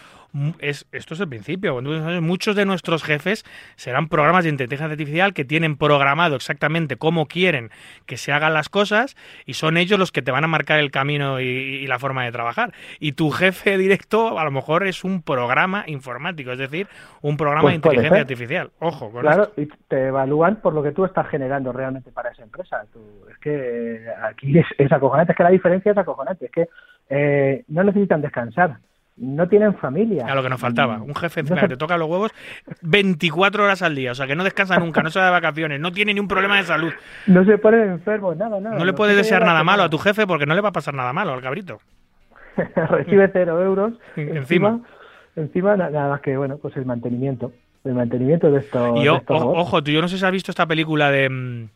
[0.59, 1.81] es, esto es el principio.
[2.21, 3.43] Muchos de nuestros jefes
[3.75, 7.69] serán programas de inteligencia artificial que tienen programado exactamente cómo quieren
[8.05, 10.91] que se hagan las cosas y son ellos los que te van a marcar el
[10.91, 12.73] camino y, la forma de trabajar.
[12.99, 16.87] Y tu jefe directo a lo mejor es un programa informático, es decir,
[17.21, 18.71] un programa pues de inteligencia artificial.
[18.79, 22.43] Ojo con Claro, y te evalúan por lo que tú estás generando realmente para esa
[22.43, 22.83] empresa.
[23.29, 26.69] es que aquí es, acojonante, es que la diferencia es acojonante, es que
[27.09, 28.77] eh, no necesitan descansar
[29.21, 30.25] no tienen familia.
[30.25, 30.99] A lo que nos faltaba.
[31.01, 32.31] Un jefe que te toca los huevos
[32.81, 34.11] 24 horas al día.
[34.11, 36.27] O sea, que no descansa nunca, no se da de vacaciones, no tiene ni un
[36.27, 36.91] problema de salud.
[37.27, 38.77] No se pone enfermo, nada, nada.
[38.77, 40.95] No le puedes desear nada malo a tu jefe porque no le va a pasar
[40.95, 41.79] nada malo al cabrito.
[42.75, 43.93] Recibe cero euros.
[44.15, 44.81] encima.
[45.35, 47.53] Encima, nada más que, bueno, pues el mantenimiento.
[47.83, 48.99] El mantenimiento de estos.
[49.03, 51.69] Y ojo, tú, yo no sé si has visto esta película de mm,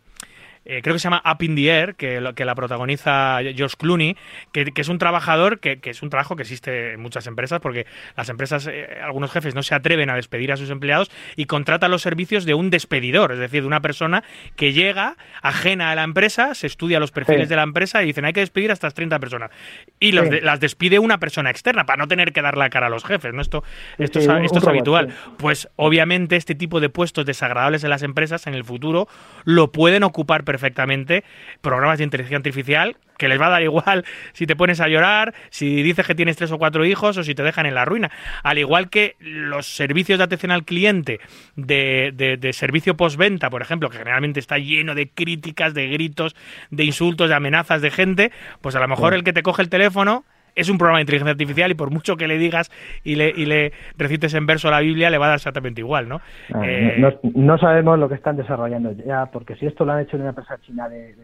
[0.66, 4.18] eh, creo que se llama Up in the Air, que, que la protagoniza George Clooney,
[4.52, 7.86] que, es un trabajador, que, es un trabajo que existe en muchas empresas, porque
[8.18, 11.92] las empresas, eh, algunos jefes no se atreven a despedir a sus empleados y contratan
[11.92, 14.24] los servicios de un despedidor, es decir, de una persona
[14.56, 18.26] que llega ajena a la empresa, se estudia los perfiles de la empresa y dicen
[18.26, 19.52] hay que despedir a estas 30 personas.
[20.00, 23.04] Y las despide una persona externa para no tener que dar la cara a los
[23.04, 23.34] jefes.
[23.34, 23.42] ¿no?
[23.42, 23.64] Esto,
[23.98, 25.14] esto, es, esto es habitual.
[25.38, 29.08] Pues obviamente este tipo de puestos desagradables en las empresas en el futuro
[29.44, 31.24] lo pueden ocupar perfectamente
[31.62, 35.34] programas de inteligencia artificial que les va a dar igual si te pones a llorar,
[35.50, 38.12] si dices que tienes tres o cuatro hijos o si te dejan en la ruina.
[38.44, 41.20] Al igual que los servicios de atención al cliente
[41.56, 46.36] de, de, servicio postventa, por ejemplo, que generalmente está lleno de críticas, de gritos,
[46.72, 49.70] de insultos, de amenazas de gente, pues a lo mejor el que te coge el
[49.70, 50.24] teléfono
[50.56, 52.72] es un programa de inteligencia artificial y por mucho que le digas
[53.04, 56.08] y le, y le recites en verso la Biblia, le va a dar exactamente igual,
[56.08, 56.22] ¿no?
[56.54, 60.16] Ah, eh, no, sabemos lo que están desarrollando ya, porque si esto lo han hecho
[60.16, 61.16] en una empresa china de,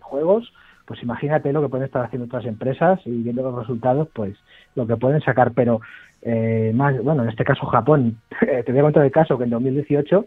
[0.00, 0.52] juegos,
[0.86, 4.36] pues imagínate lo que pueden estar haciendo otras empresas y viendo los resultados, pues
[4.76, 5.52] lo que pueden sacar.
[5.52, 5.80] Pero
[6.22, 9.50] eh, más, bueno, en este caso Japón, te voy a contar el caso que en
[9.50, 10.26] 2018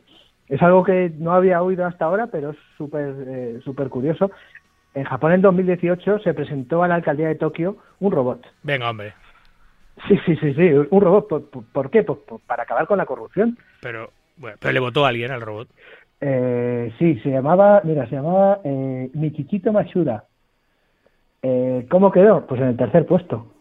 [0.50, 4.32] es algo que no había oído hasta ahora, pero es súper eh, súper curioso.
[4.98, 8.44] En Japón en 2018 se presentó a la alcaldía de Tokio un robot.
[8.64, 9.14] Venga, hombre.
[10.08, 11.52] Sí, sí, sí, sí, un robot.
[11.72, 12.04] ¿Por, qué?
[12.48, 13.60] para acabar con la corrupción.
[13.80, 15.70] Pero, bueno, pero le votó a alguien al robot.
[16.20, 19.12] Eh, sí, se llamaba, mira, se llamaba eh,
[19.72, 20.24] Machura.
[21.44, 22.48] Eh, ¿Cómo quedó?
[22.48, 23.54] Pues en el tercer puesto.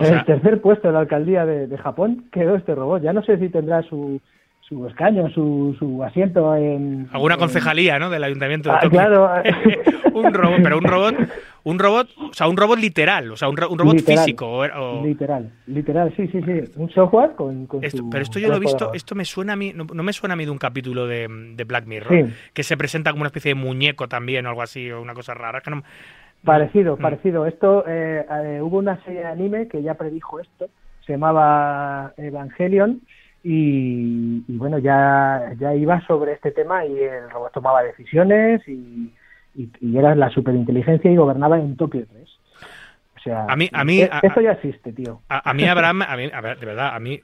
[0.00, 3.00] en el tercer puesto de la alcaldía de, Japón quedó este robot.
[3.00, 4.20] Ya no sé si tendrá su,
[4.68, 7.08] su escaño, su, su asiento en...
[7.12, 8.08] Alguna concejalía, ¿no?
[8.08, 9.30] Del ayuntamiento de ah, Claro.
[10.14, 11.14] un robot, pero un robot,
[11.64, 14.64] un robot, o sea, un robot literal, o sea, un, robot físico.
[15.02, 16.72] Literal, literal, sí, sí, sí.
[16.76, 19.84] Un software con, Pero esto yo lo he visto, esto me suena a mí, no,
[19.84, 21.26] me suena a mí de un capítulo de,
[21.66, 25.02] Black Mirror, que se presenta como una especie de muñeco también o algo así, o
[25.02, 25.60] una cosa rara.
[25.60, 25.82] Que no,
[26.42, 27.00] parecido, mm.
[27.00, 27.46] parecido.
[27.46, 30.68] Esto, eh, eh, hubo una serie de anime que ya predijo esto,
[31.04, 33.02] se llamaba Evangelion,
[33.46, 39.12] y, bueno, ya, ya iba sobre este tema y el robot tomaba decisiones y,
[39.54, 42.33] y, era la superinteligencia y gobernaba en Tokio 3.
[43.24, 45.22] Sea, a mí, a mí, e, esto ya existe, tío.
[45.30, 47.20] A, mí, Abraham, a mí, a ver, de verdad, a mí,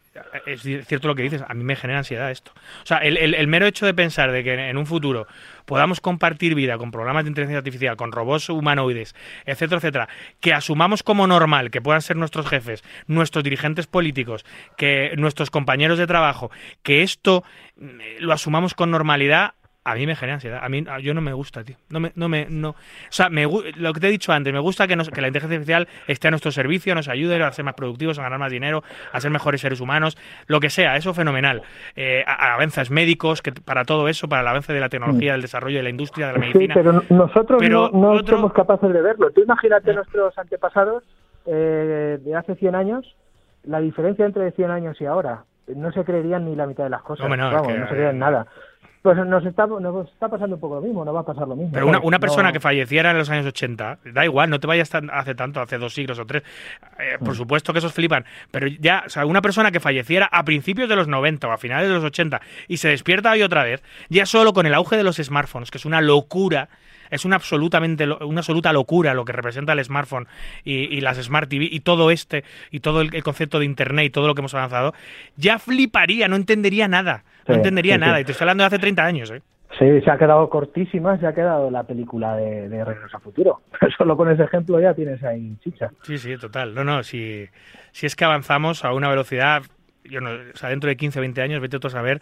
[0.47, 2.53] es cierto lo que dices, a mí me genera ansiedad esto.
[2.83, 5.27] O sea, el, el, el mero hecho de pensar de que en un futuro
[5.67, 9.15] podamos compartir vida con programas de inteligencia artificial, con robots humanoides,
[9.45, 10.09] etcétera, etcétera,
[10.41, 14.45] que asumamos como normal que puedan ser nuestros jefes, nuestros dirigentes políticos,
[14.77, 16.51] que nuestros compañeros de trabajo,
[16.83, 17.45] que esto
[17.77, 17.89] mm,
[18.21, 19.53] lo asumamos con normalidad,
[19.83, 20.61] a mí me genera ansiedad.
[20.63, 21.77] A mí yo no me gusta, tío.
[21.89, 22.71] No me, no me, no.
[22.71, 22.75] O
[23.09, 25.89] sea, me, lo que te he dicho antes, me gusta que, que la inteligencia artificial
[26.07, 28.83] esté a nuestro servicio, nos ayude a ser más productivos, a ganar más dinero,
[29.13, 31.63] a ser mejores seres humanos, lo que sea, eso fenomenal.
[31.97, 35.79] Eh, avances médicos, que para todo eso, para el avance de la tecnología, del desarrollo
[35.79, 36.75] de la industria, de la medicina.
[36.75, 39.31] Sí, pero nosotros no, somos capaces de verlo.
[39.31, 41.05] Tú imagínate nuestros antepasados
[41.47, 43.17] eh, de hace 100 años,
[43.65, 45.45] la diferencia entre 100 años y ahora.
[45.67, 47.29] No se creerían ni la mitad de las cosas.
[47.29, 48.47] no, Vamos, no se creerían nada.
[49.03, 51.57] Pues nos está, nos está pasando un poco lo mismo, no va a pasar lo
[51.57, 51.73] mismo.
[51.73, 55.09] Pero una, persona que falleciera en los años 80, da igual, no te vayas tan,
[55.11, 56.43] hace tanto, hace dos siglos o tres.
[56.99, 57.35] Eh, por mm.
[57.35, 60.97] supuesto que esos flipan, pero ya, o sea, una persona que falleciera a principios de
[60.97, 64.27] los 90 o a finales de los 80 y se despierta hoy otra vez, ya
[64.27, 66.69] solo con el auge de los smartphones, que es una locura
[67.11, 70.27] es una, absolutamente, una absoluta locura lo que representa el smartphone
[70.65, 74.27] y, las Smart TV y todo este, y todo el, concepto de Internet y todo
[74.27, 74.95] lo que hemos avanzado,
[75.37, 78.21] ya fliparía, no entendería nada, no entendería nada.
[78.21, 79.43] Y te estoy hablando de hace 30 años, ¿eh?
[79.79, 83.61] Sí, se ha quedado cortísima, se ha quedado la película de, de Regreso a Futuro.
[83.99, 85.91] Solo con ese ejemplo ya tienes ahí chicha.
[86.03, 86.75] Sí, sí, total.
[86.75, 87.47] No, no, si,
[87.93, 89.63] si es que avanzamos a una velocidad,
[90.05, 92.21] yo no, o sea, dentro de 15 o 20 años, vete tú a saber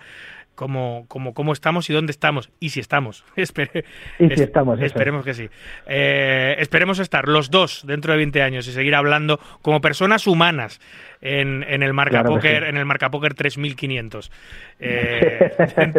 [0.59, 3.25] cómo, cómo, cómo estamos y dónde estamos y si estamos.
[3.37, 4.81] y si estamos.
[4.81, 5.49] Esperemos que sí.
[5.87, 10.81] Eh, esperemos estar los dos dentro de 20 años y seguir hablando como personas humanas
[11.21, 14.33] en, en el marca poker en el marca poker 3500
[14.81, 15.53] eh,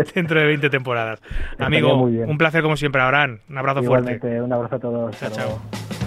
[0.14, 1.22] dentro de 20 temporadas.
[1.58, 3.40] Amigo, un placer como siempre, Abraham.
[3.50, 4.42] Un abrazo fuerte.
[4.42, 5.18] Un abrazo a todos.
[5.18, 5.99] Chao, chao.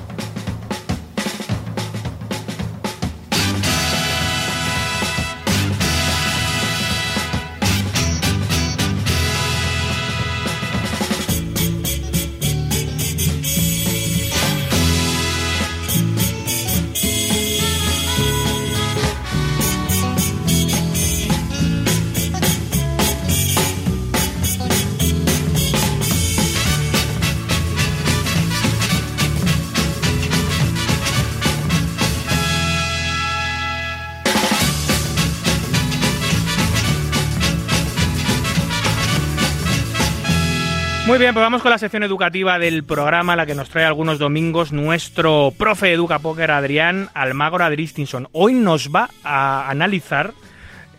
[41.12, 44.18] Muy bien, pues vamos con la sección educativa del programa, la que nos trae algunos
[44.18, 48.30] domingos nuestro profe Educa Póker Adrián Almagro Dristinson.
[48.32, 50.32] Hoy nos va a analizar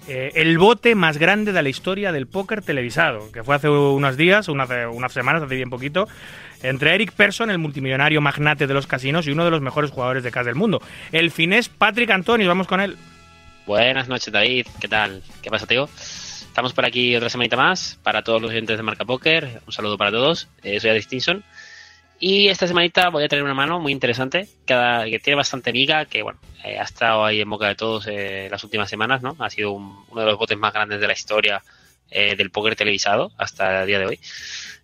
[0.08, 4.16] eh, el bote más grande de la historia del póker televisado, que fue hace unos
[4.16, 6.08] días, unas, unas semanas, hace bien poquito,
[6.62, 10.22] entre Eric Persson, el multimillonario magnate de los casinos y uno de los mejores jugadores
[10.22, 10.80] de CAS del mundo,
[11.12, 12.48] el finés Patrick Antonio.
[12.48, 12.98] Vamos con él.
[13.66, 14.68] Buenas noches, David.
[14.80, 15.24] ¿Qué tal?
[15.42, 15.90] ¿Qué pasa, tío?
[16.54, 19.64] Estamos por aquí otra semanita más para todos los oyentes de Marca Poker.
[19.66, 20.50] Un saludo para todos.
[20.62, 21.44] Eh, soy Adistinson.
[22.20, 26.22] Y esta semanita voy a traer una mano muy interesante, que, tiene bastante miga, que
[26.22, 29.36] bueno, eh, ha estado ahí en boca de todos eh, las últimas semanas, ¿no?
[29.40, 31.64] Ha sido uno de los botes más grandes de la historia
[32.12, 34.20] del póker televisado hasta el día de hoy.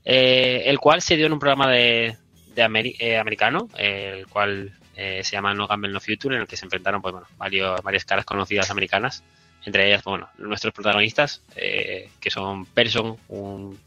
[0.03, 2.17] el cual se dio en un programa de,
[2.57, 7.13] americano, el cual se llama No Gamble No Future, en el que se enfrentaron pues,
[7.13, 7.27] bueno,
[7.83, 9.23] varias caras conocidas americanas
[9.69, 13.79] entre ellas, bueno, nuestros protagonistas, eh, que son Person, un,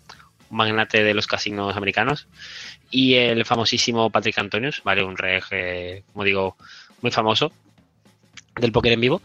[0.50, 2.28] magnate de los casinos americanos,
[2.90, 5.02] y el famosísimo Patrick Antonius, ¿vale?
[5.02, 6.56] Un reg, eh, como digo,
[7.00, 7.50] muy famoso
[8.54, 9.22] del póker en vivo.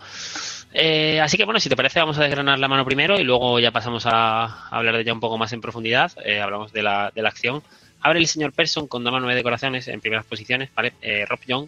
[0.74, 3.60] Eh, así que bueno, si te parece, vamos a desgranar la mano primero y luego
[3.60, 6.12] ya pasamos a, hablar de ella un poco más en profundidad.
[6.42, 7.62] hablamos de la, de la acción.
[8.02, 10.94] Abre el señor Person con dama nueve decoraciones en primeras posiciones, ¿vale?
[11.28, 11.68] Rob Young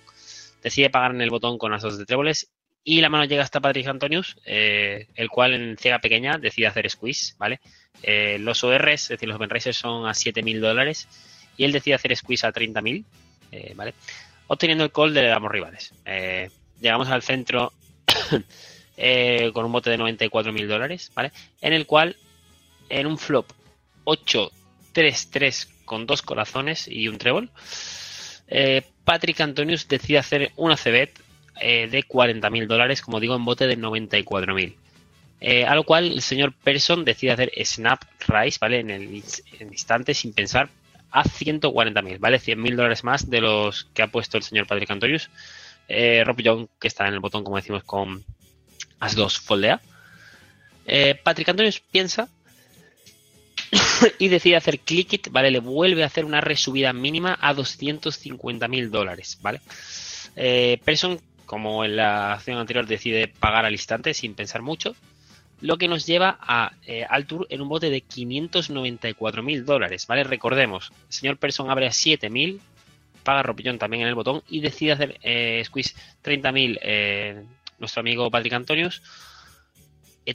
[0.64, 2.49] decide pagar en el botón con las dos de tréboles
[2.90, 6.90] y la mano llega hasta Patrick Antonius, eh, el cual en ciega pequeña decide hacer
[6.90, 7.60] squeeze, ¿vale?
[8.02, 11.07] Eh, los ORs, es decir, los open son a 7.000 dólares
[11.56, 13.06] y él decide hacer squeeze a 30.000,
[13.52, 13.94] eh, ¿vale?
[14.48, 15.94] Obteniendo el call de ambos rivales.
[16.82, 17.72] llegamos al centro
[19.53, 21.32] con un bote de 94.000 dólares, ¿vale?
[21.61, 22.16] En el cual,
[22.90, 23.52] en un flop
[24.06, 27.52] 8-3-3 con dos corazones y un trébol,
[29.03, 31.28] Patrick Antonius decide hacer una cebet
[31.61, 34.76] eh, de 40.000 dólares, como digo, en bote de 94.000.
[35.41, 38.80] Eh, a lo cual el señor Person decide hacer Snap Rise, ¿vale?
[38.80, 39.23] En el,
[39.61, 40.69] instante, sin pensar,
[41.11, 42.40] a 140.000, ¿vale?
[42.40, 45.30] 100.000 dólares más de los que ha puesto el señor Patrick Antonius.
[45.88, 48.23] Eh, Rob Young, que está en el botón, como decimos, con
[48.99, 49.81] As-2 foldea.
[50.86, 52.27] Eh, Patrick Antonius piensa
[54.19, 55.52] y decide hacer click it, ¿vale?
[55.52, 59.61] Le vuelve a hacer una resubida mínima a 250.000 dólares, ¿vale?
[60.36, 61.19] Eh, Person
[61.49, 64.95] como en la acción anterior decide pagar al instante sin pensar mucho,
[65.61, 70.05] lo que nos lleva a, eh, al tour en un bote de 594 mil dólares,
[70.05, 70.23] ¿vale?
[70.23, 72.61] Recordemos, el señor Person abre a 7 mil,
[73.23, 77.43] paga ropillón también en el botón y decide hacer eh, squeeze 30 mil eh,
[77.80, 79.01] nuestro amigo Patrick Antonius,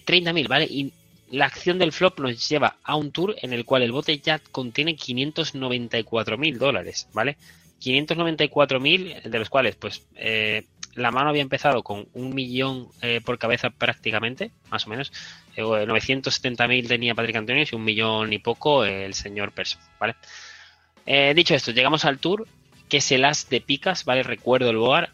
[0.04, 0.64] 30 mil, ¿vale?
[0.64, 0.92] Y
[1.30, 4.40] la acción del flop nos lleva a un tour en el cual el bote ya
[4.40, 7.36] contiene 594 mil dólares, ¿vale?
[7.78, 10.06] 594 mil, de los cuales, pues,
[10.96, 15.12] la mano había empezado con un millón eh, por cabeza prácticamente, más o menos.
[15.56, 20.16] 970.000 eh, tenía Patrick Antonio y un millón y poco el señor Person, ¿vale?
[21.06, 22.46] Eh, dicho esto, llegamos al tour,
[22.88, 24.22] que es el as de picas, ¿vale?
[24.22, 25.10] Recuerdo el boar.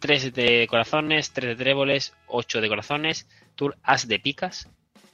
[0.00, 4.68] 3 de corazones, 3 de tréboles, 8 de corazones, tour as de picas.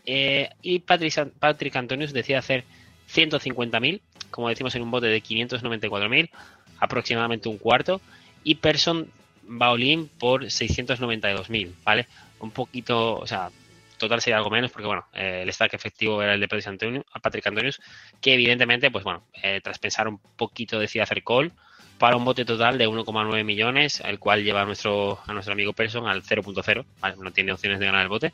[0.06, 2.64] y Patrick, Patrick Antonius decide hacer
[3.12, 4.00] 150.000,
[4.30, 6.30] como decimos en un bote de 594.000,
[6.78, 8.00] aproximadamente un cuarto.
[8.44, 9.10] Y Person
[9.48, 12.06] Baolín por 692.000, ¿vale?
[12.40, 13.50] Un poquito, o sea,
[13.98, 17.04] total sería algo menos, porque bueno, eh, el stack efectivo era el de Patrick Antonius,
[17.20, 17.80] Patrick Antonius
[18.20, 21.52] que evidentemente, pues bueno, eh, tras pensar un poquito decide hacer call
[21.98, 25.72] para un bote total de 1,9 millones, el cual lleva a nuestro, a nuestro amigo
[25.72, 27.16] Person al 0.0, ¿vale?
[27.18, 28.32] no tiene opciones de ganar el bote.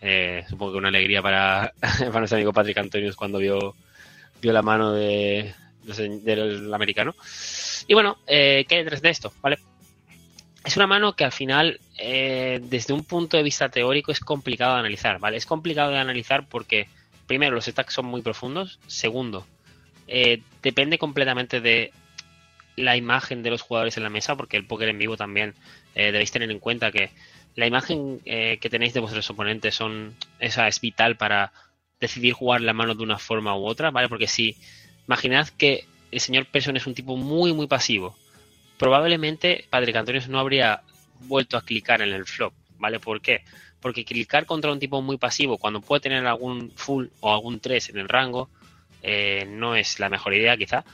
[0.00, 3.76] Eh, supongo que una alegría para, para nuestro amigo Patrick Antonius cuando vio,
[4.42, 5.54] vio la mano de,
[6.22, 7.14] del americano.
[7.86, 9.32] Y bueno, ¿qué hay detrás de esto?
[9.40, 9.58] ¿Vale?
[10.64, 14.74] Es una mano que al final, eh, desde un punto de vista teórico, es complicado
[14.74, 15.36] de analizar, ¿vale?
[15.36, 16.88] Es complicado de analizar porque,
[17.26, 18.78] primero, los stacks son muy profundos.
[18.86, 19.46] Segundo,
[20.08, 21.92] eh, depende completamente de
[22.76, 25.54] la imagen de los jugadores en la mesa, porque el póker en vivo también
[25.94, 27.10] eh, debéis tener en cuenta que
[27.56, 31.52] la imagen que tenéis de vuestros oponentes son, esa es vital para
[32.00, 34.08] decidir jugar la mano de una forma u otra, ¿vale?
[34.08, 34.56] Porque si
[35.06, 38.16] imaginad que el señor Person es un tipo muy, muy pasivo,
[38.78, 40.82] probablemente Patrick Antonius no habría
[41.20, 43.00] vuelto a clicar en el flop, ¿vale?
[43.00, 43.42] ¿Por qué?
[43.80, 47.90] Porque clicar contra un tipo muy pasivo cuando puede tener algún full o algún 3
[47.90, 48.48] en el rango
[49.02, 50.84] eh, no es la mejor idea quizá.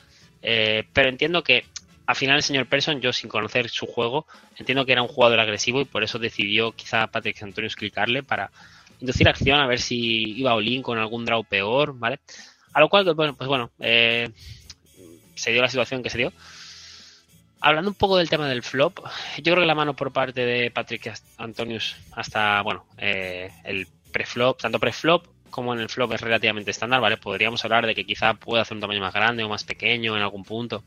[0.43, 1.65] Eh, pero entiendo que
[2.07, 4.27] al final el señor Person, yo sin conocer su juego,
[4.57, 8.51] entiendo que era un jugador agresivo y por eso decidió quizá Patrick Antonius clicarle para
[9.01, 12.19] inducir acción a ver si iba all-in con algún draw peor, ¿vale?
[12.73, 14.28] A lo cual, pues bueno, eh,
[15.35, 16.32] se dio la situación que se dio.
[17.62, 19.01] Hablando un poco del tema del flop,
[19.37, 24.62] yo creo que la mano por parte de Patrick Antonius hasta, bueno, eh, el preflop,
[24.62, 27.19] tanto preflop como en el flop es relativamente estándar, ¿vale?
[27.19, 30.23] Podríamos hablar de que quizá pueda hacer un tamaño más grande o más pequeño en
[30.23, 30.82] algún punto.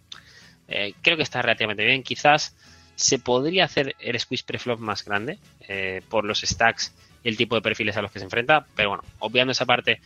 [0.67, 2.01] Eh, creo que está relativamente bien.
[2.01, 2.55] Quizás
[2.95, 5.37] se podría hacer el squeeze preflop más grande
[5.67, 8.89] eh, por los stacks y el tipo de perfiles a los que se enfrenta, pero
[8.89, 10.01] bueno, obviando esa parte,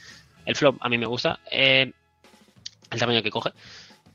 [0.46, 1.40] el flop a mí me gusta.
[1.50, 1.94] el
[3.00, 3.52] tamaño que coge.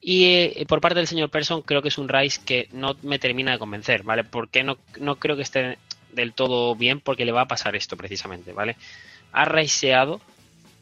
[0.05, 3.21] Y eh, por parte del señor Person creo que es un Rice que no me
[3.21, 4.25] termina de convencer, ¿vale?
[4.25, 5.79] Porque no, no creo que esté
[6.11, 8.77] del todo bien porque le va a pasar esto precisamente, ¿vale?
[9.31, 10.21] Ha raiseado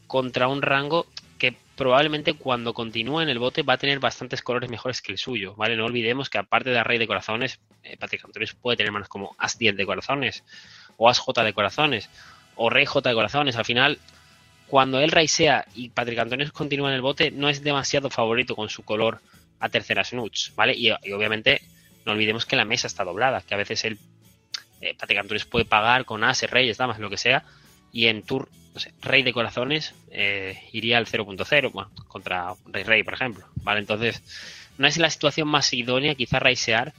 [0.06, 1.06] contra un rango
[1.38, 5.18] que probablemente cuando continúe en el bote va a tener bastantes colores mejores que el
[5.18, 5.76] suyo, ¿vale?
[5.76, 9.36] No olvidemos que aparte de rey de corazones, eh, Patrick Antonio puede tener manos como
[9.38, 10.44] As 10 de corazones,
[10.96, 12.08] o As J de corazones,
[12.56, 13.56] o Rey J de corazones.
[13.56, 13.98] Al final,
[14.70, 18.68] cuando él raisea y Patrick Antonio continúa en el bote, no es demasiado favorito con
[18.68, 19.20] su color
[19.58, 20.74] a terceras nuts, ¿vale?
[20.76, 21.60] Y, obviamente
[22.06, 23.98] no olvidemos que la mesa está doblada, que a veces él,
[24.80, 27.42] eh, Patrick Antonio puede pagar con ases, reyes, damas, lo que sea,
[27.92, 32.84] y en tour, no sé, rey de corazones eh, iría al 0.0, bueno, contra rey
[32.84, 33.80] rey, por ejemplo, ¿vale?
[33.80, 34.22] Entonces,
[34.78, 36.94] no es la situación más idónea quizá raisear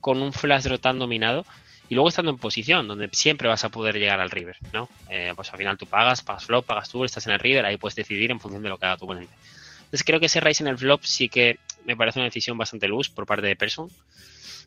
[0.00, 1.44] con un flash draw tan dominado
[1.88, 4.88] y luego estando en posición, donde siempre vas a poder llegar al river, ¿no?
[5.10, 7.76] Eh, pues al final tú pagas, pagas flop, pagas tú, estás en el river, ahí
[7.76, 9.32] puedes decidir en función de lo que haga tu oponente.
[9.76, 12.88] Entonces creo que ese raise en el flop sí que me parece una decisión bastante
[12.88, 13.90] luz por parte de Person,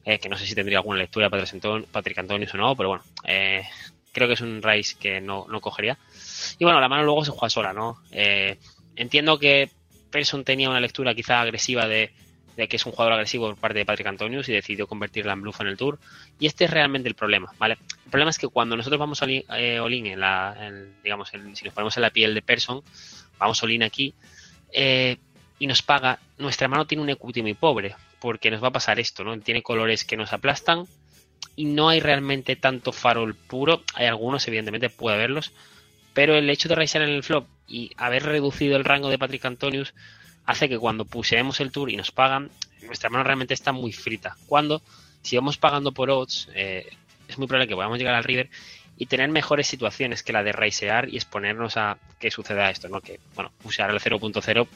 [0.05, 1.43] eh, que no sé si tendría alguna lectura para
[1.91, 3.63] Patrick Antonius o no, pero bueno, eh,
[4.11, 5.97] creo que es un raise que no, no, cogería.
[6.59, 7.99] Y bueno, la mano luego se juega sola, ¿no?
[8.95, 9.69] entiendo que
[10.11, 12.11] Person tenía una lectura quizá agresiva de
[12.57, 15.41] de que es un jugador agresivo por parte de Patrick Antonius y decidió convertirla en
[15.43, 15.99] bluff en el tour.
[16.39, 17.77] Y este es realmente el problema, ¿vale?
[18.05, 20.71] El problema es que cuando nosotros vamos a eh, all-in en la,
[21.03, 22.81] digamos, si nos ponemos en la piel de Person,
[23.37, 24.13] vamos all-in aquí
[24.73, 25.17] eh,
[25.59, 28.99] y nos paga, nuestra mano tiene un equity muy pobre, porque nos va a pasar
[28.99, 29.39] esto, ¿no?
[29.39, 30.85] Tiene colores que nos aplastan
[31.55, 33.83] y no hay realmente tanto farol puro.
[33.93, 35.53] Hay algunos, evidentemente, puede haberlos,
[36.13, 39.45] pero el hecho de raisar en el flop y haber reducido el rango de Patrick
[39.45, 39.93] Antonius
[40.47, 42.49] hace que cuando puseemos el tour y nos pagan,
[42.81, 44.37] nuestra mano realmente está muy frita.
[44.47, 44.81] Cuando,
[45.21, 46.89] si vamos pagando por odds, eh,
[47.27, 48.49] es muy probable que podamos llegar al river
[48.97, 53.01] y tener mejores situaciones que la de raisear y exponernos a que suceda esto, ¿no?
[53.01, 54.67] Que, bueno, pusear el 0.0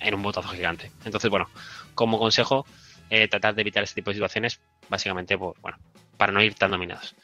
[0.00, 0.92] en un botazo gigante.
[1.04, 1.50] Entonces, bueno,
[1.94, 2.64] como consejo,
[3.10, 5.76] eh, tratar de evitar este tipo de situaciones, básicamente, por, bueno,
[6.16, 7.16] para no ir tan dominados.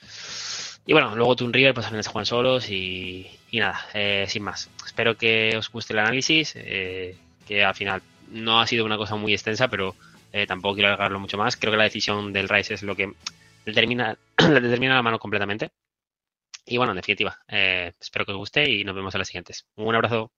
[0.84, 4.42] Y bueno, luego Toon River, pues al final se juegan solos y, nada, eh, sin
[4.42, 4.68] más.
[4.84, 6.54] Espero que os guste el análisis.
[7.46, 9.94] Que al final no ha sido una cosa muy extensa, pero
[10.32, 11.56] eh, tampoco quiero alargarlo mucho más.
[11.56, 13.12] Creo que la decisión del Rice es lo que
[13.64, 15.70] determina, determina la mano completamente.
[16.66, 19.66] Y bueno, en definitiva, eh, espero que os guste y nos vemos en las siguientes.
[19.76, 20.32] Un abrazo.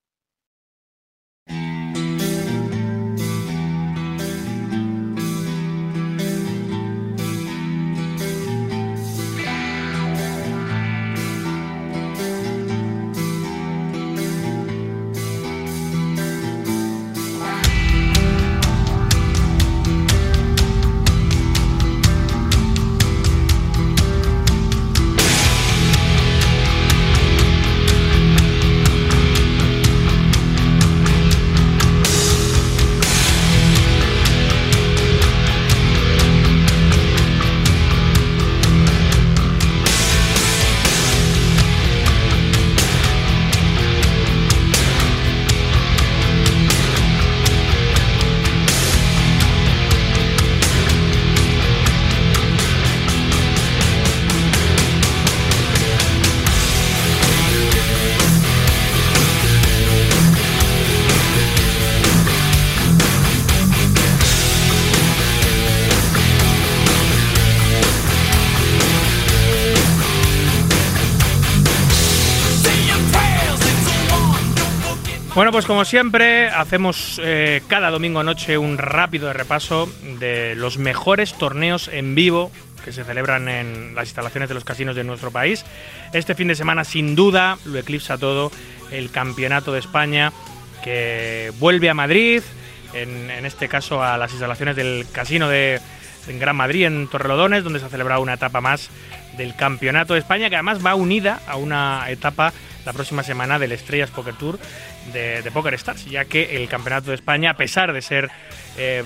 [75.49, 81.33] Bueno, pues como siempre, hacemos eh, cada domingo noche un rápido repaso de los mejores
[81.39, 82.53] torneos en vivo
[82.85, 85.65] que se celebran en las instalaciones de los casinos de nuestro país.
[86.13, 88.53] Este fin de semana, sin duda, lo eclipsa todo
[88.91, 90.35] el Campeonato de España
[90.85, 92.43] que vuelve a Madrid,
[92.93, 95.81] en, este caso a las instalaciones del casino de
[96.27, 98.91] en Gran Madrid, en Torrelodones, donde se ha celebrado una etapa más
[99.39, 102.53] del Campeonato de España, que además va unida a una etapa
[102.89, 104.59] la próxima semana del Estrellas Poker Tour
[105.13, 108.31] de, Poker Stars, ya que el Campeonato de España, a pesar de ser,
[108.79, 109.05] eh,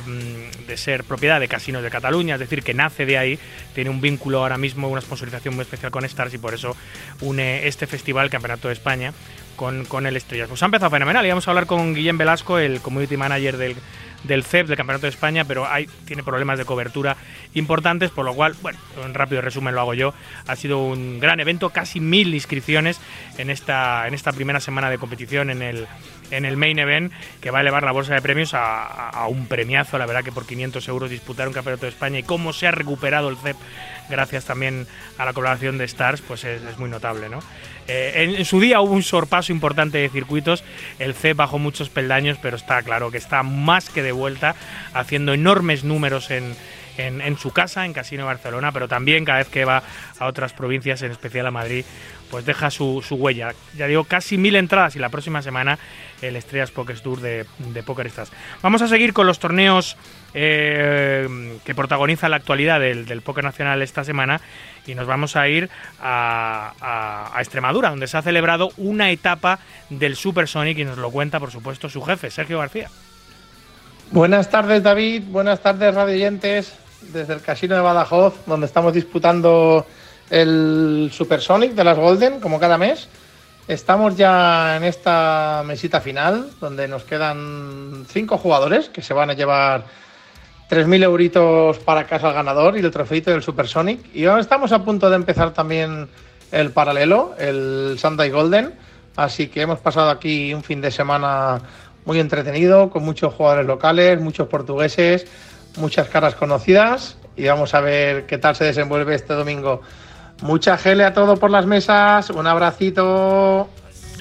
[0.68, 3.40] de ser propiedad de Casinos de Cataluña, es decir, que nace de ahí,
[3.74, 6.76] tiene un vínculo ahora mismo, una sponsorización muy especial con Stars y por eso
[7.22, 9.12] une este festival, Campeonato de España,
[9.56, 10.46] con, con el Estrellas.
[10.48, 13.74] Pues ha empezado fenomenal y vamos a hablar con Guillem Velasco, el Community Manager del
[14.24, 17.16] del CEP, del Campeonato de España, pero hay, tiene problemas de cobertura
[17.54, 20.14] importantes, por lo cual, bueno, un rápido resumen lo hago yo.
[20.46, 23.00] Ha sido un gran evento, casi mil inscripciones
[23.38, 25.86] en esta, en esta primera semana de competición en el,
[26.30, 29.98] en el main event, que va a elevar la bolsa de premios a, un premiazo,
[29.98, 32.70] la verdad que por 500 euros disputar un Campeonato de España y cómo se ha
[32.70, 33.56] recuperado el CEP
[34.08, 34.86] gracias también
[35.18, 37.40] a la colaboración de Stars, pues es, muy notable, ¿no?
[37.88, 40.64] Eh, en, su día hubo un sorpaso importante de circuitos,
[40.98, 44.54] el C bajó muchos peldaños, pero está claro que está más que de vuelta,
[44.94, 46.54] haciendo enormes números en,
[46.96, 49.82] en, su casa, en Casino Barcelona, pero también cada vez que va
[50.18, 51.84] a otras provincias, en especial a Madrid,
[52.32, 53.54] pues deja su, huella.
[53.76, 55.78] Ya digo, casi mil entradas y la próxima semana
[56.22, 58.32] el Estrellas Poker Tour de, de PokerStars.
[58.62, 59.98] Vamos a seguir con los torneos
[60.32, 64.40] eh, que protagoniza la actualidad del, del Poker Nacional esta semana
[64.86, 65.68] y nos vamos a ir
[66.00, 69.59] a, Extremadura, donde se ha celebrado una etapa
[69.90, 72.88] del Supersonic y nos lo cuenta, por supuesto, su jefe, Sergio García.
[74.10, 75.24] Buenas tardes, David.
[75.26, 76.72] Buenas tardes, radioyentes,
[77.12, 79.86] desde el Casino de Badajoz, donde estamos disputando
[80.30, 83.08] el Supersonic de las Golden, como cada mes.
[83.68, 89.34] Estamos ya en esta mesita final, donde nos quedan cinco jugadores que se van a
[89.34, 89.84] llevar
[90.68, 94.14] 3.000 euritos para casa al ganador y el trofeito del Supersonic.
[94.14, 96.08] Y ahora estamos a punto de empezar también
[96.50, 98.74] el paralelo, el Sunday Golden.
[99.16, 101.60] Así que hemos pasado aquí un fin de semana
[102.04, 105.26] muy entretenido, con muchos jugadores locales, muchos portugueses,
[105.76, 107.18] muchas caras conocidas.
[107.36, 109.82] Y vamos a ver qué tal se desenvuelve este domingo.
[110.43, 112.31] Mucha gele a todo por las mesas.
[112.31, 113.70] Un abracito.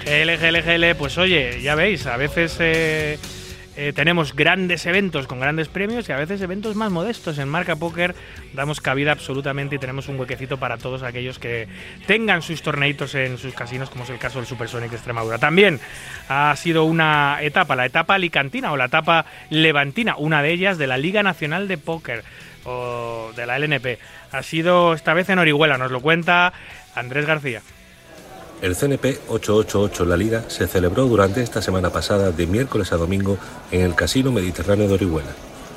[0.03, 0.95] Gele, gele, gele.
[0.95, 2.57] Pues oye, ya veis, a veces...
[2.59, 3.19] Eh
[3.77, 7.37] eh, tenemos grandes eventos con grandes premios y a veces eventos más modestos.
[7.37, 8.15] En Marca Póker
[8.53, 11.69] damos cabida absolutamente y tenemos un huequecito para todos aquellos que
[12.05, 15.37] tengan sus torneitos en sus casinos, como es el caso del Supersonic de Extremadura.
[15.37, 15.79] También
[16.27, 20.87] ha sido una etapa, la etapa alicantina o la etapa levantina, una de ellas de
[20.87, 22.23] la Liga Nacional de Póker
[22.65, 23.99] o de la LNP.
[24.31, 26.53] Ha sido esta vez en Orihuela, nos lo cuenta
[26.95, 27.61] Andrés García.
[28.61, 33.37] El CNP 888 La Liga se celebró durante esta semana pasada de miércoles a domingo
[33.71, 35.31] en el Casino Mediterráneo de Orihuela.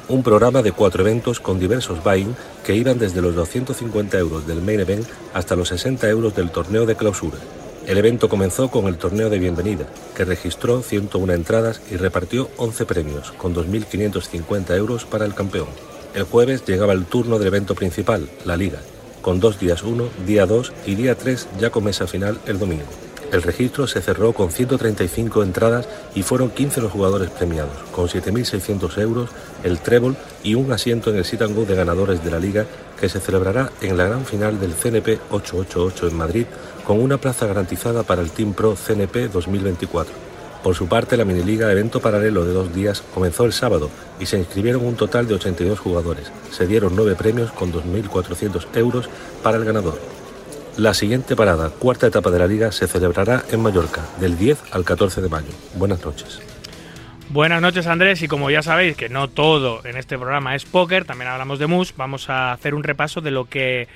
[0.08, 4.60] Un programa de cuatro eventos con diversos buy-in que iban desde los 250 euros del
[4.60, 7.38] main event hasta los 60 euros del torneo de clausura.
[7.86, 12.84] El evento comenzó con el torneo de bienvenida, que registró 101 entradas y repartió 11
[12.84, 15.68] premios, con 2.550 euros para el campeón.
[16.14, 18.78] El jueves llegaba el turno del evento principal, la Liga,
[19.20, 22.84] con dos días 1, día 2 y día 3 ya con mesa final el domingo.
[23.32, 28.96] El registro se cerró con 135 entradas y fueron 15 los jugadores premiados, con 7.600
[28.98, 29.30] euros,
[29.64, 32.64] el trébol y un asiento en el sit and go de ganadores de la liga
[33.00, 36.46] que se celebrará en la gran final del CNP 888 en Madrid
[36.86, 40.23] con una plaza garantizada para el Team Pro CNP 2024.
[40.64, 44.38] Por su parte, la miniliga evento paralelo de dos días comenzó el sábado y se
[44.38, 46.32] inscribieron un total de 82 jugadores.
[46.50, 49.10] Se dieron nueve premios con 2.400 euros
[49.42, 50.00] para el ganador.
[50.78, 54.86] La siguiente parada, cuarta etapa de la liga, se celebrará en Mallorca, del 10 al
[54.86, 55.52] 14 de mayo.
[55.74, 56.40] Buenas noches.
[57.28, 61.04] Buenas noches Andrés y como ya sabéis que no todo en este programa es póker,
[61.04, 63.88] también hablamos de mus, vamos a hacer un repaso de lo que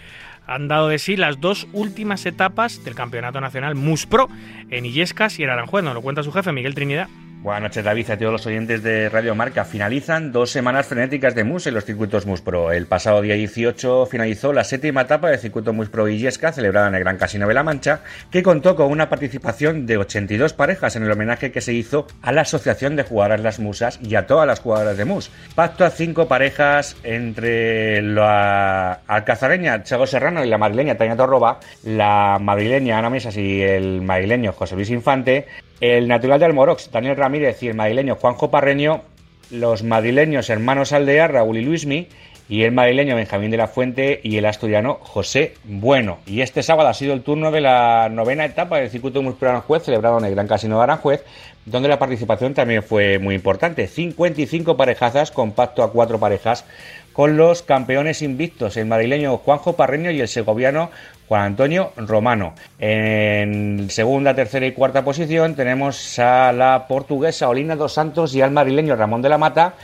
[0.49, 4.29] han dado de sí las dos últimas etapas del Campeonato Nacional MUSPRO
[4.70, 5.85] en Illescas y en Aranjuez.
[5.85, 7.09] Nos lo cuenta su jefe, Miguel Trinidad.
[7.40, 9.65] Buenas noches, David, a todos los oyentes de Radio Marca.
[9.65, 12.73] Finalizan dos semanas frenéticas de MUS en los circuitos MUS Pro.
[12.73, 16.97] El pasado día 18 finalizó la séptima etapa del circuito MUS Pro Illesca, celebrada en
[16.97, 18.01] el Gran Casino de la Mancha,
[18.32, 22.32] que contó con una participación de 82 parejas en el homenaje que se hizo a
[22.32, 25.31] la Asociación de Jugadoras Las Musas y a todas las jugadoras de MUS.
[25.55, 32.39] Pacto a cinco parejas entre la alcazareña Chago Serrano y la madrileña Tania Torroba, la
[32.40, 35.47] madrileña Ana Mesas y el madrileño José Luis Infante,
[35.80, 39.02] el natural de Almorox, Daniel Ramírez y el madrileño Juanjo Parreño,
[39.50, 42.09] los madrileños hermanos Aldea, Raúl y Luismi,
[42.48, 46.18] y el madrileño Benjamín de la Fuente y el asturiano José Bueno.
[46.26, 49.84] Y este sábado ha sido el turno de la novena etapa del circuito Muspro Aranjuez,
[49.84, 51.24] celebrado en el Gran Casino de Aranjuez,
[51.66, 53.86] donde la participación también fue muy importante.
[53.86, 56.64] 55 parejazas, compacto a cuatro parejas,
[57.12, 60.90] con los campeones invictos, el madrileño Juanjo Parreño y el segoviano
[61.28, 62.55] Juan Antonio Romano.
[62.78, 68.50] En segunda, tercera y cuarta posición tenemos a la portuguesa Olina dos Santos y al
[68.50, 69.74] madrileño Ramón de la Mata,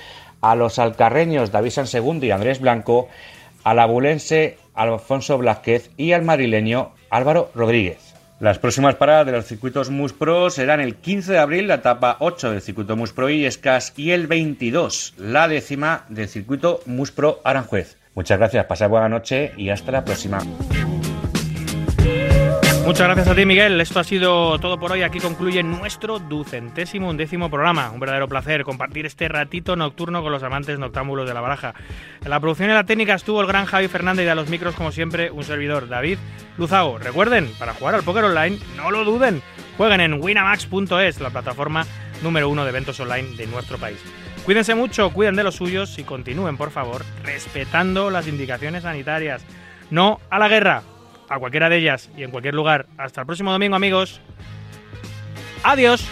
[0.41, 3.09] a los alcarreños David San Segundo y Andrés Blanco,
[3.63, 8.15] al abulense Alfonso Blázquez y al madrileño Álvaro Rodríguez.
[8.41, 12.51] Las próximas paradas de los circuitos Muspro serán el 15 de abril la etapa 8
[12.51, 17.97] del circuito Muspro Illescas y el 22 la décima del circuito Muspro Aranjuez.
[18.15, 20.41] Muchas gracias, pasad buena noche y hasta la próxima.
[22.85, 23.81] Muchas gracias a ti, Miguel.
[23.81, 25.03] Esto ha sido todo por hoy.
[25.03, 27.91] Aquí concluye nuestro ducentésimo undécimo programa.
[27.91, 31.75] Un verdadero placer compartir este ratito nocturno con los amantes noctámbulos de la baraja.
[32.23, 34.75] En la producción y la técnica estuvo el gran Javi Fernández y a los micros,
[34.75, 36.19] como siempre, un servidor, David
[36.59, 36.99] Luzago.
[36.99, 39.41] Recuerden, para jugar al póker online, no lo duden.
[39.79, 41.87] Jueguen en winamax.es, la plataforma
[42.23, 43.99] número uno de eventos online de nuestro país.
[44.45, 49.43] Cuídense mucho, cuiden de los suyos y continúen, por favor, respetando las indicaciones sanitarias.
[49.91, 50.83] No a la guerra
[51.29, 52.87] a cualquiera de ellas y en cualquier lugar.
[52.99, 54.21] Hasta el próximo domingo, amigos.
[55.63, 56.07] Adiós.